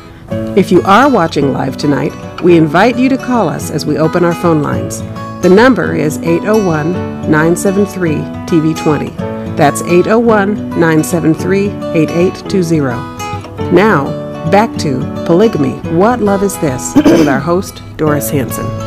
If 0.57 0.70
you 0.70 0.83
are 0.83 1.11
watching 1.11 1.53
live 1.53 1.77
tonight, 1.77 2.12
we 2.42 2.57
invite 2.57 2.99
you 2.99 3.09
to 3.09 3.18
call 3.18 3.49
us 3.49 3.70
as 3.70 3.85
we 3.85 3.99
open 3.99 4.25
our 4.25 4.35
phone 4.35 4.62
lines. 4.62 5.01
The 5.42 5.51
number 5.51 5.94
is 5.94 6.18
801 6.18 6.92
973 7.31 8.16
TV20. 8.47 9.16
That's 9.57 9.83
801 9.83 10.70
973 10.70 11.68
8820. 11.68 13.70
Now, 13.70 14.05
back 14.51 14.74
to 14.78 15.01
Polygamy 15.26 15.74
What 15.97 16.20
Love 16.20 16.43
Is 16.43 16.59
This? 16.59 16.95
with 16.97 17.28
our 17.28 17.41
host, 17.41 17.82
Doris 17.97 18.30
Hanson. 18.30 18.84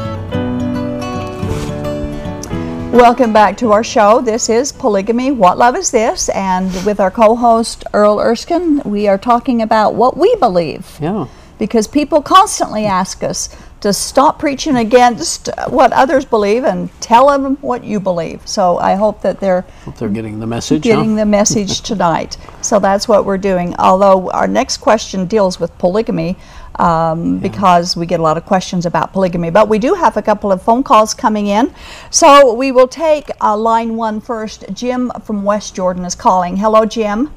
Welcome 2.98 3.32
back 3.32 3.58
to 3.58 3.74
our 3.74 3.84
show. 3.84 4.22
This 4.22 4.50
is 4.50 4.72
Polygamy 4.72 5.30
What 5.30 5.60
Love 5.60 5.76
Is 5.76 5.92
This? 5.92 6.30
And 6.30 6.74
with 6.84 7.00
our 7.00 7.12
co 7.12 7.36
host, 7.36 7.84
Earl 7.94 8.20
Erskine, 8.20 8.82
we 8.86 9.08
are 9.08 9.20
talking 9.20 9.62
about 9.62 9.94
what 9.94 10.18
we 10.18 10.36
believe. 10.38 10.98
Yeah. 11.00 11.28
Because 11.60 11.88
people 11.88 12.24
constantly 12.24 12.88
ask 12.88 13.24
us, 13.24 13.56
to 13.82 13.94
stop 13.94 14.40
preaching 14.40 14.76
against 14.76 15.50
what 15.68 15.94
others 15.94 16.26
believe 16.26 16.64
and 16.64 16.90
tell 17.00 17.28
them 17.28 17.58
what 17.58 17.84
you 17.84 18.00
believe. 18.00 18.46
So 18.48 18.78
I 18.78 18.96
hope 18.96 19.22
that 19.22 19.40
they're 19.40 19.62
Hope 19.86 19.98
they're 19.98 20.10
getting 20.10 20.40
the 20.40 20.48
message. 20.48 20.82
getting 20.82 21.12
huh? 21.12 21.18
the 21.18 21.26
message 21.26 21.82
tonight. 21.82 22.38
So 22.62 22.80
that's 22.80 23.08
what 23.08 23.26
we're 23.26 23.38
doing. 23.38 23.76
Although 23.78 24.32
our 24.32 24.48
next 24.48 24.78
question 24.78 25.26
deals 25.26 25.60
with 25.60 25.78
polygamy, 25.78 26.38
um, 26.80 27.40
because 27.40 27.96
we 27.96 28.06
get 28.06 28.20
a 28.20 28.24
lot 28.24 28.38
of 28.38 28.46
questions 28.46 28.86
about 28.86 29.14
polygamy. 29.14 29.50
But 29.50 29.70
we 29.70 29.80
do 29.80 29.94
have 29.94 30.18
a 30.18 30.22
couple 30.22 30.52
of 30.52 30.62
phone 30.62 30.84
calls 30.84 31.14
coming 31.14 31.48
in. 31.48 31.74
So 32.10 32.54
we 32.54 32.72
will 32.72 32.88
take 32.88 33.30
uh, 33.42 33.58
line 33.58 33.96
one 33.96 34.22
first. 34.22 34.66
Jim 34.74 35.12
from 35.24 35.44
West 35.44 35.76
Jordan 35.76 36.06
is 36.06 36.16
calling. 36.16 36.58
Hello, 36.58 36.86
Jim. 36.86 37.32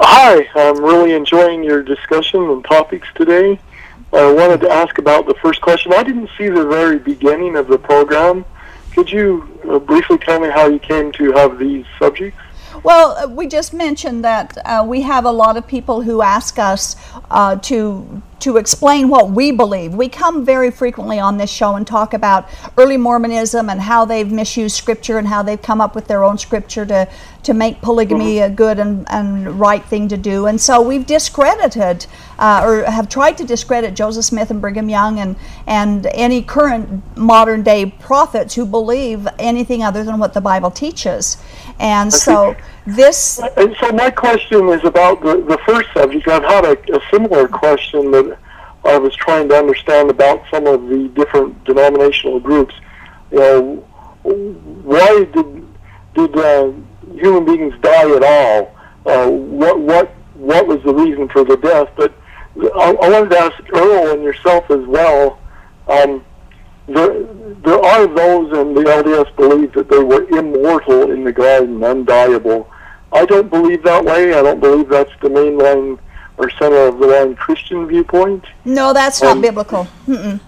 Hi, 0.00 0.48
I'm 0.54 0.82
really 0.82 1.12
enjoying 1.12 1.62
your 1.62 1.82
discussion 1.82 2.42
and 2.50 2.64
topics 2.64 3.08
today. 3.14 3.58
I 4.12 4.32
wanted 4.32 4.60
to 4.60 4.70
ask 4.70 4.98
about 4.98 5.26
the 5.26 5.34
first 5.34 5.60
question. 5.60 5.92
I 5.92 6.02
didn't 6.02 6.30
see 6.38 6.48
the 6.48 6.64
very 6.64 6.98
beginning 6.98 7.56
of 7.56 7.66
the 7.66 7.78
program. 7.78 8.44
Could 8.94 9.10
you 9.10 9.48
uh, 9.68 9.78
briefly 9.80 10.18
tell 10.18 10.38
me 10.38 10.48
how 10.48 10.66
you 10.66 10.78
came 10.78 11.10
to 11.12 11.32
have 11.32 11.58
these 11.58 11.84
subjects? 11.98 12.40
Well, 12.82 13.12
uh, 13.12 13.28
we 13.28 13.46
just 13.46 13.72
mentioned 13.72 14.24
that 14.24 14.58
uh, 14.58 14.84
we 14.86 15.02
have 15.02 15.24
a 15.24 15.30
lot 15.30 15.56
of 15.56 15.66
people 15.66 16.02
who 16.02 16.22
ask 16.22 16.58
us 16.58 16.96
uh, 17.30 17.56
to 17.56 18.22
to 18.40 18.56
explain 18.56 19.08
what 19.08 19.30
we 19.30 19.50
believe. 19.50 19.94
We 19.94 20.08
come 20.08 20.44
very 20.44 20.70
frequently 20.70 21.18
on 21.18 21.38
this 21.38 21.50
show 21.50 21.76
and 21.76 21.86
talk 21.86 22.14
about 22.14 22.48
early 22.76 22.96
Mormonism 22.96 23.70
and 23.70 23.80
how 23.80 24.04
they've 24.04 24.30
misused 24.30 24.76
scripture 24.76 25.18
and 25.18 25.28
how 25.28 25.42
they've 25.42 25.60
come 25.60 25.80
up 25.80 25.94
with 25.94 26.06
their 26.06 26.24
own 26.24 26.38
scripture 26.38 26.84
to 26.86 27.08
to 27.44 27.52
make 27.52 27.82
polygamy 27.82 28.38
a 28.38 28.48
good 28.48 28.78
and, 28.78 29.06
and 29.10 29.60
right 29.60 29.84
thing 29.84 30.08
to 30.08 30.16
do. 30.16 30.46
And 30.46 30.58
so 30.58 30.80
we've 30.80 31.06
discredited 31.06 32.06
uh, 32.38 32.62
or 32.64 32.90
have 32.90 33.08
tried 33.08 33.36
to 33.38 33.44
discredit 33.44 33.94
Joseph 33.94 34.24
Smith 34.24 34.50
and 34.50 34.60
Brigham 34.62 34.88
Young 34.88 35.18
and 35.18 35.36
and 35.66 36.06
any 36.06 36.42
current 36.42 37.02
modern 37.16 37.62
day 37.62 37.86
prophets 37.86 38.54
who 38.54 38.64
believe 38.64 39.28
anything 39.38 39.82
other 39.82 40.04
than 40.04 40.18
what 40.18 40.32
the 40.32 40.40
Bible 40.40 40.70
teaches. 40.70 41.36
And 41.78 42.12
so 42.12 42.56
this 42.86 43.40
And 43.56 43.76
so 43.78 43.92
my 43.92 44.10
question 44.10 44.68
is 44.70 44.84
about 44.84 45.22
the, 45.22 45.42
the 45.42 45.58
first 45.66 45.92
subject. 45.92 46.26
I've 46.28 46.44
had 46.44 46.64
a, 46.64 46.96
a 46.96 47.00
similar 47.10 47.46
question 47.46 48.10
that 48.12 48.33
I 48.84 48.98
was 48.98 49.14
trying 49.16 49.48
to 49.48 49.56
understand 49.56 50.10
about 50.10 50.44
some 50.50 50.66
of 50.66 50.88
the 50.88 51.08
different 51.14 51.64
denominational 51.64 52.40
groups. 52.40 52.74
You 53.30 53.38
know, 53.38 53.76
why 54.22 55.24
did 55.24 55.66
did 56.14 56.36
uh, 56.36 56.72
human 57.14 57.44
beings 57.44 57.74
die 57.80 58.14
at 58.14 58.22
all? 58.22 58.74
Uh, 59.06 59.30
what 59.30 59.80
what 59.80 60.14
what 60.34 60.66
was 60.66 60.82
the 60.82 60.94
reason 60.94 61.28
for 61.28 61.44
the 61.44 61.56
death? 61.56 61.88
But 61.96 62.12
I, 62.56 62.90
I 63.02 63.08
wanted 63.08 63.30
to 63.30 63.38
ask 63.38 63.62
Earl 63.72 64.12
and 64.12 64.22
yourself 64.22 64.70
as 64.70 64.84
well. 64.86 65.38
Um, 65.88 66.24
there, 66.86 67.22
there 67.64 67.82
are 67.82 68.06
those 68.06 68.58
in 68.58 68.74
the 68.74 68.82
LDS 68.82 69.34
believe 69.36 69.72
that 69.72 69.88
they 69.88 69.98
were 69.98 70.28
immortal 70.28 71.10
in 71.10 71.24
the 71.24 71.32
garden, 71.32 71.80
undiable. 71.80 72.66
I 73.12 73.24
don't 73.24 73.48
believe 73.48 73.82
that 73.84 74.04
way. 74.04 74.34
I 74.34 74.42
don't 74.42 74.60
believe 74.60 74.88
that's 74.88 75.10
the 75.22 75.28
mainline 75.28 75.98
or 76.36 76.50
center 76.50 76.86
of 76.86 76.98
the 76.98 77.06
line 77.06 77.34
Christian 77.36 77.86
viewpoint. 77.86 78.44
No, 78.64 78.92
that's 78.92 79.22
not 79.22 79.36
Um, 79.36 79.40
biblical. 79.40 79.86
Mm-mm. 80.08 80.40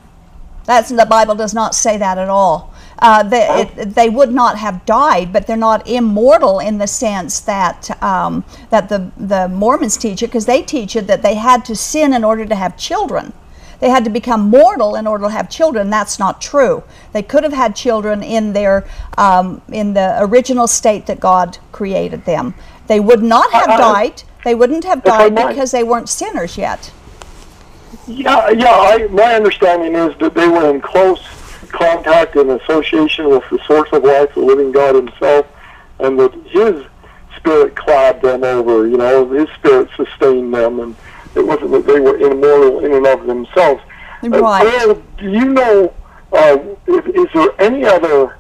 That's 0.65 0.89
the 0.89 1.07
Bible 1.07 1.37
does 1.37 1.55
not 1.55 1.75
say 1.75 1.97
that 1.97 2.19
at 2.19 2.29
all. 2.29 2.73
Uh, 2.99 3.23
they, 3.23 3.47
it, 3.61 3.95
they 3.95 4.09
would 4.09 4.33
not 4.33 4.59
have 4.59 4.85
died, 4.85 5.33
but 5.33 5.47
they're 5.47 5.57
not 5.57 5.87
immortal 5.87 6.59
in 6.59 6.79
the 6.79 6.87
sense 6.87 7.41
that 7.41 8.03
um, 8.03 8.43
that 8.71 8.89
the 8.89 9.11
the 9.17 9.49
Mormons 9.49 9.97
teach 9.97 10.23
it, 10.23 10.29
because 10.29 10.47
they 10.47 10.63
teach 10.63 10.97
it 10.97 11.07
that 11.07 11.23
they 11.23 11.35
had 11.35 11.65
to 11.67 11.77
sin 11.77 12.13
in 12.13 12.25
order 12.25 12.45
to 12.47 12.55
have 12.55 12.77
children. 12.77 13.33
They 13.79 13.91
had 13.91 14.05
to 14.05 14.11
become 14.11 14.49
mortal 14.49 14.97
in 14.97 15.07
order 15.07 15.25
to 15.25 15.31
have 15.31 15.51
children. 15.51 15.91
That's 15.91 16.19
not 16.19 16.41
true. 16.41 16.83
They 17.13 17.23
could 17.23 17.45
have 17.45 17.53
had 17.53 17.77
children 17.77 18.23
in 18.23 18.55
their 18.55 18.89
um, 19.19 19.61
in 19.69 19.93
the 19.93 20.17
original 20.21 20.67
state 20.67 21.05
that 21.07 21.21
God 21.21 21.59
created 21.73 22.25
them. 22.25 22.55
They 22.87 22.99
would 22.99 23.23
not 23.23 23.53
have 23.53 23.79
died. 23.79 24.23
They 24.47 24.55
wouldn't 24.55 24.85
have 24.85 25.03
died 25.03 25.35
because 25.35 25.73
they 25.73 25.83
weren't 25.83 26.09
sinners 26.09 26.57
yet. 26.57 26.93
Yeah, 28.07 28.49
yeah. 28.51 28.71
I, 28.71 29.09
my 29.11 29.35
understanding 29.35 29.97
is 29.97 30.17
that 30.19 30.35
they 30.35 30.47
were 30.47 30.71
in 30.71 30.81
close 30.81 31.21
contact 31.71 32.37
and 32.37 32.53
association 32.53 33.29
with 33.29 33.43
the 33.51 33.59
source 33.67 33.89
of 33.91 34.05
life, 34.05 34.33
the 34.35 34.41
living 34.43 34.71
God 34.71 34.95
Himself, 34.95 35.49
and 35.99 36.17
that 36.21 36.33
His 36.47 36.85
Spirit 37.37 37.75
clad 37.75 38.23
them 38.23 38.45
over. 38.45 38.87
You 38.87 38.99
know, 38.99 39.29
His 39.31 39.49
Spirit 39.57 39.91
sustained 39.97 40.55
them, 40.55 40.79
and 40.79 40.95
it 41.35 41.45
wasn't 41.45 41.73
that 41.73 41.85
they 41.85 41.99
were 41.99 42.17
immortal 42.17 42.85
in 42.85 42.93
and 42.93 43.05
of 43.05 43.27
themselves. 43.27 43.83
Uh, 44.23 44.29
Right. 44.29 44.85
Earl, 44.85 45.03
do 45.19 45.29
you 45.29 45.45
know? 45.47 45.93
Uh, 46.33 46.59
is, 46.87 47.05
is 47.17 47.27
there 47.35 47.51
any 47.61 47.85
other 47.85 48.39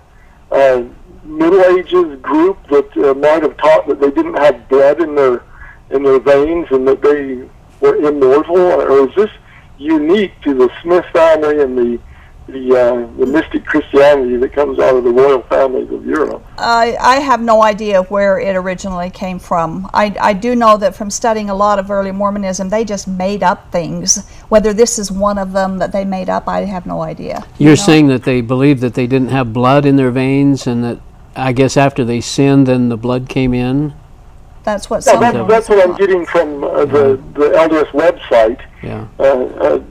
uh, 0.53 0.85
Middle 1.25 1.63
Ages 1.77 2.21
group 2.21 2.59
that 2.69 2.97
uh, 2.97 3.13
might 3.15 3.43
have 3.43 3.57
taught 3.57 3.89
that 3.89 3.99
they 4.01 4.13
didn't 4.13 4.35
have 4.35 4.69
blood 4.69 5.01
in 5.01 5.17
their 5.17 5.43
in 5.91 6.03
their 6.03 6.19
veins 6.19 6.67
and 6.71 6.87
that 6.89 7.03
they 7.03 7.49
were 7.81 7.97
immortal, 7.97 8.57
or 8.57 9.09
is 9.09 9.15
this 9.15 9.31
unique 9.79 10.33
to 10.43 10.55
the 10.55 10.71
Smith 10.83 11.05
family 11.13 11.61
and 11.61 11.77
the 11.77 12.01
the, 12.49 12.77
uh, 12.77 13.19
the 13.19 13.27
mystic 13.27 13.65
Christianity 13.65 14.37
that 14.37 14.53
comes 14.53 14.79
out 14.79 14.95
of 14.95 15.05
the 15.05 15.11
royal 15.11 15.43
families 15.43 15.91
of 15.91 16.07
Europe? 16.07 16.45
I, 16.59 16.97
I 17.01 17.17
have 17.17 17.41
no 17.41 17.63
idea 17.63 18.03
where 18.05 18.39
it 18.39 18.55
originally 18.55 19.11
came 19.11 19.39
from. 19.39 19.91
I, 19.93 20.15
I 20.21 20.33
do 20.33 20.55
know 20.55 20.77
that 20.77 20.95
from 20.95 21.11
studying 21.11 21.51
a 21.51 21.55
lot 21.55 21.79
of 21.79 21.91
early 21.91 22.13
Mormonism, 22.13 22.69
they 22.69 22.85
just 22.85 23.09
made 23.09 23.43
up 23.43 23.73
things. 23.73 24.29
Whether 24.49 24.73
this 24.73 24.99
is 24.99 25.11
one 25.11 25.39
of 25.39 25.53
them 25.53 25.79
that 25.79 25.93
they 25.93 26.05
made 26.05 26.29
up, 26.29 26.49
I 26.49 26.61
have 26.61 26.87
no 26.87 27.03
idea. 27.03 27.45
You're 27.59 27.73
know? 27.73 27.75
saying 27.75 28.07
that 28.09 28.23
they 28.23 28.41
believed 28.43 28.81
that 28.83 28.95
they 28.95 29.09
didn't 29.09 29.31
have 29.31 29.53
blood 29.53 29.85
in 29.85 29.97
their 29.97 30.13
veins 30.13 30.67
and 30.67 30.85
that 30.85 31.01
I 31.35 31.53
guess 31.53 31.77
after 31.77 32.05
they 32.05 32.21
sinned, 32.21 32.67
then 32.67 32.89
the 32.89 32.97
blood 32.97 33.29
came 33.29 33.53
in? 33.53 33.93
That's 34.67 34.91
what 34.91 35.07
Yeah, 35.07 35.13
some 35.13 35.21
that's, 35.21 35.37
of 35.37 35.47
that's 35.49 35.69
what 35.69 35.89
I'm 35.89 35.97
getting 35.97 36.27
from 36.27 36.65
uh, 36.65 36.85
the 36.87 37.23
the 37.35 37.47
LDS 37.67 37.91
website. 38.05 38.61
Yeah. 38.83 39.07
Uh, 39.17 39.45
uh, 39.67 39.83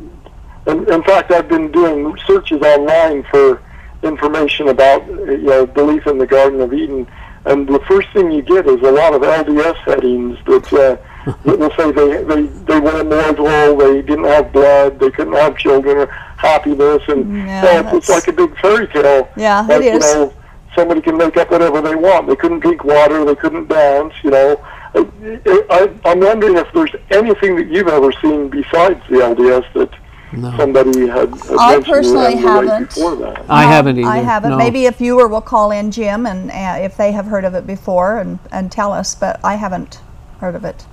in, 0.68 0.78
in 0.92 1.02
fact, 1.04 1.32
I've 1.32 1.48
been 1.48 1.72
doing 1.72 2.14
searches 2.28 2.62
online 2.62 3.24
for 3.32 3.62
information 4.04 4.68
about 4.68 5.02
uh, 5.04 5.14
you 5.32 5.48
know 5.52 5.66
belief 5.66 6.06
in 6.08 6.18
the 6.18 6.28
Garden 6.28 6.60
of 6.60 6.74
Eden, 6.74 7.08
and 7.46 7.66
the 7.70 7.80
first 7.88 8.10
thing 8.12 8.32
you 8.32 8.42
get 8.42 8.68
is 8.68 8.82
a 8.82 8.92
lot 8.92 9.14
of 9.14 9.22
LDS 9.22 9.78
headings 9.90 10.38
that, 10.46 10.68
uh, 10.74 10.98
that 11.46 11.58
will 11.58 11.72
say 11.80 11.88
they, 12.00 12.10
they 12.32 12.42
they 12.70 12.80
were 12.82 13.00
immortal, 13.00 13.78
they 13.78 14.02
didn't 14.02 14.26
have 14.26 14.52
blood, 14.52 15.00
they 15.00 15.10
couldn't 15.10 15.38
have 15.44 15.58
children 15.58 16.00
or 16.00 16.08
happiness, 16.36 17.02
and 17.08 17.22
Yeah, 17.48 17.62
so 17.62 17.98
it's, 17.98 17.98
it's 17.98 18.10
like 18.10 18.28
a 18.28 18.34
big 18.34 18.52
fairy 18.60 18.88
tale. 18.90 19.30
Yeah, 19.38 19.64
it 19.64 19.70
like, 19.70 19.84
You 19.86 20.00
know, 20.00 20.34
somebody 20.76 21.02
can 21.02 21.18
make 21.18 21.38
up 21.38 21.50
whatever 21.52 21.82
they 21.82 21.96
want. 21.96 22.28
They 22.28 22.36
couldn't 22.36 22.60
drink 22.60 22.84
water, 22.84 23.26
they 23.26 23.36
couldn't 23.36 23.68
dance. 23.70 24.14
You 24.24 24.32
know, 24.32 24.66
I, 24.94 25.64
I, 25.70 25.90
I'm 26.06 26.20
wondering 26.20 26.58
if 26.58 26.72
there's 26.74 26.94
anything 27.12 27.56
that 27.56 27.68
you've 27.68 27.88
ever 27.88 28.12
seen 28.22 28.50
besides 28.50 29.02
the 29.10 29.18
LDS 29.18 29.74
that 29.74 29.90
No. 30.34 30.56
somebody 30.58 31.08
had, 31.08 31.30
had 31.30 31.58
I 31.58 31.80
personally 31.82 32.34
and 32.34 32.40
haven't. 32.40 32.90
before 32.90 33.16
that. 33.18 33.46
I 33.50 33.64
No, 33.66 33.72
haven't 33.72 34.00
either. 34.00 34.08
I 34.08 34.18
haven't. 34.20 34.52
no. 34.52 34.58
Maybe 34.58 34.86
a 34.86 34.92
viewer 34.92 35.28
will 35.28 35.42
call 35.42 35.72
in, 35.72 35.92
Jim, 35.92 36.26
and 36.26 36.52
uh, 36.52 36.84
if 36.84 36.98
they 36.98 37.12
have 37.12 37.26
heard 37.26 37.46
of 37.46 37.56
it 37.56 37.66
before 37.66 38.20
and, 38.20 38.40
and 38.52 38.72
tell 38.72 38.92
us, 38.94 39.16
but 39.16 39.40
I 39.44 39.56
haven't 39.56 40.00
heard 40.40 40.56
of 40.56 40.64
it. 40.66 40.86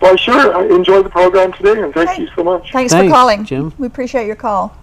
Well, 0.00 0.16
sure. 0.16 0.56
I 0.56 0.64
enjoyed 0.74 1.04
the 1.04 1.10
program 1.10 1.52
today, 1.52 1.82
and 1.82 1.92
thank 1.92 2.08
Okay. 2.10 2.22
you 2.22 2.28
so 2.34 2.42
much. 2.42 2.72
Thanks, 2.72 2.92
Thanks, 2.92 3.08
for 3.10 3.14
calling. 3.14 3.44
Jim. 3.44 3.72
We 3.78 3.86
appreciate 3.86 4.26
your 4.26 4.36
call. 4.36 4.74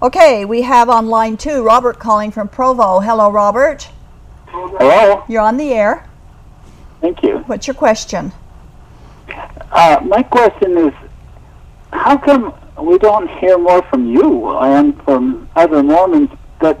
Okay, 0.00 0.44
we 0.44 0.62
have 0.62 0.88
on 0.88 1.08
line 1.08 1.36
two 1.36 1.64
Robert 1.64 1.98
calling 1.98 2.30
from 2.30 2.48
Provo. 2.48 3.00
Hello, 3.00 3.30
Robert. 3.30 3.88
Hello, 4.46 5.24
You're 5.28 5.42
on 5.42 5.56
the 5.56 5.72
air. 5.72 6.06
thank 7.00 7.22
you. 7.22 7.38
What's 7.46 7.66
your 7.66 7.74
question? 7.74 8.32
Uh, 9.72 10.00
my 10.04 10.22
question 10.22 10.78
is, 10.78 10.94
how 11.92 12.16
come 12.16 12.54
we 12.80 12.96
don't 12.98 13.28
hear 13.38 13.58
more 13.58 13.82
from 13.84 14.06
you 14.06 14.48
and 14.58 15.00
from 15.02 15.48
other 15.56 15.82
Mormons? 15.82 16.30
That 16.60 16.78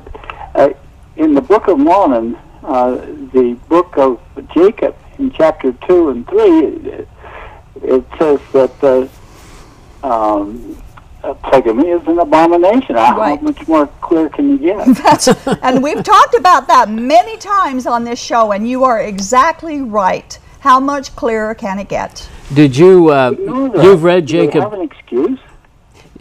uh, 0.54 0.70
in 1.16 1.34
the 1.34 1.40
Book 1.42 1.66
of 1.68 1.78
Mormon, 1.78 2.36
uh, 2.62 2.92
the 3.32 3.56
book 3.68 3.96
of 3.98 4.20
Jacob, 4.54 4.96
in 5.18 5.32
chapter 5.32 5.72
two 5.72 6.10
and 6.10 6.26
three, 6.28 6.66
it, 6.66 7.08
it 7.82 8.04
says 8.18 8.40
that 8.52 9.10
uh, 10.02 10.06
um, 10.06 10.76
uh, 11.24 11.34
polygamy 11.34 11.88
is 11.88 12.06
an 12.06 12.18
abomination. 12.18 12.96
How 12.96 13.16
Right. 13.18 13.42
much 13.42 13.66
more 13.68 13.86
clear 14.00 14.28
can 14.28 14.50
you 14.50 14.58
get? 14.58 14.86
That's, 15.02 15.28
and 15.62 15.82
we've 15.82 16.02
talked 16.02 16.34
about 16.34 16.68
that 16.68 16.88
many 16.90 17.36
times 17.36 17.86
on 17.86 18.04
this 18.04 18.18
show, 18.20 18.52
and 18.52 18.68
you 18.68 18.84
are 18.84 19.00
exactly 19.00 19.80
right. 19.80 20.38
How 20.60 20.80
much 20.80 21.14
clearer 21.14 21.54
can 21.54 21.78
it 21.78 21.88
get? 21.88 22.28
Did 22.52 22.76
you, 22.76 23.10
uh, 23.10 23.34
know 23.38 23.82
you've 23.82 24.02
read 24.02 24.26
Do 24.26 24.32
Jacob, 24.32 24.62
have 24.62 24.72
an 24.72 24.80
excuse? 24.82 25.38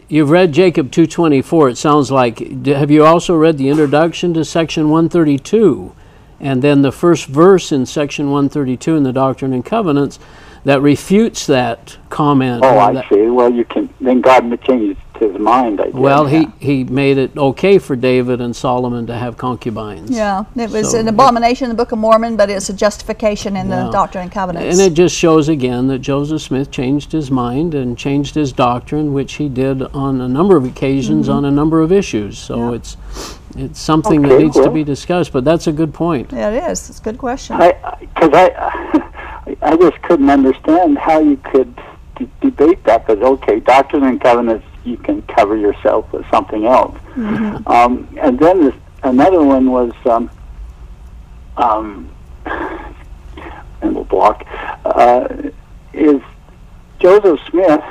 you've 0.09 0.29
read 0.29 0.51
Jacob 0.51 0.91
224, 0.91 1.69
it 1.69 1.77
sounds 1.77 2.11
like. 2.11 2.65
Have 2.65 2.91
you 2.91 3.03
also 3.05 3.35
read 3.35 3.57
the 3.57 3.69
introduction 3.69 4.33
to 4.35 4.45
section 4.45 4.89
132? 4.89 5.93
And 6.39 6.61
then 6.61 6.83
the 6.83 6.91
first 6.91 7.25
verse 7.25 7.71
in 7.71 7.85
section 7.87 8.25
132 8.29 8.95
in 8.95 9.03
the 9.03 9.11
Doctrine 9.11 9.53
and 9.53 9.65
Covenants 9.65 10.19
that 10.67 10.81
refutes 10.81 11.45
that 11.47 11.95
comment. 12.09 12.61
Oh, 12.65 12.77
I 12.77 12.91
that- 12.91 13.05
see. 13.09 13.27
Well, 13.27 13.49
you 13.51 13.63
can. 13.63 13.89
Then 14.01 14.19
God 14.19 14.43
may 14.45 14.57
change 14.57 14.97
his 15.17 15.39
mind. 15.39 15.79
I 15.79 15.85
guess. 15.85 15.93
Well, 15.93 16.25
he, 16.25 16.49
he 16.59 16.83
made 16.83 17.17
it 17.17 17.37
okay 17.37 17.79
for 17.79 17.95
David 17.95 18.41
and 18.41 18.53
Solomon 18.53 19.07
to 19.07 19.15
have 19.15 19.37
concubines. 19.37 20.09
Yeah, 20.11 20.43
it 20.57 20.69
was 20.69 20.91
So- 20.91 20.99
an 20.99 21.07
abomination 21.07 21.63
in 21.65 21.69
the 21.69 21.75
Book 21.81 21.93
of 21.93 21.99
Mormon, 21.99 22.35
but 22.35 22.49
it's 22.49 22.67
a 22.67 22.73
justification 22.73 23.55
in 23.55 23.69
Yeah. 23.69 23.85
the 23.85 23.91
Doctrine 23.91 24.23
and 24.23 24.31
Covenants. 24.31 24.77
And 24.77 24.91
it 24.91 24.93
just 24.93 25.15
shows 25.15 25.47
again 25.47 25.87
that 25.87 25.99
Joseph 25.99 26.41
Smith 26.41 26.69
changed 26.69 27.13
his 27.13 27.31
mind 27.31 27.73
and 27.73 27.97
changed 27.97 28.35
his 28.35 28.51
doctrine, 28.51 29.13
which 29.13 29.35
he 29.35 29.47
did 29.47 29.81
on 29.93 30.19
a 30.19 30.27
number 30.27 30.57
of 30.57 30.65
occasions 30.65 31.29
on 31.29 31.45
a 31.45 31.51
number 31.51 31.79
of 31.81 31.93
issues. 31.93 32.37
So 32.37 32.57
Mm-hmm. 32.57 32.69
Yeah. 32.71 32.75
it's 32.75 32.97
it's 33.57 33.79
something 33.79 34.21
that 34.23 34.33
Okay, 34.33 34.43
needs 34.43 34.57
to 34.57 34.69
be 34.69 34.83
discussed. 34.83 35.31
But 35.31 35.43
that's 35.45 35.65
a 35.67 35.71
good 35.71 35.93
point. 35.93 36.31
yeah, 36.33 36.49
it 36.49 36.71
is. 36.71 36.89
It's 36.89 36.99
a 36.99 37.03
good 37.03 37.17
question. 37.17 37.55
I 37.55 37.73
because 38.01 38.31
I, 38.33 38.49
I 38.55 39.06
just 39.55 40.01
couldn't 40.03 40.29
understand 40.29 40.97
how 40.97 41.19
you 41.19 41.37
could 41.37 41.75
d- 42.17 42.29
debate 42.41 42.83
that. 42.85 43.07
But 43.07 43.21
okay, 43.21 43.59
Doctrine 43.59 44.03
and 44.03 44.19
Covenants, 44.21 44.65
you 44.83 44.97
can 44.97 45.21
cover 45.23 45.55
yourself 45.55 46.11
with 46.13 46.25
something 46.29 46.65
else. 46.65 46.97
Um, 47.67 48.07
and 48.19 48.39
then 48.39 48.63
this, 48.65 48.75
another 49.03 49.43
one 49.43 49.69
was 49.71 49.91
um, 50.05 50.29
um, 51.57 52.09
mental 53.81 54.03
block 54.05 54.45
uh, 54.85 55.27
is 55.93 56.21
Joseph 56.99 57.39
Smith. 57.49 57.83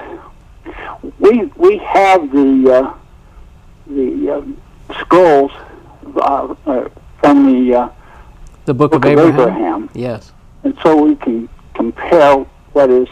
We 1.18 1.44
we 1.56 1.78
have 1.78 2.30
the 2.32 2.72
uh, 2.72 2.94
the 3.86 4.30
um, 4.30 4.60
scrolls 5.00 5.52
uh, 6.16 6.54
uh, 6.66 6.88
from 7.20 7.46
the 7.46 7.74
uh, 7.74 7.88
The 8.64 8.74
Book, 8.74 8.92
Book 8.92 9.04
of 9.04 9.12
of 9.12 9.18
Abraham. 9.18 9.40
Abraham. 9.40 9.90
Yes. 9.94 10.32
And 10.66 10.76
so 10.82 11.00
we 11.00 11.14
can 11.14 11.48
compare 11.74 12.38
what 12.72 12.90
is 12.90 13.06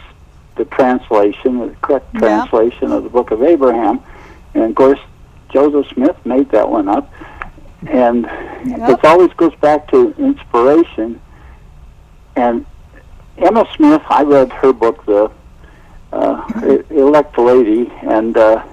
the 0.57 0.65
translation, 0.65 1.59
the 1.59 1.73
correct 1.81 2.07
Yeah. 2.13 2.19
translation 2.19 2.91
of 2.91 3.03
the 3.03 3.09
Book 3.09 3.31
of 3.31 3.41
Abraham. 3.41 4.01
And 4.53 4.63
of 4.65 4.75
course, 4.75 4.99
Joseph 5.53 5.87
Smith 5.93 6.17
made 6.25 6.51
that 6.51 6.69
one 6.69 6.89
up. 6.89 7.09
And 7.87 8.29
Yep. 8.65 8.89
it 8.89 9.05
always 9.05 9.31
goes 9.37 9.55
back 9.61 9.87
to 9.91 10.13
inspiration. 10.17 11.21
And 12.35 12.65
Emma 13.37 13.65
Smith, 13.77 14.01
I 14.09 14.23
read 14.23 14.51
her 14.51 14.73
book, 14.73 15.05
The 15.05 15.31
uh, 16.11 16.41
Elect 16.89 17.37
Lady, 17.37 17.89
and 18.01 18.35
uh, 18.37 18.63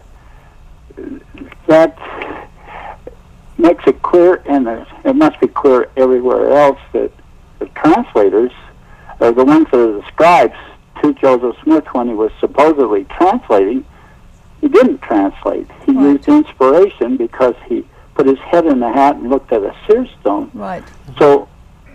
that 1.69 1.97
makes 3.59 3.87
it 3.87 4.03
clear, 4.03 4.43
and 4.47 4.67
it 5.05 5.15
must 5.15 5.39
be 5.41 5.47
clear 5.47 5.89
everywhere 5.97 6.51
else, 6.59 6.81
that 6.93 7.13
the 7.61 7.67
translators 7.67 8.51
are 9.23 9.33
the 9.33 9.45
ones 9.45 9.67
that 9.71 9.79
are 9.79 9.93
the 9.93 10.07
scribes 10.09 10.57
to 11.03 11.15
Joseph 11.15 11.57
Smith 11.63 11.85
when 11.93 12.09
he 12.09 12.15
was 12.15 12.31
supposedly 12.41 13.05
translating. 13.05 13.85
He 14.61 14.69
didn't 14.69 15.01
translate. 15.03 15.69
He 15.87 15.93
Right. 15.93 16.13
used 16.13 16.29
inspiration 16.29 17.17
because 17.17 17.55
he 17.67 17.85
put 18.15 18.27
his 18.27 18.39
head 18.41 18.67
in 18.67 18.81
the 18.81 18.91
hat 18.91 19.17
and 19.17 19.31
looked 19.31 19.53
at 19.53 19.63
a 19.63 19.75
seer 19.87 20.07
stone. 20.21 20.51
right. 20.55 20.83
So 21.19 21.49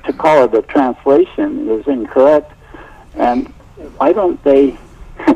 to 0.06 0.14
call 0.14 0.44
it 0.46 0.54
a 0.54 0.62
translation 0.64 1.70
is 1.70 1.86
incorrect. 1.88 2.52
And 3.16 3.48
why 3.98 4.14
don't 4.14 4.42
they, 4.44 4.78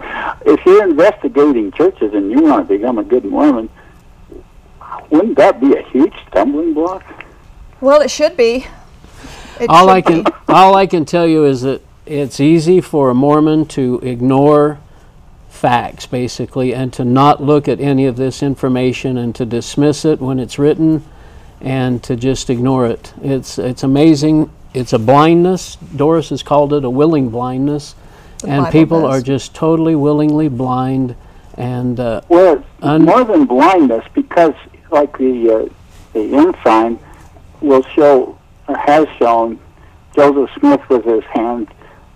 if 0.45 0.65
you're 0.65 0.83
investigating 0.89 1.71
churches 1.71 2.13
and 2.13 2.31
you 2.31 2.41
want 2.41 2.67
to 2.67 2.77
become 2.77 2.97
a 2.97 3.03
good 3.03 3.25
Mormon, 3.25 3.69
wouldn't 5.09 5.37
that 5.37 5.59
be 5.59 5.75
a 5.75 5.81
huge 5.89 6.13
stumbling 6.29 6.73
block? 6.73 7.03
Well, 7.81 8.01
it 8.01 8.11
should 8.11 8.37
be. 8.37 8.65
It 9.62 9.70
all 9.70 9.89
I 9.89 10.01
can 10.01 10.24
be. 10.24 10.32
all 10.47 10.76
I 10.76 10.88
can 10.88 11.05
tell 11.05 11.28
you 11.28 11.45
is 11.45 11.62
that 11.62 11.82
it's 12.07 12.39
easy 12.39 12.82
for 12.82 13.12
a 13.12 13.14
Mormon 13.14 13.66
to 13.68 13.99
ignore 14.01 14.80
facts 15.49 16.07
basically 16.07 16.74
and 16.74 16.91
to 16.93 17.05
not 17.05 17.43
look 17.43 17.68
at 17.68 17.80
any 17.80 18.07
of 18.07 18.16
this 18.16 18.41
information 18.41 19.18
and 19.18 19.36
to 19.36 19.45
dismiss 19.45 20.03
it 20.03 20.20
when 20.20 20.39
it's 20.39 20.57
written 20.57 21.03
and 21.59 22.01
to 22.01 22.16
just 22.16 22.49
ignore 22.49 22.88
it. 22.88 23.14
It's 23.22 23.59
it's 23.59 23.84
amazing. 23.84 24.49
It's 24.74 24.93
a 24.93 24.99
blindness. 24.99 25.76
Doris 25.95 26.30
has 26.30 26.41
called 26.41 26.74
it 26.74 26.84
a 26.84 26.89
willing 26.89 27.30
blindness, 27.30 27.93
and 28.43 28.64
Bible 28.64 28.72
people 28.72 29.01
does. 29.01 29.20
are 29.20 29.22
just 29.22 29.53
totally 29.53 29.95
willingly 29.95 30.47
blind 30.47 31.16
and 31.55 31.99
uh, 31.99 32.22
Well, 32.30 32.55
it's 32.57 32.66
Un- 32.82 33.03
more 33.03 33.24
than 33.24 33.45
blindness 33.45 34.05
because, 34.16 34.55
like 34.89 35.16
the 35.20 35.70
uh, 35.70 35.74
the 36.14 36.36
ensign 36.36 36.97
will 37.62 37.84
show 37.84 38.24
or 38.24 38.40
has 38.78 39.07
shown, 39.19 39.59
Joseph 40.15 40.49
Smith 40.59 40.82
with 40.89 41.05
his 41.05 41.24
hand 41.26 41.67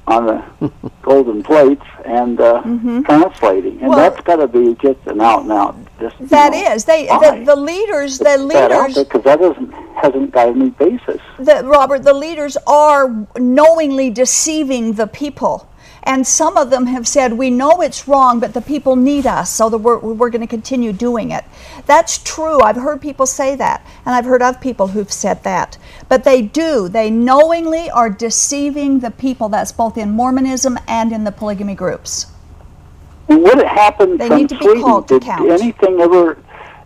on 0.08 0.26
the 0.28 0.72
golden 1.02 1.42
plates 1.42 1.86
and 2.06 2.40
uh, 2.40 2.62
translating, 2.62 3.02
and 3.82 3.82
Mm-hmm. 3.82 3.88
Well- 3.88 3.98
that's 3.98 4.22
got 4.24 4.36
to 4.38 4.48
be 4.48 4.76
just 4.76 5.00
an 5.08 5.20
out 5.22 5.42
and 5.44 5.52
out. 5.52 5.76
Just, 6.00 6.20
you 6.20 6.28
know, 6.52 6.74
is. 6.74 6.86
They 6.86 7.08
the, 7.08 7.44
the 7.46 7.56
leaders 7.56 8.20
the 8.20 8.26
Put 8.26 8.50
that 8.54 8.72
out 8.72 8.82
leaders 8.90 8.96
there 8.96 9.04
because 9.06 9.24
that 9.24 9.40
doesn't 9.40 9.72
hasn't 9.96 10.32
got 10.32 10.50
any 10.50 10.70
basis. 10.72 11.22
the, 11.40 11.64
Robert, 11.66 12.04
the 12.04 12.14
leaders 12.14 12.58
are 12.68 13.26
knowingly 13.38 14.10
deceiving 14.10 14.94
the 14.94 15.08
people. 15.08 15.68
And 16.06 16.26
some 16.28 16.56
of 16.56 16.70
them 16.70 16.86
have 16.86 17.08
said, 17.08 17.34
we 17.34 17.50
know 17.50 17.82
it's 17.82 18.08
wrong, 18.08 18.40
but 18.40 18.54
the 18.54 18.62
people 18.62 18.96
need 18.96 19.26
us, 19.26 19.50
so 19.52 19.70
that 19.70 19.80
we're, 19.80 19.98
we're 19.98 20.30
going 20.30 20.42
to 20.42 20.48
continue 20.48 20.94
doing 20.94 21.32
it. 21.32 21.44
That's 21.88 22.20
true. 22.20 22.62
I've 22.62 22.76
heard 22.76 23.02
people 23.02 23.26
say 23.26 23.56
that, 23.56 23.84
and 24.06 24.14
I've 24.14 24.26
heard 24.26 24.44
of 24.44 24.62
people 24.62 24.88
who've 24.88 25.12
said 25.12 25.44
that. 25.44 25.80
But 26.08 26.24
they 26.24 26.44
do. 26.44 26.88
They 26.90 27.10
knowingly 27.10 27.90
are 27.90 28.10
deceiving 28.12 29.00
the 29.00 29.10
people. 29.10 29.50
That's 29.50 29.72
both 29.72 29.98
in 29.98 30.12
Mormonism 30.12 30.78
and 30.88 31.12
in 31.12 31.24
the 31.24 31.32
polygamy 31.32 31.74
groups. 31.76 32.28
And 33.28 33.42
what 33.42 33.58
happened 33.66 34.20
They 34.20 34.30
need 34.30 34.50
to 34.50 34.58
be 34.60 34.80
called 34.82 35.08
to 35.08 35.16
Did 35.16 35.24
count. 35.24 35.50
anything 35.50 36.00
ever? 36.00 36.38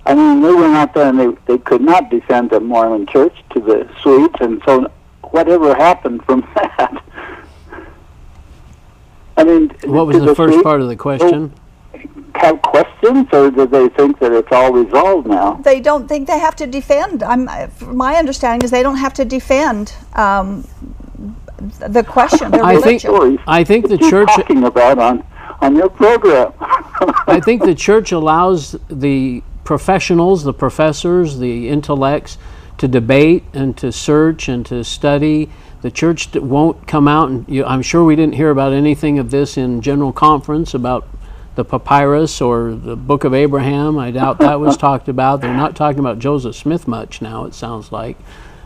I 0.05 0.15
mean, 0.15 0.41
they 0.41 0.53
went 0.53 0.73
out 0.73 0.93
there 0.93 1.09
and 1.09 1.19
they 1.19 1.27
they 1.45 1.57
could 1.57 1.81
not 1.81 2.09
defend 2.09 2.51
the 2.51 2.61
Mormon 2.61 3.05
Church 3.05 3.35
to 3.51 3.59
the 3.59 3.87
Swedes, 4.01 4.35
and 4.39 4.61
so 4.65 4.89
whatever 5.31 5.75
happened 5.75 6.23
from 6.25 6.41
that? 6.55 7.03
I 9.39 9.45
mean, 9.45 9.69
what 9.85 10.05
was 10.05 10.19
the 10.19 10.35
first 10.35 10.61
part 10.63 10.81
of 10.81 10.89
the 10.89 10.97
question? 10.97 11.53
Have 12.35 12.61
questions, 12.61 13.27
or 13.31 13.49
do 13.49 13.65
they 13.65 13.87
think 13.89 14.19
that 14.19 14.33
it's 14.33 14.51
all 14.51 14.73
resolved 14.73 15.27
now? 15.27 15.53
They 15.53 15.79
don't 15.79 16.09
think 16.09 16.27
they 16.27 16.39
have 16.39 16.57
to 16.57 16.67
defend. 16.67 17.23
I'm, 17.23 17.49
my 17.87 18.15
understanding 18.15 18.65
is 18.65 18.71
they 18.71 18.83
don't 18.83 18.97
have 18.97 19.13
to 19.13 19.23
defend 19.23 19.93
um, 20.13 20.67
the 21.79 22.03
question. 22.03 22.51
Their 22.51 22.63
I 22.63 22.73
think- 22.73 23.03
religion. 23.03 23.09
Stories 23.11 23.39
I 23.47 23.63
think 23.63 23.87
the 23.87 23.97
church 23.97 24.27
talking 24.35 24.65
about 24.65 24.99
on 24.99 25.23
on 25.61 25.75
your 25.75 25.89
program. 25.89 26.53
I 26.59 27.39
think 27.43 27.63
the 27.63 27.75
church 27.87 28.11
allows 28.11 28.75
the 28.89 29.41
professionals, 29.63 30.43
the 30.43 30.53
professors, 30.53 31.39
the 31.39 31.69
intellects 31.69 32.37
to 32.77 32.87
debate 32.89 33.43
and 33.53 33.77
to 33.77 33.91
search 33.91 34.49
and 34.49 34.65
to 34.65 34.83
study. 34.83 35.49
The 35.81 35.91
church 35.91 36.35
won't 36.35 36.87
come 36.87 37.07
out 37.07 37.29
and 37.29 37.47
you, 37.47 37.63
I'm 37.63 37.81
sure 37.81 38.03
we 38.03 38.15
didn't 38.15 38.35
hear 38.35 38.49
about 38.49 38.73
anything 38.73 39.17
of 39.17 39.31
this 39.31 39.57
in 39.57 39.81
general 39.81 40.11
conference 40.11 40.73
about 40.73 41.07
the 41.55 41.63
papyrus 41.63 42.41
or 42.41 42.73
the 42.75 42.95
book 42.95 43.23
of 43.23 43.33
Abraham. 43.33 43.97
I 43.97 44.11
doubt 44.11 44.39
that 44.39 44.59
was 44.59 44.77
talked 44.87 45.07
about. 45.07 45.41
They're 45.41 45.53
not 45.53 45.75
talking 45.75 45.99
about 45.99 46.19
Joseph 46.19 46.55
Smith 46.55 46.87
much 46.87 47.21
now, 47.21 47.45
it 47.45 47.53
sounds 47.53 47.91
like. 47.91 48.17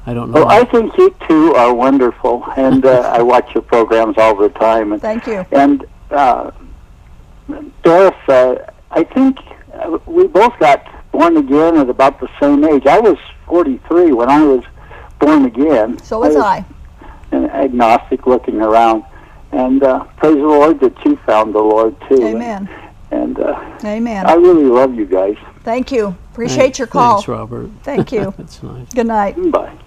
I 0.05 0.13
don't 0.13 0.31
know. 0.31 0.45
Well, 0.45 0.49
I 0.49 0.65
think 0.65 0.97
you 0.97 1.15
two 1.27 1.55
are 1.55 1.73
wonderful, 1.73 2.43
and 2.57 2.85
uh, 2.85 3.13
I 3.15 3.21
watch 3.21 3.53
your 3.53 3.61
programs 3.61 4.17
all 4.17 4.35
the 4.35 4.49
time. 4.49 4.91
And, 4.91 5.01
Thank 5.01 5.27
you. 5.27 5.45
And 5.51 5.85
uh, 6.11 6.51
Doris, 7.83 8.15
uh, 8.27 8.71
I 8.91 9.03
think 9.03 9.37
uh, 9.73 9.97
we 10.05 10.27
both 10.27 10.57
got 10.59 10.85
born 11.11 11.37
again 11.37 11.77
at 11.77 11.89
about 11.89 12.19
the 12.19 12.27
same 12.39 12.63
age. 12.65 12.85
I 12.85 12.99
was 12.99 13.17
43 13.47 14.11
when 14.11 14.29
I 14.29 14.43
was 14.43 14.63
born 15.19 15.45
again. 15.45 15.97
So 15.99 16.19
was 16.19 16.35
I. 16.35 16.65
An 17.33 17.49
agnostic 17.49 18.27
looking 18.27 18.61
around. 18.61 19.03
And 19.51 19.83
uh, 19.83 20.03
praise 20.17 20.35
the 20.35 20.41
Lord 20.41 20.79
that 20.79 21.03
you 21.05 21.15
found 21.25 21.53
the 21.53 21.59
Lord 21.59 21.95
too. 22.07 22.25
Amen. 22.25 22.69
And, 23.11 23.37
and 23.37 23.39
uh, 23.39 23.77
Amen. 23.83 24.25
I 24.25 24.33
really 24.33 24.65
love 24.65 24.95
you 24.95 25.05
guys. 25.05 25.35
Thank 25.63 25.91
you. 25.91 26.15
Appreciate 26.31 26.57
Thank- 26.57 26.79
your 26.79 26.87
call. 26.87 27.17
Thanks, 27.17 27.27
Robert. 27.27 27.69
Thank 27.83 28.11
you. 28.11 28.33
That's 28.37 28.61
nice. 28.63 28.89
Good 28.93 29.07
night. 29.07 29.35
Bye. 29.51 29.77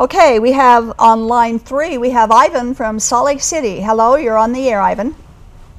Okay, 0.00 0.38
we 0.38 0.52
have 0.52 0.92
on 0.98 1.28
line 1.28 1.58
three, 1.58 1.96
we 1.96 2.10
have 2.10 2.30
Ivan 2.30 2.74
from 2.74 2.98
Salt 2.98 3.26
Lake 3.26 3.40
City. 3.40 3.80
Hello, 3.82 4.16
you're 4.16 4.38
on 4.38 4.52
the 4.52 4.68
air, 4.68 4.80
Ivan. 4.80 5.14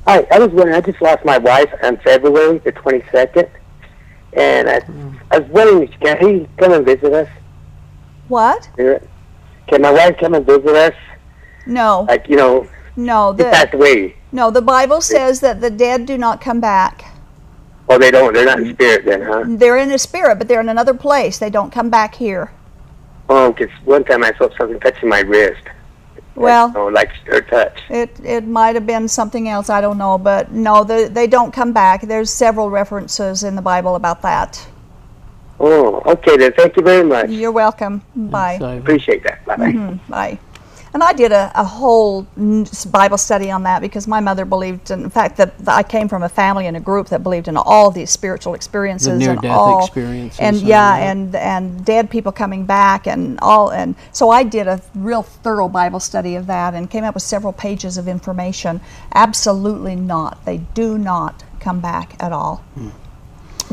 Hi, 0.07 0.25
I 0.31 0.39
was 0.39 0.49
wondering. 0.49 0.75
I 0.75 0.81
just 0.81 1.01
lost 1.01 1.25
my 1.25 1.37
wife 1.37 1.73
on 1.83 1.97
February 1.97 2.59
the 2.59 2.71
22nd, 2.71 3.49
and 4.33 4.69
I, 4.69 4.81
I 5.31 5.39
was 5.39 5.49
wondering, 5.49 5.87
can 5.99 6.17
he 6.19 6.47
come 6.57 6.73
and 6.73 6.85
visit 6.85 7.11
us? 7.11 7.27
What? 8.27 8.69
Here? 8.77 9.01
Can 9.67 9.81
my 9.81 9.91
wife 9.91 10.17
come 10.19 10.33
and 10.33 10.45
visit 10.45 10.67
us? 10.75 10.93
No, 11.65 12.05
Like, 12.09 12.27
you 12.27 12.35
know, 12.35 12.67
no. 12.95 13.31
he 13.31 13.37
The, 13.43 13.49
passed 13.49 13.73
away. 13.73 14.15
no, 14.31 14.51
the 14.51 14.61
Bible 14.61 14.99
says 15.01 15.39
that 15.39 15.61
the 15.61 15.69
dead 15.69 16.05
do 16.05 16.17
not 16.17 16.41
come 16.41 16.59
back. 16.59 17.05
Oh, 17.89 17.97
they 17.97 18.11
don't. 18.11 18.33
They're 18.33 18.45
not 18.45 18.59
in 18.59 18.73
spirit 18.73 19.05
then, 19.05 19.21
huh? 19.21 19.43
They're 19.47 19.77
in 19.77 19.91
a 19.91 19.97
spirit, 19.97 20.37
but 20.39 20.47
they're 20.47 20.61
in 20.61 20.69
another 20.69 20.93
place. 20.93 21.37
They 21.37 21.49
don't 21.49 21.71
come 21.71 21.89
back 21.89 22.15
here. 22.15 22.51
Oh, 23.29 23.51
because 23.53 23.69
one 23.85 24.03
time 24.03 24.23
I 24.23 24.31
felt 24.33 24.53
something 24.57 24.79
touching 24.79 25.09
my 25.09 25.19
wrist. 25.21 25.61
Well- 26.35 26.73
or 26.75 26.91
like 26.91 27.11
or 27.31 27.41
touch. 27.41 27.79
It 27.89 28.19
it 28.23 28.47
might 28.47 28.73
have 28.75 28.87
been 28.87 29.07
something 29.07 29.47
else. 29.47 29.69
I 29.69 29.81
don't 29.81 29.97
know, 29.99 30.17
but 30.17 30.51
no, 30.51 30.83
they, 30.83 31.07
they 31.07 31.27
don't 31.27 31.53
come 31.53 31.73
back. 31.73 32.01
There's 32.01 32.29
several 32.31 32.69
references 32.69 33.43
in 33.43 33.55
the 33.55 33.61
Bible 33.61 33.95
about 33.95 34.21
that. 34.23 34.67
Oh, 35.65 36.01
okay 36.05 36.35
then. 36.35 36.51
Thank 36.53 36.75
you 36.75 36.83
very 36.83 37.05
much. 37.05 37.29
You're 37.29 37.51
welcome. 37.53 38.01
Bye. 38.15 38.57
So- 38.59 38.77
Appreciate 38.77 39.23
that. 39.23 39.45
Bye 39.45 39.55
bye. 39.55 39.99
Bye. 40.09 40.39
And 40.93 41.01
I 41.01 41.11
did 41.11 41.31
a, 41.31 41.51
a 41.55 41.63
whole 41.63 42.27
Bible 42.91 43.17
study 43.17 43.49
on 43.49 43.63
that 43.63 43.81
because 43.81 44.07
my 44.07 44.19
mother 44.19 44.45
believed, 44.45 44.91
in, 44.91 45.05
in 45.05 45.09
fact, 45.09 45.37
that, 45.37 45.57
that 45.59 45.75
I 45.75 45.81
came 45.81 46.07
from 46.07 46.21
a 46.21 46.29
family 46.29 46.67
and 46.67 46.77
a 46.77 46.79
group 46.79 47.07
that 47.07 47.23
believed 47.23 47.47
in 47.47 47.57
all 47.57 47.89
these 47.89 48.11
spiritual 48.11 48.53
experiences 48.53 49.07
and 49.07 49.19
near-death 49.19 49.51
all, 49.51 49.85
experiences 49.85 50.39
and 50.39 50.57
and 50.57 50.67
yeah, 50.67 50.99
that. 50.99 51.07
and 51.07 51.35
and 51.35 51.83
dead 51.85 52.11
people 52.11 52.31
coming 52.31 52.65
back 52.65 53.07
and 53.07 53.39
all, 53.41 53.71
and 53.71 53.95
so 54.11 54.29
I 54.29 54.43
did 54.43 54.67
a 54.67 54.81
real 54.93 55.23
thorough 55.23 55.67
Bible 55.67 55.99
study 55.99 56.35
of 56.35 56.45
that 56.45 56.75
and 56.75 56.87
came 56.91 57.03
up 57.03 57.15
with 57.15 57.23
several 57.23 57.53
pages 57.53 57.97
of 57.97 58.07
information. 58.07 58.79
Absolutely 59.15 59.95
not. 59.95 60.45
They 60.45 60.57
do 60.75 60.99
not 60.99 61.43
come 61.59 61.79
back 61.79 62.15
at 62.19 62.31
all. 62.31 62.57
Hmm. 62.75 62.89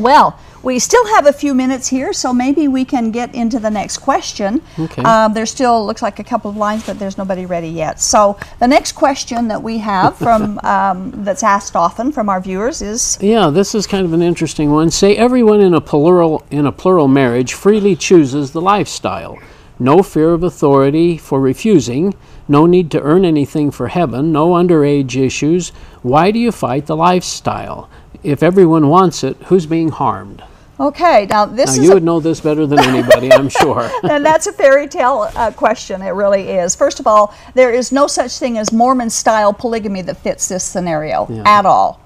Well, 0.01 0.39
we 0.63 0.77
still 0.79 1.05
have 1.15 1.25
a 1.25 1.33
few 1.33 1.53
minutes 1.53 1.87
here, 1.87 2.13
so 2.13 2.33
maybe 2.33 2.67
we 2.67 2.85
can 2.85 3.11
get 3.11 3.33
into 3.33 3.59
the 3.59 3.69
next 3.69 3.97
question. 3.97 4.61
Okay. 4.77 5.01
Um, 5.03 5.33
there 5.33 5.45
still 5.45 5.85
looks 5.85 6.01
like 6.01 6.19
a 6.19 6.23
couple 6.23 6.51
of 6.51 6.57
lines, 6.57 6.85
but 6.85 6.99
there's 6.99 7.17
nobody 7.17 7.45
ready 7.45 7.67
yet. 7.67 7.99
So 7.99 8.37
the 8.59 8.67
next 8.67 8.91
question 8.91 9.47
that 9.47 9.61
we 9.61 9.79
have 9.79 10.17
from 10.17 10.59
um, 10.63 11.23
that's 11.23 11.43
asked 11.43 11.75
often 11.75 12.11
from 12.11 12.29
our 12.29 12.39
viewers 12.39 12.81
is, 12.81 13.17
Yeah, 13.21 13.49
this 13.49 13.73
is 13.73 13.87
kind 13.87 14.05
of 14.05 14.13
an 14.13 14.21
interesting 14.21 14.71
one. 14.71 14.91
Say 14.91 15.15
everyone 15.15 15.61
in 15.61 15.73
a 15.73 15.81
plural 15.81 16.43
in 16.51 16.65
a 16.65 16.71
plural 16.71 17.07
marriage 17.07 17.53
freely 17.53 17.95
chooses 17.95 18.51
the 18.51 18.61
lifestyle. 18.61 19.39
No 19.79 20.03
fear 20.03 20.33
of 20.33 20.43
authority 20.43 21.17
for 21.17 21.41
refusing, 21.41 22.13
no 22.47 22.67
need 22.67 22.91
to 22.91 23.01
earn 23.01 23.25
anything 23.25 23.71
for 23.71 23.87
heaven, 23.87 24.31
no 24.31 24.49
underage 24.49 25.15
issues. 25.15 25.69
Why 26.03 26.29
do 26.29 26.37
you 26.37 26.51
fight 26.51 26.85
the 26.85 26.95
lifestyle? 26.95 27.89
If 28.23 28.43
everyone 28.43 28.87
wants 28.87 29.23
it, 29.23 29.37
who's 29.43 29.65
being 29.65 29.89
harmed? 29.89 30.43
okay, 30.81 31.27
now 31.29 31.45
this 31.45 31.77
Now 31.77 31.83
you 31.83 31.93
would 31.93 32.03
know 32.03 32.19
this 32.19 32.41
better 32.41 32.65
than 32.65 32.79
anybody, 32.79 33.31
I'm 33.31 33.49
sure. 33.49 33.89
and 34.03 34.25
that's 34.25 34.47
a 34.47 34.51
fairy 34.51 34.87
tale 34.87 35.29
uh, 35.35 35.51
question. 35.51 36.01
It 36.01 36.09
really 36.09 36.49
is. 36.49 36.75
First 36.75 36.99
of 36.99 37.07
all, 37.07 37.33
there 37.53 37.71
is 37.71 37.91
no 37.91 38.07
such 38.07 38.37
thing 38.39 38.57
as 38.57 38.71
Mormon 38.71 39.09
style 39.09 39.53
polygamy 39.53 40.01
that 40.03 40.17
fits 40.17 40.47
this 40.47 40.63
scenario 40.63 41.27
at 41.45 41.65
all. 41.65 42.01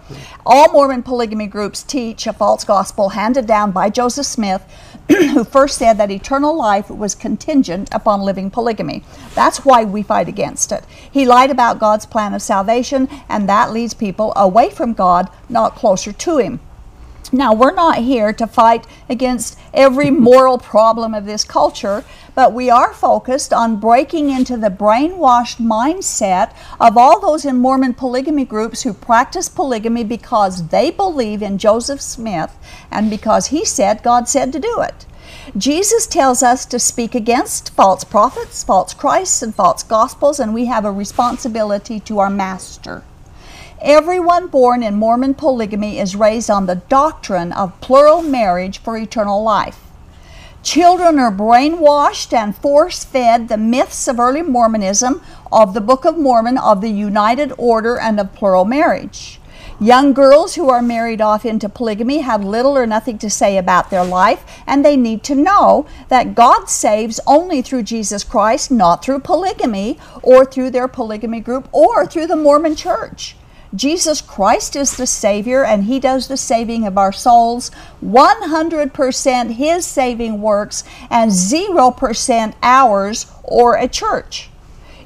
All 0.45 0.71
Mormon 0.71 1.03
polygamy 1.03 1.47
groups 1.47 1.81
teach 1.81 2.27
a 2.27 2.33
false 2.33 2.63
gospel 2.63 3.09
handed 3.09 3.47
down 3.47 3.71
by 3.71 3.89
Joseph 3.89 4.25
Smith, 4.25 4.63
who 5.09 5.43
first 5.43 5.77
said 5.77 5.97
that 5.97 6.09
eternal 6.09 6.55
life 6.55 6.89
was 6.89 7.13
contingent 7.13 7.89
upon 7.91 8.21
living 8.21 8.49
polygamy. 8.49 9.03
That's 9.35 9.63
why 9.63 9.83
we 9.83 10.01
fight 10.01 10.27
against 10.27 10.71
it. 10.71 10.83
He 11.11 11.25
lied 11.25 11.51
about 11.51 11.79
God's 11.79 12.05
plan 12.05 12.33
of 12.33 12.41
salvation, 12.41 13.07
and 13.29 13.47
that 13.47 13.71
leads 13.71 13.93
people 13.93 14.33
away 14.35 14.69
from 14.69 14.93
God, 14.93 15.29
not 15.47 15.75
closer 15.75 16.11
to 16.11 16.37
Him. 16.37 16.59
Now, 17.31 17.53
we're 17.53 17.73
not 17.73 17.97
here 17.97 18.33
to 18.33 18.47
fight 18.47 18.85
against 19.09 19.59
every 19.73 20.11
moral 20.11 20.57
problem 20.57 21.13
of 21.13 21.25
this 21.25 21.43
culture, 21.43 22.03
but 22.35 22.53
we 22.53 22.69
are 22.69 22.93
focused 22.93 23.53
on 23.53 23.79
breaking 23.79 24.29
into 24.29 24.57
the 24.57 24.69
brainwashed 24.69 25.57
mindset 25.57 26.53
of 26.79 26.97
all 26.97 27.19
those 27.19 27.45
in 27.45 27.57
Mormon 27.57 27.93
polygamy 27.93 28.45
groups 28.45 28.83
who 28.83 28.93
practice 28.93 29.49
polygamy 29.49 30.03
because 30.03 30.67
they 30.67 30.91
believe 30.91 31.41
in 31.41 31.57
Joseph 31.57 32.01
Smith 32.01 32.55
and 32.91 33.09
because 33.09 33.47
he 33.47 33.63
said 33.63 34.03
God 34.03 34.27
said 34.27 34.51
to 34.53 34.59
do 34.59 34.81
it. 34.81 35.05
Jesus 35.57 36.05
tells 36.05 36.43
us 36.43 36.65
to 36.65 36.79
speak 36.79 37.15
against 37.15 37.73
false 37.73 38.03
prophets, 38.03 38.63
false 38.63 38.93
Christs, 38.93 39.41
and 39.41 39.55
false 39.55 39.83
gospels, 39.83 40.39
and 40.39 40.53
we 40.53 40.65
have 40.65 40.85
a 40.85 40.91
responsibility 40.91 41.99
to 42.01 42.19
our 42.19 42.29
master. 42.29 43.03
Everyone 43.81 44.47
born 44.47 44.83
in 44.83 44.95
Mormon 44.95 45.33
polygamy 45.33 45.99
is 45.99 46.15
raised 46.15 46.49
on 46.49 46.65
the 46.65 46.75
doctrine 46.75 47.51
of 47.51 47.79
plural 47.81 48.21
marriage 48.21 48.79
for 48.79 48.97
eternal 48.97 49.43
life. 49.43 49.84
Children 50.75 51.19
are 51.19 51.31
brainwashed 51.31 52.33
and 52.33 52.53
force 52.53 53.05
fed 53.05 53.47
the 53.47 53.55
myths 53.55 54.09
of 54.09 54.19
early 54.19 54.41
Mormonism, 54.41 55.21
of 55.49 55.73
the 55.73 55.79
Book 55.79 56.03
of 56.03 56.17
Mormon, 56.17 56.57
of 56.57 56.81
the 56.81 56.89
United 56.89 57.53
Order, 57.57 57.97
and 57.97 58.19
of 58.19 58.33
plural 58.35 58.65
marriage. 58.65 59.39
Young 59.79 60.11
girls 60.11 60.55
who 60.55 60.69
are 60.69 60.81
married 60.81 61.21
off 61.21 61.45
into 61.45 61.69
polygamy 61.69 62.17
have 62.17 62.43
little 62.43 62.77
or 62.77 62.85
nothing 62.85 63.17
to 63.19 63.29
say 63.29 63.57
about 63.57 63.89
their 63.89 64.03
life, 64.03 64.43
and 64.67 64.83
they 64.83 64.97
need 64.97 65.23
to 65.23 65.33
know 65.33 65.85
that 66.09 66.35
God 66.35 66.69
saves 66.69 67.21
only 67.25 67.61
through 67.61 67.83
Jesus 67.83 68.25
Christ, 68.25 68.69
not 68.69 69.01
through 69.01 69.21
polygamy, 69.21 69.97
or 70.21 70.43
through 70.43 70.71
their 70.71 70.89
polygamy 70.89 71.39
group, 71.39 71.69
or 71.71 72.05
through 72.05 72.27
the 72.27 72.35
Mormon 72.35 72.75
church. 72.75 73.37
Jesus 73.75 74.21
Christ 74.21 74.75
is 74.75 74.95
the 74.95 75.07
Savior, 75.07 75.63
and 75.65 75.83
He 75.83 75.99
does 75.99 76.27
the 76.27 76.37
saving 76.37 76.85
of 76.87 76.97
our 76.97 77.11
souls. 77.11 77.71
100% 78.03 79.51
His 79.55 79.85
saving 79.85 80.41
works, 80.41 80.83
and 81.09 81.31
0% 81.31 82.53
ours 82.63 83.25
or 83.43 83.75
a 83.75 83.87
church. 83.87 84.49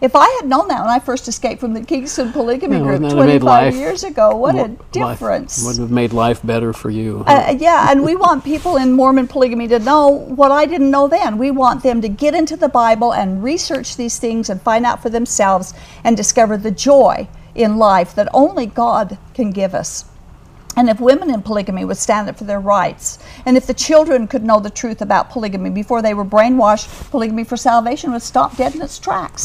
If 0.01 0.15
I 0.15 0.29
had 0.39 0.47
known 0.47 0.69
that 0.69 0.79
when 0.79 0.89
I 0.89 0.99
first 0.99 1.27
escaped 1.27 1.59
from 1.59 1.73
the 1.73 1.81
Kingston 1.83 2.31
polygamy 2.31 2.77
Yeah, 2.77 2.83
group 2.83 3.01
wouldn't 3.01 3.09
that 3.11 3.17
have 3.17 3.25
made 3.27 3.39
25 3.41 3.43
life 3.43 3.75
years 3.75 4.03
ago, 4.05 4.33
what 4.33 4.55
a 4.55 4.57
life- 4.61 4.91
difference. 4.93 5.65
would 5.65 5.75
have 5.77 5.91
made 5.91 6.13
life 6.13 6.39
better 6.41 6.71
for 6.71 6.89
you. 6.89 7.25
Uh, 7.27 7.53
yeah, 7.59 7.91
and 7.91 8.01
we 8.01 8.15
want 8.15 8.45
people 8.45 8.77
in 8.77 8.93
Mormon 8.93 9.27
polygamy 9.27 9.67
to 9.67 9.79
know 9.79 10.07
what 10.07 10.51
I 10.51 10.65
didn't 10.65 10.89
know 10.89 11.09
then. 11.09 11.37
We 11.37 11.51
want 11.51 11.83
them 11.83 12.01
to 12.01 12.07
get 12.07 12.33
into 12.33 12.55
the 12.55 12.69
Bible 12.69 13.13
and 13.13 13.43
research 13.43 13.97
these 13.97 14.19
things 14.19 14.49
and 14.49 14.61
find 14.61 14.85
out 14.85 15.01
for 15.01 15.09
themselves 15.09 15.73
and 16.05 16.15
discover 16.15 16.55
the 16.55 16.71
joy 16.71 17.27
in 17.59 17.77
life 17.77 18.15
that 18.15 18.29
only 18.33 18.65
God 18.65 19.17
can 19.33 19.51
give 19.51 19.75
us. 19.75 20.05
And 20.77 20.89
if 20.89 21.01
women 21.01 21.29
in 21.29 21.41
polygamy 21.41 21.83
would 21.83 21.97
stand 21.97 22.29
up 22.29 22.37
for 22.37 22.45
their 22.45 22.59
rights, 22.59 23.19
and 23.45 23.57
if 23.57 23.67
the 23.67 23.73
children 23.73 24.27
could 24.27 24.43
know 24.43 24.61
the 24.61 24.69
truth 24.69 25.01
about 25.01 25.29
polygamy 25.29 25.71
before 25.71 26.01
they 26.01 26.13
were 26.13 26.23
brainwashed, 26.23 27.09
polygamy 27.11 27.43
for 27.43 27.57
salvation 27.57 28.13
would 28.13 28.21
stop 28.21 28.55
dead 28.55 28.75
in 28.75 28.81
its 28.81 28.97
tracks. 28.97 29.43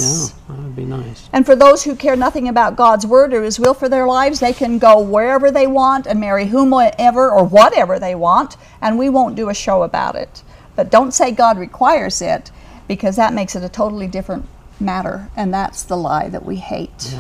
yeah, 0.49 0.55
that 0.55 0.63
would 0.63 0.77
be 0.77 0.85
nice. 0.85 1.29
And 1.33 1.45
for 1.45 1.57
those 1.57 1.83
who 1.83 1.97
care 1.97 2.15
nothing 2.15 2.49
about 2.49 2.77
God's 2.77 3.05
word 3.05 3.35
or 3.35 3.43
His 3.43 3.59
will 3.59 3.75
for 3.75 3.89
their 3.89 4.07
lives, 4.07 4.39
they 4.39 4.53
can 4.53 4.79
go 4.79 5.01
wherever 5.01 5.51
they 5.51 5.67
want 5.67 6.07
and 6.07 6.21
marry 6.21 6.47
whomever 6.47 7.31
or 7.33 7.43
whatever 7.45 7.99
they 7.99 8.15
want, 8.15 8.57
and 8.81 8.97
we 8.97 9.09
won't 9.09 9.35
do 9.35 9.49
a 9.49 9.55
show 9.55 9.83
about 9.83 10.15
it. 10.15 10.45
But 10.77 10.91
don't 10.91 11.13
say 11.13 11.33
God 11.33 11.59
requires 11.59 12.23
it, 12.23 12.53
because 12.87 13.17
that 13.17 13.33
makes 13.33 13.57
it 13.57 13.65
a 13.65 13.69
totally 13.69 14.07
different 14.07 14.47
matter, 14.79 15.31
and 15.37 15.53
that's 15.53 15.83
the 15.83 15.97
lie 15.97 16.29
that 16.29 16.45
we 16.45 16.57
hate. 16.57 17.13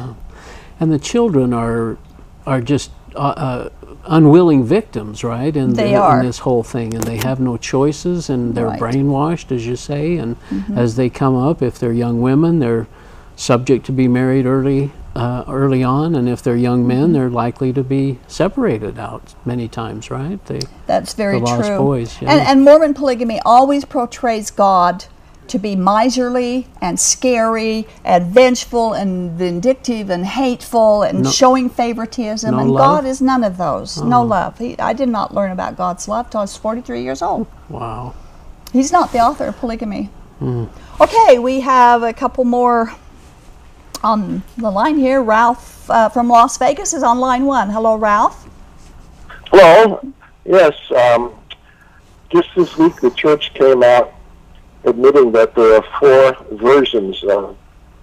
And 0.80 0.92
the 0.92 0.98
children 0.98 1.52
are 1.52 1.96
are 2.46 2.60
just 2.60 2.90
uh, 3.14 3.18
uh, 3.18 3.68
unwilling 4.06 4.64
victims, 4.64 5.24
right? 5.24 5.56
In, 5.56 5.72
They 5.74 5.94
in, 5.94 6.00
are. 6.00 6.20
in 6.20 6.26
this 6.26 6.40
whole 6.40 6.62
thing, 6.62 6.94
and 6.94 7.04
they 7.04 7.16
have 7.18 7.40
no 7.40 7.56
choices, 7.56 8.28
and 8.28 8.54
they're 8.54 8.66
Right. 8.66 8.80
Mm-hmm. 8.80 9.10
brainwashed, 9.10 9.50
as 9.52 9.66
you 9.66 9.76
say. 9.76 10.16
And 10.16 10.36
as 10.76 10.96
they 10.96 11.08
come 11.08 11.34
up, 11.36 11.62
if 11.62 11.78
they're 11.78 11.92
young 11.92 12.20
women, 12.20 12.58
they're 12.58 12.86
subject 13.36 13.86
to 13.86 13.92
be 13.92 14.08
married 14.08 14.46
early. 14.46 14.92
Uh, 15.16 15.44
early 15.46 15.84
on, 15.84 16.16
and 16.16 16.28
if 16.28 16.42
they're 16.42 16.56
young 16.56 16.84
men, 16.88 17.04
Mm-hmm. 17.04 17.12
they're 17.12 17.30
likely 17.30 17.72
to 17.72 17.84
be 17.84 18.18
separated 18.26 18.98
out 18.98 19.32
many 19.44 19.68
times, 19.68 20.10
right? 20.10 20.44
They, 20.46 20.58
That's 20.88 21.14
very 21.14 21.38
The 21.38 21.46
true. 21.62 21.78
boys, 21.78 22.20
yeah. 22.20 22.32
and, 22.32 22.40
and 22.40 22.64
Mormon 22.64 22.94
polygamy 22.94 23.38
always 23.46 23.84
portrays 23.84 24.50
God 24.50 25.04
to 25.48 25.58
be 25.58 25.76
miserly 25.76 26.66
and 26.80 26.98
scary 26.98 27.86
and 28.04 28.26
vengeful 28.26 28.92
and 28.94 29.32
vindictive 29.32 30.08
and 30.10 30.24
hateful 30.26 31.02
and 31.02 31.22
No- 31.24 31.30
showing 31.30 31.68
favoritism. 31.68 32.50
no 32.52 32.58
and 32.60 32.70
love? 32.70 32.90
Oh. 32.90 32.94
God 33.02 33.04
is 33.06 33.20
none 33.20 33.44
of 33.44 33.56
those. 33.58 34.00
No 34.02 34.22
love. 34.22 34.58
He, 34.58 34.78
I 34.78 34.92
did 34.94 35.08
not 35.08 35.34
learn 35.34 35.50
about 35.50 35.76
God's 35.76 36.08
love 36.08 36.30
till 36.30 36.40
I 36.40 36.44
was 36.44 36.56
43 36.56 37.02
years 37.02 37.22
old. 37.22 37.46
wow. 37.68 38.14
He's 38.72 38.90
not 38.90 39.12
the 39.12 39.20
author 39.20 39.46
of 39.46 39.56
polygamy. 39.58 40.10
Hmm. 40.40 40.64
Okay, 41.00 41.38
we 41.38 41.60
have 41.60 42.02
a 42.02 42.12
couple 42.12 42.44
more 42.44 42.92
on 44.02 44.42
the 44.58 44.70
line 44.70 44.98
here. 44.98 45.22
Ralph 45.22 45.88
uh, 45.88 46.08
from 46.08 46.28
Las 46.28 46.58
Vegas 46.58 46.92
is 46.92 47.04
on 47.04 47.20
line 47.20 47.44
one. 47.46 47.70
Hello, 47.70 47.94
Ralph. 47.94 48.48
Hello. 49.52 50.00
Yes. 50.44 50.74
Um, 50.90 51.32
just 52.30 52.48
this 52.56 52.76
week, 52.76 52.96
the 53.00 53.10
church 53.12 53.54
came 53.54 53.84
out 53.84 54.12
admitting 54.84 55.32
that 55.32 55.54
there 55.54 55.76
are 55.76 55.84
four 55.98 56.56
versions 56.56 57.22
of 57.24 57.56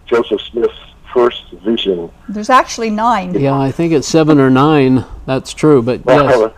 Joseph 0.05 0.41
Smith's 0.41 0.73
first 1.13 1.51
vision. 1.63 2.09
There's 2.29 2.49
actually 2.49 2.89
nine. 2.89 3.34
Yeah, 3.39 3.59
I 3.59 3.71
think 3.71 3.93
it's 3.93 4.07
seven 4.07 4.39
or 4.39 4.49
nine. 4.49 5.05
That's 5.25 5.53
true, 5.53 5.82
but 5.82 6.01
yes. 6.05 6.53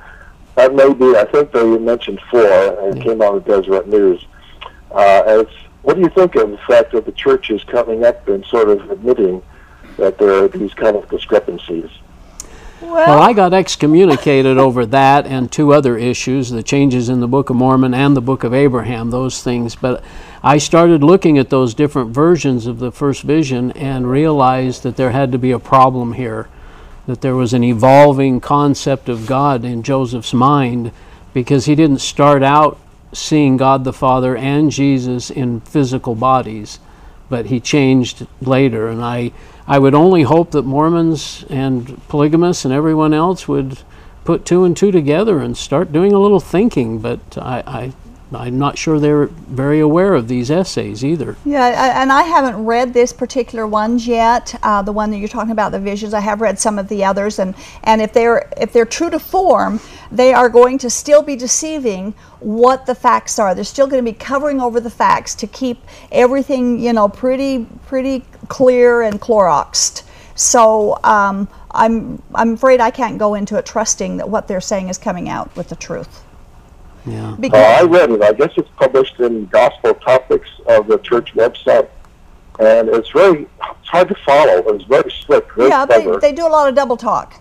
That 0.55 0.76
may 0.76 0.93
be. 0.93 1.15
I 1.17 1.26
think 1.26 1.51
they 1.51 1.78
mentioned 1.80 2.21
four, 2.30 2.45
and 2.45 2.97
it 2.97 3.03
came 3.03 3.21
on 3.21 3.36
the 3.36 3.39
Deseret 3.41 3.88
News. 3.88 4.24
Uh, 4.91 5.24
as 5.26 5.47
what 5.82 5.95
do 5.95 6.01
you 6.01 6.09
think 6.09 6.36
of 6.36 6.51
the 6.51 6.57
fact 6.59 6.91
that 6.91 7.05
the 7.05 7.11
church 7.11 7.49
is 7.49 7.63
coming 7.63 8.05
up 8.05 8.28
and 8.28 8.45
sort 8.45 8.69
of 8.69 8.89
admitting 8.91 9.41
that 9.97 10.17
there 10.17 10.43
are 10.43 10.47
these 10.47 10.74
kind 10.74 10.95
of 10.95 11.09
discrepancies? 11.09 11.89
Well, 12.84 13.21
I 13.21 13.34
got 13.34 13.53
excommunicated 13.53 14.57
over 14.57 14.86
that 14.88 15.25
and 15.25 15.49
two 15.51 15.73
other 15.73 15.97
issues 15.97 16.49
the 16.49 16.61
changes 16.61 17.07
in 17.07 17.21
the 17.21 17.27
Book 17.27 17.49
of 17.49 17.55
Mormon 17.55 17.93
and 17.93 18.15
the 18.15 18.21
Book 18.21 18.43
of 18.43 18.53
Abraham, 18.53 19.09
those 19.09 19.41
things. 19.41 19.75
But 19.75 20.03
I 20.43 20.57
started 20.57 21.01
looking 21.01 21.38
at 21.38 21.49
those 21.49 21.73
different 21.73 22.11
versions 22.11 22.67
of 22.67 22.79
the 22.79 22.91
first 22.91 23.23
vision 23.23 23.71
and 23.71 24.11
realized 24.11 24.84
that 24.84 24.97
there 24.97 25.11
had 25.11 25.31
to 25.31 25.38
be 25.38 25.51
a 25.51 25.59
problem 25.59 26.13
here, 26.13 26.49
that 27.07 27.21
there 27.21 27.36
was 27.36 27.53
an 27.53 27.63
evolving 27.63 28.41
concept 28.41 29.07
of 29.07 29.27
God 29.27 29.63
in 29.63 29.81
Joseph's 29.81 30.34
mind 30.34 30.91
because 31.34 31.65
he 31.65 31.75
didn't 31.75 31.99
start 31.99 32.43
out 32.43 32.77
seeing 33.13 33.55
God 33.57 33.86
the 33.86 33.93
Father 33.93 34.36
and 34.36 34.71
Jesus 34.71 35.29
in 35.29 35.61
physical 35.61 36.15
bodies, 36.15 36.79
but 37.29 37.45
he 37.45 37.59
changed 37.59 38.27
later. 38.41 38.89
And 38.89 39.03
I, 39.03 39.31
I 39.68 39.80
would 39.80 39.95
only 39.95 40.24
hope 40.24 40.51
that 40.51 40.64
Mormons 40.64 41.45
and 41.49 42.01
polygamists 42.07 42.66
and 42.66 42.74
everyone 42.74 43.14
else 43.14 43.47
would 43.47 43.80
put 44.26 44.45
two 44.45 44.64
and 44.64 44.76
two 44.76 44.91
together 44.91 45.39
and 45.39 45.55
start 45.55 45.91
doing 45.91 46.11
a 46.11 46.20
little 46.20 46.39
thinking. 46.39 46.99
But 46.99 47.20
I, 47.38 47.64
I 47.66 47.93
I'm 48.36 48.57
not 48.57 48.78
sure 48.78 48.99
they're 48.99 49.28
very 49.28 49.80
aware 49.80 50.14
of 50.14 50.28
these 50.28 50.49
essays 50.49 51.03
either. 51.03 51.36
Yeah, 51.45 52.01
and 52.01 52.11
I 52.11 52.24
haven't 52.24 52.66
read 52.66 52.93
this 52.93 53.14
particular 53.14 53.68
ones 53.68 54.07
yet. 54.07 54.55
Uh, 54.64 54.82
the 54.82 54.91
one 54.91 55.11
that 55.11 55.18
you're 55.18 55.28
talking 55.28 55.51
about, 55.51 55.72
the 55.72 55.80
visions. 55.80 56.14
I 56.14 56.20
have 56.20 56.41
read 56.41 56.59
some 56.59 56.80
of 56.80 56.88
the 56.88 57.03
others, 57.03 57.39
and 57.39 57.53
and 57.84 58.01
if 58.01 58.14
they're 58.14 58.49
if 58.57 58.74
they're 58.74 58.86
true 58.86 59.09
to 59.09 59.20
form, 59.20 59.80
they 60.11 60.34
are 60.34 60.49
going 60.49 60.78
to 60.80 60.89
still 60.89 61.22
be 61.22 61.36
deceiving 61.36 62.14
what 62.39 62.86
the 62.86 62.95
facts 62.95 63.39
are. 63.39 63.53
They're 63.53 63.64
still 63.64 63.88
going 63.88 64.03
to 64.03 64.11
be 64.11 64.18
covering 64.18 64.59
over 64.59 64.80
the 64.80 64.89
facts 64.89 65.36
to 65.36 65.47
keep 65.47 65.84
everything 66.11 66.80
you 66.80 66.93
know 66.93 67.07
pretty 67.07 67.66
pretty 67.86 68.26
clear 68.49 69.01
and 69.01 69.19
Cloroxed. 69.19 70.03
So 70.35 70.97
um, 71.03 71.47
I'm 71.71 72.21
I'm 72.33 72.53
afraid 72.53 72.79
I 72.81 72.91
can't 72.91 73.17
go 73.17 73.35
into 73.35 73.57
it 73.57 73.65
trusting 73.65 74.17
that 74.17 74.29
what 74.29 74.47
they're 74.47 74.61
saying 74.61 74.89
is 74.89 74.97
coming 74.97 75.29
out 75.29 75.55
with 75.55 75.69
the 75.69 75.75
truth. 75.75 76.23
Yeah. 77.05 77.35
Uh, 77.41 77.57
I 77.57 77.83
read 77.83 78.09
it. 78.11 78.21
I 78.21 78.31
guess 78.33 78.51
it's 78.57 78.69
published 78.77 79.19
in 79.19 79.45
Gospel 79.47 79.93
Topics 79.95 80.49
of 80.67 80.87
the 80.87 80.97
church 80.99 81.33
website, 81.33 81.89
and 82.59 82.89
it's 82.89 83.09
very 83.09 83.41
it's 83.43 83.89
hard 83.89 84.07
to 84.07 84.15
follow. 84.25 84.57
It's 84.73 84.85
very 84.85 85.11
slick, 85.25 85.51
very 85.53 85.69
yeah, 85.69 85.85
they, 85.85 86.01
clever. 86.03 86.19
they 86.19 86.31
do 86.31 86.47
a 86.47 86.49
lot 86.49 86.69
of 86.69 86.75
double 86.75 86.97
talk. 86.97 87.35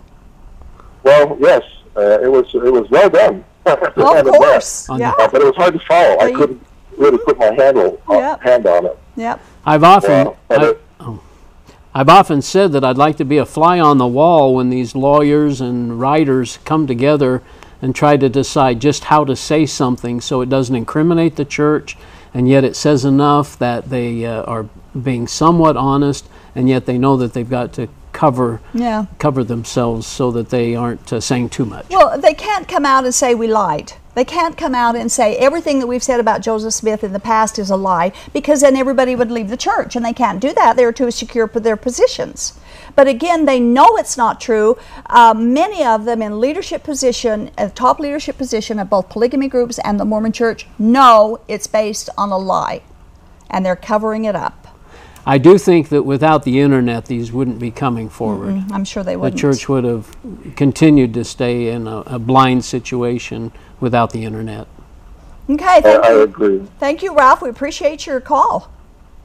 well, 1.03 1.37
yes, 1.39 1.63
uh, 1.95 2.19
it 2.21 2.29
was 2.31 2.53
it 2.53 2.71
was 2.71 2.89
well 2.89 3.09
done. 3.09 3.43
Well, 3.95 4.17
of 4.17 4.25
course. 4.25 4.89
Yeah. 4.97 5.11
Uh, 5.17 5.29
but 5.29 5.41
it 5.41 5.45
was 5.45 5.55
hard 5.55 5.73
to 5.73 5.79
follow. 5.79 6.17
I 6.19 6.27
you- 6.27 6.37
couldn't 6.37 6.61
really 6.97 7.17
put 7.19 7.39
my 7.39 7.53
handle 7.53 8.01
uh, 8.09 8.13
Yep. 8.15 8.41
hand 8.41 8.65
on 8.67 8.85
it. 8.87 8.97
Yep. 9.15 9.39
I've 9.65 9.83
often 9.83 10.25
Well, 10.25 10.37
but 10.49 10.81
I've 11.95 12.09
often 12.09 12.41
said 12.41 12.71
that 12.71 12.83
I'd 12.83 12.97
like 12.97 13.17
to 13.17 13.25
be 13.25 13.37
a 13.37 13.45
fly 13.45 13.79
on 13.79 13.99
the 13.99 14.07
wall 14.07 14.55
when 14.55 14.71
these 14.71 14.95
lawyers 14.95 15.61
and 15.61 15.99
writers 15.99 16.57
come 16.65 16.87
together 16.87 17.43
and 17.83 17.93
try 17.93 18.17
to 18.17 18.29
decide 18.29 18.79
just 18.79 19.05
how 19.05 19.25
to 19.25 19.35
say 19.35 19.65
something 19.67 20.19
so 20.19 20.41
it 20.41 20.49
doesn't 20.49 20.75
incriminate 20.75 21.35
the 21.35 21.45
church 21.45 21.95
and 22.33 22.49
yet 22.49 22.63
it 22.63 22.75
says 22.75 23.05
enough 23.05 23.59
that 23.59 23.89
they 23.91 24.25
uh, 24.25 24.41
are 24.43 24.67
being 24.99 25.27
somewhat 25.27 25.77
honest 25.77 26.27
and 26.55 26.67
yet 26.67 26.87
they 26.87 26.97
know 26.97 27.15
that 27.17 27.33
they've 27.33 27.49
got 27.49 27.73
to 27.73 27.87
cover 28.13 28.61
Yeah. 28.73 29.05
cover 29.19 29.43
themselves 29.43 30.07
so 30.07 30.31
that 30.31 30.49
they 30.49 30.75
aren't 30.75 31.11
uh, 31.11 31.19
saying 31.19 31.49
too 31.49 31.65
much. 31.65 31.87
Well, 31.89 32.17
they 32.19 32.33
can't 32.33 32.67
come 32.67 32.85
out 32.85 33.03
and 33.03 33.13
say 33.13 33.35
we 33.35 33.47
lied. 33.47 33.93
They 34.15 34.23
can't 34.23 34.55
come 34.55 34.75
out 34.75 34.95
and 34.95 35.11
say 35.11 35.35
everything 35.37 35.79
that 35.79 35.87
we've 35.87 36.03
said 36.03 36.19
about 36.19 36.41
Joseph 36.41 36.73
Smith 36.73 37.03
in 37.03 37.13
the 37.13 37.19
past 37.19 37.57
is 37.57 37.71
a 37.71 37.75
lie 37.75 38.11
because 38.31 38.61
then 38.61 38.75
everybody 38.77 39.15
would 39.15 39.31
leave 39.31 39.49
the 39.49 39.57
church 39.57 39.95
and 39.95 40.05
they 40.05 40.13
can't 40.13 40.39
do 40.39 40.53
that. 40.53 40.75
They're 40.75 40.93
too 40.93 41.09
secure 41.09 41.47
for 41.47 41.59
their 41.59 41.75
positions. 41.75 42.59
But 42.95 43.07
again, 43.07 43.45
they 43.45 43.59
know 43.59 43.97
it's 43.97 44.15
not 44.15 44.39
true. 44.39 44.77
Um, 45.07 45.51
many 45.51 45.83
of 45.83 46.05
them 46.05 46.21
in 46.21 46.39
leadership 46.39 46.83
position, 46.83 47.49
a 47.57 47.69
top 47.69 47.99
leadership 47.99 48.37
position 48.37 48.77
of 48.77 48.87
both 48.87 49.09
polygamy 49.09 49.47
groups 49.47 49.79
and 49.79 49.99
the 49.99 50.05
Mormon 50.05 50.31
church, 50.31 50.67
know 50.77 51.39
it's 51.47 51.65
based 51.65 52.07
on 52.15 52.29
a 52.29 52.37
lie 52.37 52.83
and 53.49 53.65
they're 53.65 53.75
covering 53.75 54.25
it 54.25 54.35
up. 54.35 54.62
I 55.25 55.37
do 55.37 55.57
think 55.57 55.89
that 55.89 56.03
without 56.03 56.43
the 56.43 56.59
internet 56.59 57.05
these 57.05 57.31
wouldn't 57.31 57.59
be 57.59 57.71
coming 57.71 58.09
forward. 58.09 58.63
I'm 58.71 58.83
sure 58.83 59.03
they 59.03 59.13
The 59.13 59.19
wouldn't. 59.19 59.35
The 59.35 59.41
church 59.41 59.69
would 59.69 59.83
have 59.85 60.15
continued 60.55 61.13
to 61.13 61.23
stay 61.23 61.69
in 61.69 61.87
a, 61.87 61.99
a 62.01 62.19
blind 62.19 62.65
situation 62.65 63.51
without 63.79 64.11
the 64.11 64.25
internet. 64.25 64.67
Okay, 65.49 65.65
I, 65.65 65.81
thank 65.81 66.03
I 66.05 66.11
you. 66.13 66.21
agree. 66.21 66.63
Thank 66.79 67.03
you, 67.03 67.15
Ralph. 67.15 67.41
We 67.41 67.49
appreciate 67.49 68.05
your 68.05 68.19
call. 68.21 68.71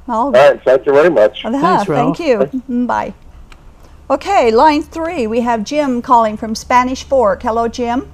Well, 0.06 0.18
All 0.18 0.30
right, 0.32 0.60
thank 0.64 0.86
you 0.86 0.92
very 0.92 1.10
much. 1.10 1.44
Uh-huh, 1.44 1.84
Thanks, 1.84 1.86
Thank 1.86 2.18
you. 2.20 2.38
Mm, 2.68 2.86
Bye. 2.86 3.14
Okay, 4.10 4.50
line 4.50 4.82
three, 4.82 5.26
we 5.26 5.40
have 5.40 5.64
Jim 5.64 6.00
calling 6.00 6.36
from 6.36 6.54
Spanish 6.54 7.04
Fork. 7.04 7.42
Hello, 7.42 7.68
Jim. 7.68 8.10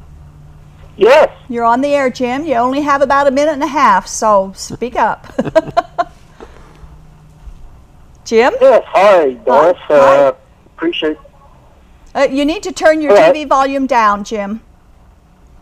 Yes, 0.96 1.30
You're 1.48 1.64
on 1.64 1.80
the 1.82 1.88
air, 1.94 2.10
Jim. 2.10 2.44
You 2.44 2.54
only 2.54 2.80
have 2.82 3.00
about 3.02 3.26
a 3.26 3.30
minute 3.30 3.52
and 3.52 3.62
a 3.62 3.68
half, 3.68 4.06
so 4.06 4.52
speak 4.56 4.96
up. 4.96 5.32
Jim, 8.24 8.54
yes. 8.60 8.82
Hi, 8.88 9.32
Doris. 9.32 9.76
Hi. 9.82 9.94
Uh, 9.94 10.32
appreciate. 10.76 11.16
uh, 12.14 12.26
you 12.30 12.44
need 12.44 12.62
to 12.62 12.72
turn 12.72 13.00
your 13.00 13.12
All 13.12 13.18
right. 13.18 13.34
TV 13.34 13.46
volume 13.48 13.86
down, 13.86 14.24
Jim. 14.24 14.60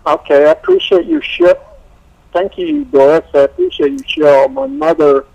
Okay, 0.07 0.47
I 0.47 0.51
appreciate 0.53 1.07
your 1.07 1.23
show. 1.23 1.55
Thank 2.33 2.57
you, 2.59 2.85
Doris. 2.87 3.25
I 3.35 3.41
appreciate 3.41 3.93
your 3.93 4.09
show. 4.09 4.49
My 4.49 4.67
mother, 4.67 5.27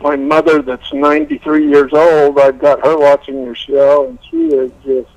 my 0.00 0.16
mother, 0.16 0.62
that's 0.62 0.92
93 0.92 1.68
years 1.68 1.92
old. 1.92 2.38
I've 2.38 2.58
got 2.58 2.84
her 2.84 2.96
watching 2.96 3.42
your 3.44 3.54
show, 3.54 4.08
and 4.08 4.18
she 4.30 4.46
is 4.48 4.72
just 4.84 5.08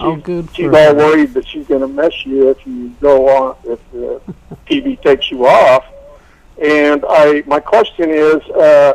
Oh, 0.00 0.14
good 0.14 0.48
she's 0.54 0.66
all 0.72 0.94
worried 0.94 1.34
that 1.34 1.44
she's 1.48 1.66
going 1.66 1.80
to 1.80 1.88
mess 1.88 2.24
you 2.24 2.50
if 2.50 2.64
you 2.64 2.90
go 3.00 3.28
on 3.28 3.56
if 3.64 3.80
the 3.90 4.20
TV 4.70 5.00
takes 5.02 5.28
you 5.30 5.44
off. 5.44 5.84
And 6.62 7.04
I, 7.08 7.42
my 7.46 7.58
question 7.58 8.08
is, 8.10 8.40
uh, 8.50 8.92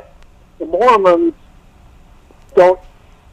the 0.59 0.65
Mormons 0.65 1.33
don't 2.55 2.79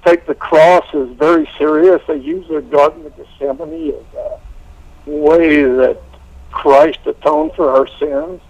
take 0.05 0.27
the 0.27 0.35
cross 0.35 0.87
as 0.95 1.09
very 1.11 1.49
serious. 1.59 2.03
They 2.07 2.17
use 2.17 2.49
the 2.49 2.63
Garden 2.63 3.07
of 3.07 3.17
Gethsemane 3.17 3.95
as 3.95 4.15
a 4.15 4.41
way 5.07 5.63
that 5.63 6.01
Christ 6.51 7.01
atoned 7.07 7.53
for 7.55 7.71
our 7.71 7.87
sins, 7.99 8.41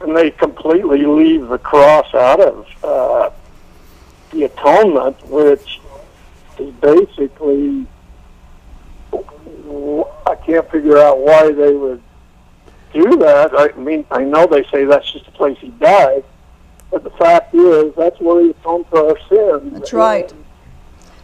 and 0.00 0.16
they 0.16 0.30
completely 0.30 1.04
leave 1.04 1.48
the 1.48 1.58
cross 1.58 2.12
out 2.14 2.40
of 2.40 2.66
uh, 2.82 3.30
the 4.30 4.44
atonement, 4.44 5.22
which 5.26 5.80
is 6.58 6.72
basically 6.74 7.86
I 10.26 10.34
can't 10.34 10.68
figure 10.70 10.98
out 10.98 11.18
why 11.18 11.52
they 11.52 11.72
would 11.72 12.02
do 12.92 13.16
that. 13.18 13.50
I 13.56 13.76
mean, 13.78 14.04
I 14.10 14.22
know 14.24 14.46
they 14.46 14.64
say 14.64 14.84
that's 14.84 15.10
just 15.12 15.26
the 15.26 15.32
place 15.32 15.58
he 15.58 15.68
died, 15.68 16.24
but 16.96 17.04
the 17.04 17.18
fact 17.18 17.54
is 17.54 17.94
that's 17.94 18.18
where 18.20 18.42
he 18.42 18.50
atoned 18.50 18.86
for 18.88 19.10
our 19.10 19.18
sins. 19.28 19.70
That's 19.74 19.92
right. 19.92 20.32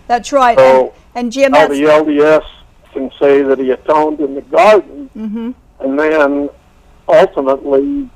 That's 0.06 0.30
right. 0.30 0.58
So, 0.58 0.92
and, 1.14 1.24
and 1.24 1.32
Jim, 1.32 1.52
How 1.52 1.66
the 1.66 1.82
LDS 1.82 2.44
can 2.92 3.10
say 3.18 3.40
that 3.40 3.58
he 3.58 3.70
atoned 3.70 4.20
in 4.20 4.34
the 4.34 4.42
garden, 4.42 5.08
Mhm. 5.16 5.54
and 5.80 5.98
then 5.98 6.50
ultimately 7.08 8.10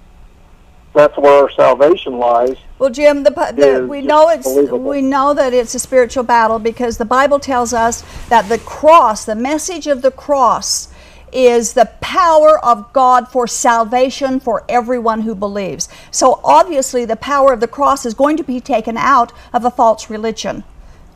that's 0.93 1.17
where 1.17 1.45
our 1.45 1.51
salvation 1.53 2.19
lies. 2.19 2.57
Well, 2.79 2.91
Jim, 2.91 3.23
the, 3.23 3.31
the, 3.31 3.87
we 3.89 4.03
know 4.03 4.29
it's 4.29 4.47
we 4.47 5.01
know 5.01 5.33
that 5.33 5.55
it's 5.55 5.75
a 5.75 5.79
spiritual 5.79 6.25
battle 6.25 6.59
because 6.59 6.99
the 6.99 7.07
Bible 7.07 7.39
tells 7.41 7.73
us 7.73 8.05
that 8.29 8.51
the 8.51 8.59
cross, 8.59 9.25
the 9.25 9.35
message 9.35 9.87
of 9.87 10.03
the 10.03 10.11
cross, 10.11 10.89
is 11.37 11.75
the 11.75 11.85
power 12.01 12.59
of 12.65 12.93
God 12.95 13.29
for 13.29 13.47
salvation 13.47 14.41
for 14.41 14.65
everyone 14.69 15.21
who 15.21 15.35
believes. 15.35 15.89
So 16.11 16.41
obviously, 16.43 17.05
the 17.05 17.17
power 17.17 17.53
of 17.53 17.61
the 17.61 17.69
cross 17.69 18.07
is 18.07 18.15
going 18.15 18.39
to 18.39 18.43
be 18.45 18.59
taken 18.59 18.97
out 18.97 19.33
of 19.53 19.65
a 19.65 19.71
false 19.71 20.09
religion. 20.09 20.65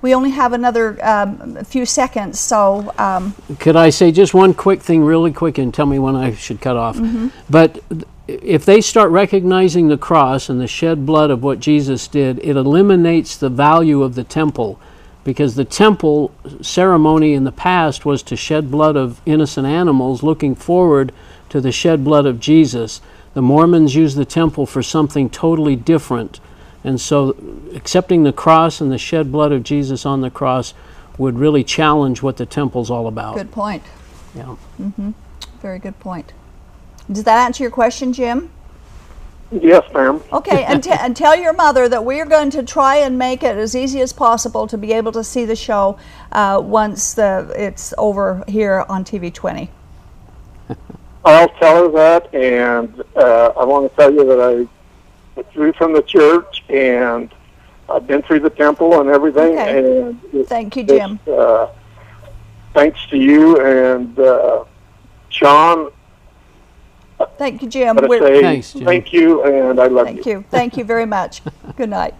We 0.02 0.14
only 0.14 0.30
have 0.30 0.52
another 0.52 0.98
um, 1.04 1.62
few 1.64 1.84
seconds, 1.84 2.38
so 2.40 2.92
um, 2.96 3.34
Could 3.58 3.76
I 3.76 3.90
say 3.90 4.12
just 4.12 4.32
one 4.32 4.54
quick 4.54 4.80
thing, 4.80 5.02
really 5.02 5.32
quick, 5.32 5.58
and 5.58 5.72
tell 5.74 5.86
me 5.86 5.98
when 5.98 6.16
I 6.16 6.34
should 6.34 6.60
cut 6.60 6.76
off? 6.76 6.96
Mm-hmm. 6.96 7.28
But 7.50 7.82
if 8.26 8.64
they 8.64 8.80
start 8.80 9.10
recognizing 9.10 9.88
the 9.88 9.98
cross 9.98 10.48
and 10.48 10.60
the 10.60 10.66
shed 10.66 11.04
blood 11.04 11.30
of 11.30 11.42
what 11.42 11.60
Jesus 11.60 12.08
did, 12.08 12.38
it 12.38 12.56
eliminates 12.56 13.36
the 13.36 13.50
value 13.50 14.02
of 14.02 14.14
the 14.14 14.24
temple. 14.24 14.80
Because 15.22 15.54
the 15.54 15.64
temple 15.64 16.32
ceremony 16.62 17.34
in 17.34 17.44
the 17.44 17.52
past 17.52 18.04
was 18.04 18.22
to 18.24 18.36
shed 18.36 18.70
blood 18.70 18.96
of 18.96 19.20
innocent 19.26 19.66
animals, 19.66 20.22
looking 20.22 20.54
forward 20.54 21.12
to 21.50 21.60
the 21.60 21.72
shed 21.72 22.04
blood 22.04 22.26
of 22.26 22.40
Jesus. 22.40 23.00
The 23.34 23.42
Mormons 23.42 23.94
use 23.94 24.14
the 24.14 24.24
temple 24.24 24.66
for 24.66 24.82
something 24.82 25.28
totally 25.28 25.76
different. 25.76 26.40
And 26.82 26.98
so, 26.98 27.36
accepting 27.74 28.22
the 28.22 28.32
cross 28.32 28.80
and 28.80 28.90
the 28.90 28.98
shed 28.98 29.30
blood 29.30 29.52
of 29.52 29.62
Jesus 29.62 30.06
on 30.06 30.22
the 30.22 30.30
cross 30.30 30.72
would 31.18 31.38
really 31.38 31.62
challenge 31.62 32.22
what 32.22 32.38
the 32.38 32.46
temple's 32.46 32.90
all 32.90 33.06
about. 33.06 33.36
good 33.36 33.52
point. 33.52 33.82
Yeah. 34.34 34.56
Mm-hmm. 34.80 35.10
Very 35.60 35.78
good 35.78 35.98
point. 36.00 36.32
Does 37.12 37.24
that 37.24 37.44
answer 37.44 37.62
your 37.62 37.70
question, 37.70 38.12
Jim? 38.12 38.50
Yes, 39.52 39.82
ma'am. 39.92 40.22
Okay, 40.32 40.62
and, 40.64 40.82
t- 40.82 40.90
and 40.92 41.16
tell 41.16 41.34
your 41.36 41.52
mother 41.52 41.88
that 41.88 42.04
we 42.04 42.20
are 42.20 42.26
going 42.26 42.50
to 42.50 42.62
try 42.62 42.96
and 42.96 43.18
make 43.18 43.42
it 43.42 43.56
as 43.56 43.74
easy 43.74 44.00
as 44.00 44.12
possible 44.12 44.66
to 44.68 44.78
be 44.78 44.92
able 44.92 45.10
to 45.12 45.24
see 45.24 45.44
the 45.44 45.56
show 45.56 45.98
uh, 46.32 46.60
once 46.64 47.14
the, 47.14 47.52
it's 47.56 47.92
over 47.98 48.44
here 48.46 48.84
on 48.88 49.04
TV 49.04 49.32
20. 49.34 49.68
I'll 51.24 51.48
tell 51.48 51.84
her 51.84 51.90
that, 51.92 52.32
and 52.34 53.02
uh, 53.16 53.52
I 53.58 53.64
want 53.64 53.90
to 53.90 53.96
tell 53.96 54.12
you 54.12 54.24
that 54.26 54.40
I 54.40 54.68
withdrew 55.34 55.72
from 55.72 55.92
the 55.94 56.02
church, 56.02 56.62
and 56.68 57.34
I've 57.88 58.06
been 58.06 58.22
through 58.22 58.40
the 58.40 58.50
temple 58.50 59.00
and 59.00 59.10
everything. 59.10 59.58
Okay. 59.58 59.78
And 59.78 60.20
it- 60.32 60.46
Thank 60.48 60.76
you, 60.76 60.84
Jim. 60.84 61.18
uh, 61.30 61.66
thanks 62.72 63.04
to 63.08 63.16
you 63.18 63.60
and 63.60 64.16
uh, 64.18 64.64
Sean, 65.28 65.90
Thank 67.38 67.62
you, 67.62 67.68
Jim. 67.68 67.96
We're- 67.96 68.20
say 68.20 68.40
Thanks, 68.40 68.72
Jim. 68.72 68.84
thank 68.84 69.12
you, 69.12 69.42
and 69.42 69.80
I 69.80 69.86
love 69.86 70.08
you. 70.08 70.14
Thank 70.14 70.26
you. 70.26 70.44
Thank 70.50 70.76
you 70.76 70.84
very 70.84 71.06
much. 71.06 71.42
Good 71.76 71.90
night. 71.90 72.14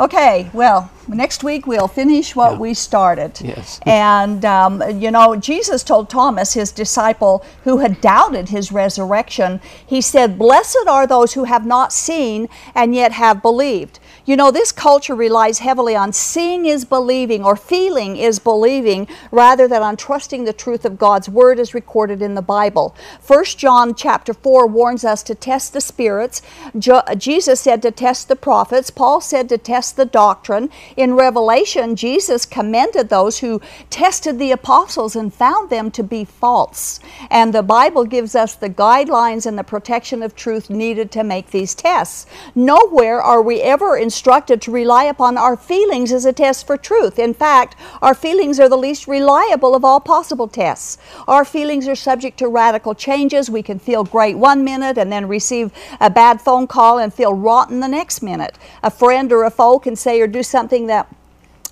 Okay, 0.00 0.50
well, 0.52 0.90
next 1.08 1.42
week 1.44 1.66
we'll 1.66 1.88
finish 1.88 2.34
what 2.36 2.52
Yeah. 2.52 2.58
we 2.58 2.74
started. 2.74 3.40
Yes. 3.40 3.80
And, 3.86 4.44
um, 4.44 4.82
you 5.00 5.10
know, 5.10 5.36
Jesus 5.36 5.82
told 5.82 6.08
Thomas, 6.10 6.54
his 6.54 6.72
disciple, 6.72 7.44
who 7.64 7.78
had 7.78 8.00
doubted 8.00 8.48
his 8.50 8.72
resurrection, 8.72 9.60
he 9.86 10.00
said, 10.00 10.38
Blessed 10.38 10.84
are 10.88 11.06
those 11.06 11.34
who 11.34 11.44
have 11.44 11.66
not 11.66 11.92
seen 11.92 12.48
and 12.74 12.94
yet 12.94 13.12
have 13.12 13.42
believed. 13.42 13.98
You 14.24 14.36
know, 14.36 14.50
this 14.52 14.70
culture 14.70 15.16
relies 15.16 15.58
heavily 15.58 15.96
on 15.96 16.12
seeing 16.12 16.64
is 16.66 16.84
believing 16.84 17.44
or 17.44 17.56
feeling 17.56 18.16
is 18.16 18.38
believing 18.38 19.08
rather 19.32 19.66
than 19.66 19.82
on 19.82 19.96
trusting 19.96 20.44
the 20.44 20.52
truth 20.52 20.84
of 20.84 20.96
God's 20.98 21.28
word 21.28 21.58
as 21.58 21.74
recorded 21.74 22.22
in 22.22 22.34
the 22.36 22.42
Bible. 22.42 22.94
1 23.26 23.44
John 23.56 23.94
chapter 23.96 24.32
4 24.32 24.66
warns 24.68 25.04
us 25.04 25.24
to 25.24 25.34
test 25.34 25.72
the 25.72 25.80
spirits. 25.80 26.40
Jo- 26.78 27.02
Jesus 27.16 27.60
said 27.60 27.82
to 27.82 27.90
test 27.90 28.28
the 28.28 28.36
prophets. 28.36 28.90
Paul 28.90 29.20
said 29.20 29.48
to 29.48 29.58
test 29.58 29.96
the 29.96 30.04
doctrine. 30.04 30.70
In 30.96 31.14
Revelation, 31.14 31.96
Jesus 31.96 32.44
commended 32.44 33.08
those 33.08 33.38
who 33.38 33.60
tested 33.90 34.38
the 34.38 34.52
apostles 34.52 35.16
and 35.16 35.32
found 35.32 35.70
them 35.70 35.90
to 35.92 36.02
be 36.02 36.24
false. 36.24 37.00
And 37.30 37.52
the 37.52 37.62
Bible 37.62 38.04
gives 38.04 38.34
us 38.34 38.54
the 38.54 38.68
guidelines 38.68 39.46
and 39.46 39.58
the 39.58 39.64
protection 39.64 40.22
of 40.22 40.34
truth 40.34 40.68
needed 40.68 41.10
to 41.12 41.24
make 41.24 41.50
these 41.50 41.74
tests. 41.74 42.26
Nowhere 42.54 43.20
are 43.22 43.42
we 43.42 43.60
ever 43.60 43.96
instructed 43.96 44.60
to 44.62 44.70
rely 44.70 45.04
upon 45.04 45.38
our 45.38 45.56
feelings 45.56 46.12
as 46.12 46.24
a 46.24 46.32
test 46.32 46.66
for 46.66 46.76
truth. 46.76 47.18
In 47.18 47.34
fact, 47.34 47.76
our 48.02 48.14
feelings 48.14 48.60
are 48.60 48.68
the 48.68 48.76
least 48.76 49.06
reliable 49.06 49.74
of 49.74 49.84
all 49.84 50.00
possible 50.00 50.48
tests. 50.48 50.98
Our 51.26 51.44
feelings 51.44 51.88
are 51.88 51.94
subject 51.94 52.38
to 52.38 52.48
radical 52.48 52.94
changes. 52.94 53.48
We 53.48 53.62
can 53.62 53.78
feel 53.78 54.04
great 54.04 54.36
one 54.36 54.64
minute 54.64 54.98
and 54.98 55.10
then 55.10 55.28
receive 55.28 55.72
a 56.00 56.10
bad 56.10 56.40
phone 56.40 56.66
call 56.66 56.98
and 56.98 57.12
feel 57.12 57.32
rotten 57.32 57.80
the 57.80 57.88
next 57.88 58.22
minute. 58.22 58.58
A 58.82 58.90
friend 58.90 59.32
or 59.32 59.44
a 59.44 59.50
foe 59.50 59.78
can 59.78 59.96
say 59.96 60.20
or 60.20 60.26
do 60.26 60.42
something 60.42 60.81
that 60.86 61.08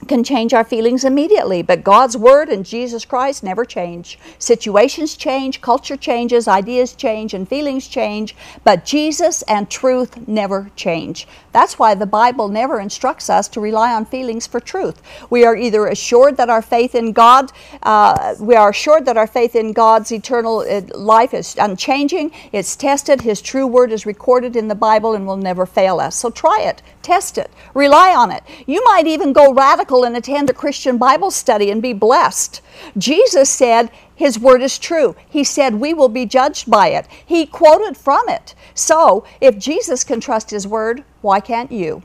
can 0.09 0.25
change 0.25 0.55
our 0.55 0.65
feelings 0.65 1.05
immediately, 1.05 1.63
but 1.63 1.85
God's 1.85 2.17
Word 2.17 2.49
and 2.49 2.65
Jesus 2.65 3.05
Christ 3.05 3.43
never 3.43 3.65
change. 3.65 4.19
Situations 4.39 5.17
change, 5.17 5.61
culture 5.61 5.97
changes, 5.97 6.49
ideas 6.49 6.95
change, 6.95 7.35
and 7.35 7.49
feelings 7.49 7.87
change, 7.87 8.35
but 8.65 8.85
Jesus 8.85 9.43
and 9.43 9.71
truth 9.71 10.27
never 10.27 10.71
change. 10.77 11.27
That's 11.53 11.79
why 11.79 11.95
the 11.95 12.07
Bible 12.07 12.49
never 12.49 12.81
instructs 12.81 13.29
us 13.29 13.49
to 13.49 13.61
rely 13.61 13.93
on 13.93 14.07
feelings 14.07 14.47
for 14.47 14.61
truth. 14.61 15.03
We 15.31 15.45
are 15.45 15.57
either 15.57 15.87
assured 15.87 16.37
that 16.37 16.51
our 16.51 16.63
faith 16.63 16.95
in 16.95 17.13
God, 17.13 17.53
uh, 17.83 18.35
we 18.41 18.55
are 18.55 18.71
assured 18.71 19.05
that 19.07 19.17
our 19.17 19.27
faith 19.27 19.57
in 19.57 19.73
God's 19.73 20.13
eternal 20.13 20.61
uh, 20.61 20.83
life 20.97 21.35
is 21.35 21.57
unchanging, 21.59 22.33
it's 22.53 22.77
tested, 22.77 23.21
His 23.21 23.43
true 23.43 23.67
Word 23.67 23.93
is 23.93 24.07
recorded 24.07 24.57
in 24.57 24.69
the 24.69 24.75
Bible 24.75 25.15
and 25.15 25.27
will 25.27 25.37
never 25.37 25.67
fail 25.67 26.01
us. 26.01 26.17
So 26.17 26.31
try 26.31 26.61
it, 26.63 26.83
test 27.03 27.37
it, 27.37 27.51
rely 27.75 28.15
on 28.15 28.31
it. 28.31 28.45
You 28.67 28.83
might 28.85 29.07
even 29.07 29.33
go 29.33 29.53
radical 29.53 29.90
and 30.05 30.17
attend 30.17 30.49
a 30.49 30.55
Christian 30.55 30.99
Bible 30.99 31.31
study 31.31 31.71
and 31.71 31.83
be 31.83 31.93
blessed. 31.93 32.63
Jesus 32.97 33.51
said, 33.51 33.91
His 34.15 34.39
word 34.39 34.63
is 34.63 34.79
true. 34.79 35.17
He 35.29 35.45
said, 35.45 35.75
We 35.75 35.93
will 35.93 36.09
be 36.09 36.27
judged 36.27 36.71
by 36.71 36.89
it. 36.89 37.07
He 37.27 37.45
quoted 37.45 37.97
from 37.97 38.29
it. 38.29 38.55
So, 38.75 39.25
if 39.41 39.59
Jesus 39.59 40.05
can 40.05 40.21
trust 40.21 40.51
His 40.51 40.67
word, 40.67 41.05
why 41.21 41.41
can't 41.41 41.73
you? 41.73 42.03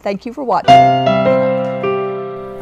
Thank 0.00 0.26
you 0.26 0.32
for 0.32 0.42
watching. 0.42 0.74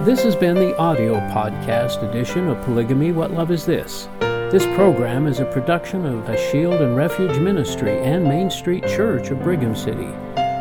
This 0.04 0.22
has 0.24 0.34
been 0.34 0.56
the 0.56 0.76
audio 0.76 1.14
podcast 1.30 2.02
edition 2.08 2.48
of 2.48 2.60
Polygamy 2.64 3.12
What 3.12 3.32
Love 3.32 3.50
Is 3.50 3.64
This? 3.64 4.08
This 4.50 4.66
program 4.74 5.28
is 5.28 5.38
a 5.38 5.44
production 5.44 6.04
of 6.04 6.28
a 6.28 6.36
Shield 6.50 6.80
and 6.80 6.96
Refuge 6.96 7.38
Ministry 7.38 7.98
and 8.00 8.24
Main 8.24 8.50
Street 8.50 8.84
Church 8.88 9.30
of 9.30 9.42
Brigham 9.42 9.76
City. 9.76 10.08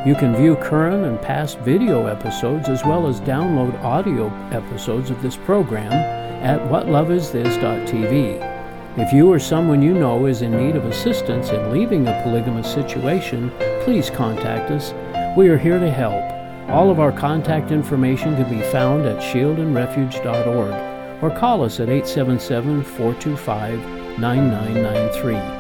You 0.06 0.16
can 0.16 0.34
view 0.34 0.56
current 0.56 1.06
and 1.06 1.22
past 1.22 1.60
video 1.60 2.06
episodes 2.06 2.70
as 2.70 2.86
well 2.86 3.06
as 3.06 3.20
download 3.20 3.78
audio 3.84 4.30
episodes 4.50 5.10
of 5.10 5.22
this 5.22 5.36
program 5.36 5.92
at 5.92 6.62
whatloveisthis.tv. 6.72 8.98
If 8.98 9.12
you 9.12 9.30
or 9.30 9.40
someone 9.40 9.82
you 9.82 9.94
know 9.94 10.26
is 10.26 10.42
in 10.42 10.56
need 10.56 10.78
of 10.78 10.86
assistance 10.86 11.50
in 11.50 11.74
leaving 11.74 12.08
a 12.08 12.22
polygamous 12.24 12.74
situation, 12.74 13.52
please 13.82 14.10
contact 14.10 14.72
us. 14.72 14.94
We 15.36 15.50
are 15.50 15.58
here 15.58 15.80
to 15.80 15.92
help. 15.92 16.24
All 16.70 16.90
of 16.90 17.02
our 17.02 17.12
contact 17.12 17.72
information 17.72 18.38
can 18.38 18.50
be 18.50 18.62
found 18.72 19.06
at 19.06 19.22
shieldandrefuge.org 19.22 21.22
or 21.22 21.30
call 21.38 21.66
us 21.66 21.82
at 21.82 21.90
877 21.90 22.86
425 22.86 24.18
9993. 24.18 25.59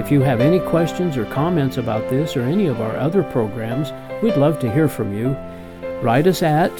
If 0.00 0.10
you 0.10 0.22
have 0.22 0.40
any 0.40 0.58
questions 0.60 1.18
or 1.18 1.26
comments 1.26 1.76
about 1.76 2.08
this 2.08 2.34
or 2.34 2.40
any 2.40 2.68
of 2.68 2.80
our 2.80 2.96
other 2.96 3.22
programs, 3.22 3.92
we'd 4.22 4.38
love 4.38 4.58
to 4.60 4.72
hear 4.72 4.88
from 4.88 5.14
you. 5.14 5.36
Write 6.00 6.26
us 6.26 6.42
at 6.42 6.72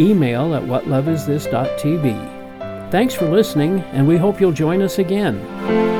email 0.00 0.56
at 0.56 0.64
whatloveisthis.tv. 0.64 2.90
Thanks 2.90 3.14
for 3.14 3.26
listening, 3.26 3.78
and 3.92 4.08
we 4.08 4.16
hope 4.16 4.40
you'll 4.40 4.50
join 4.50 4.82
us 4.82 4.98
again. 4.98 5.93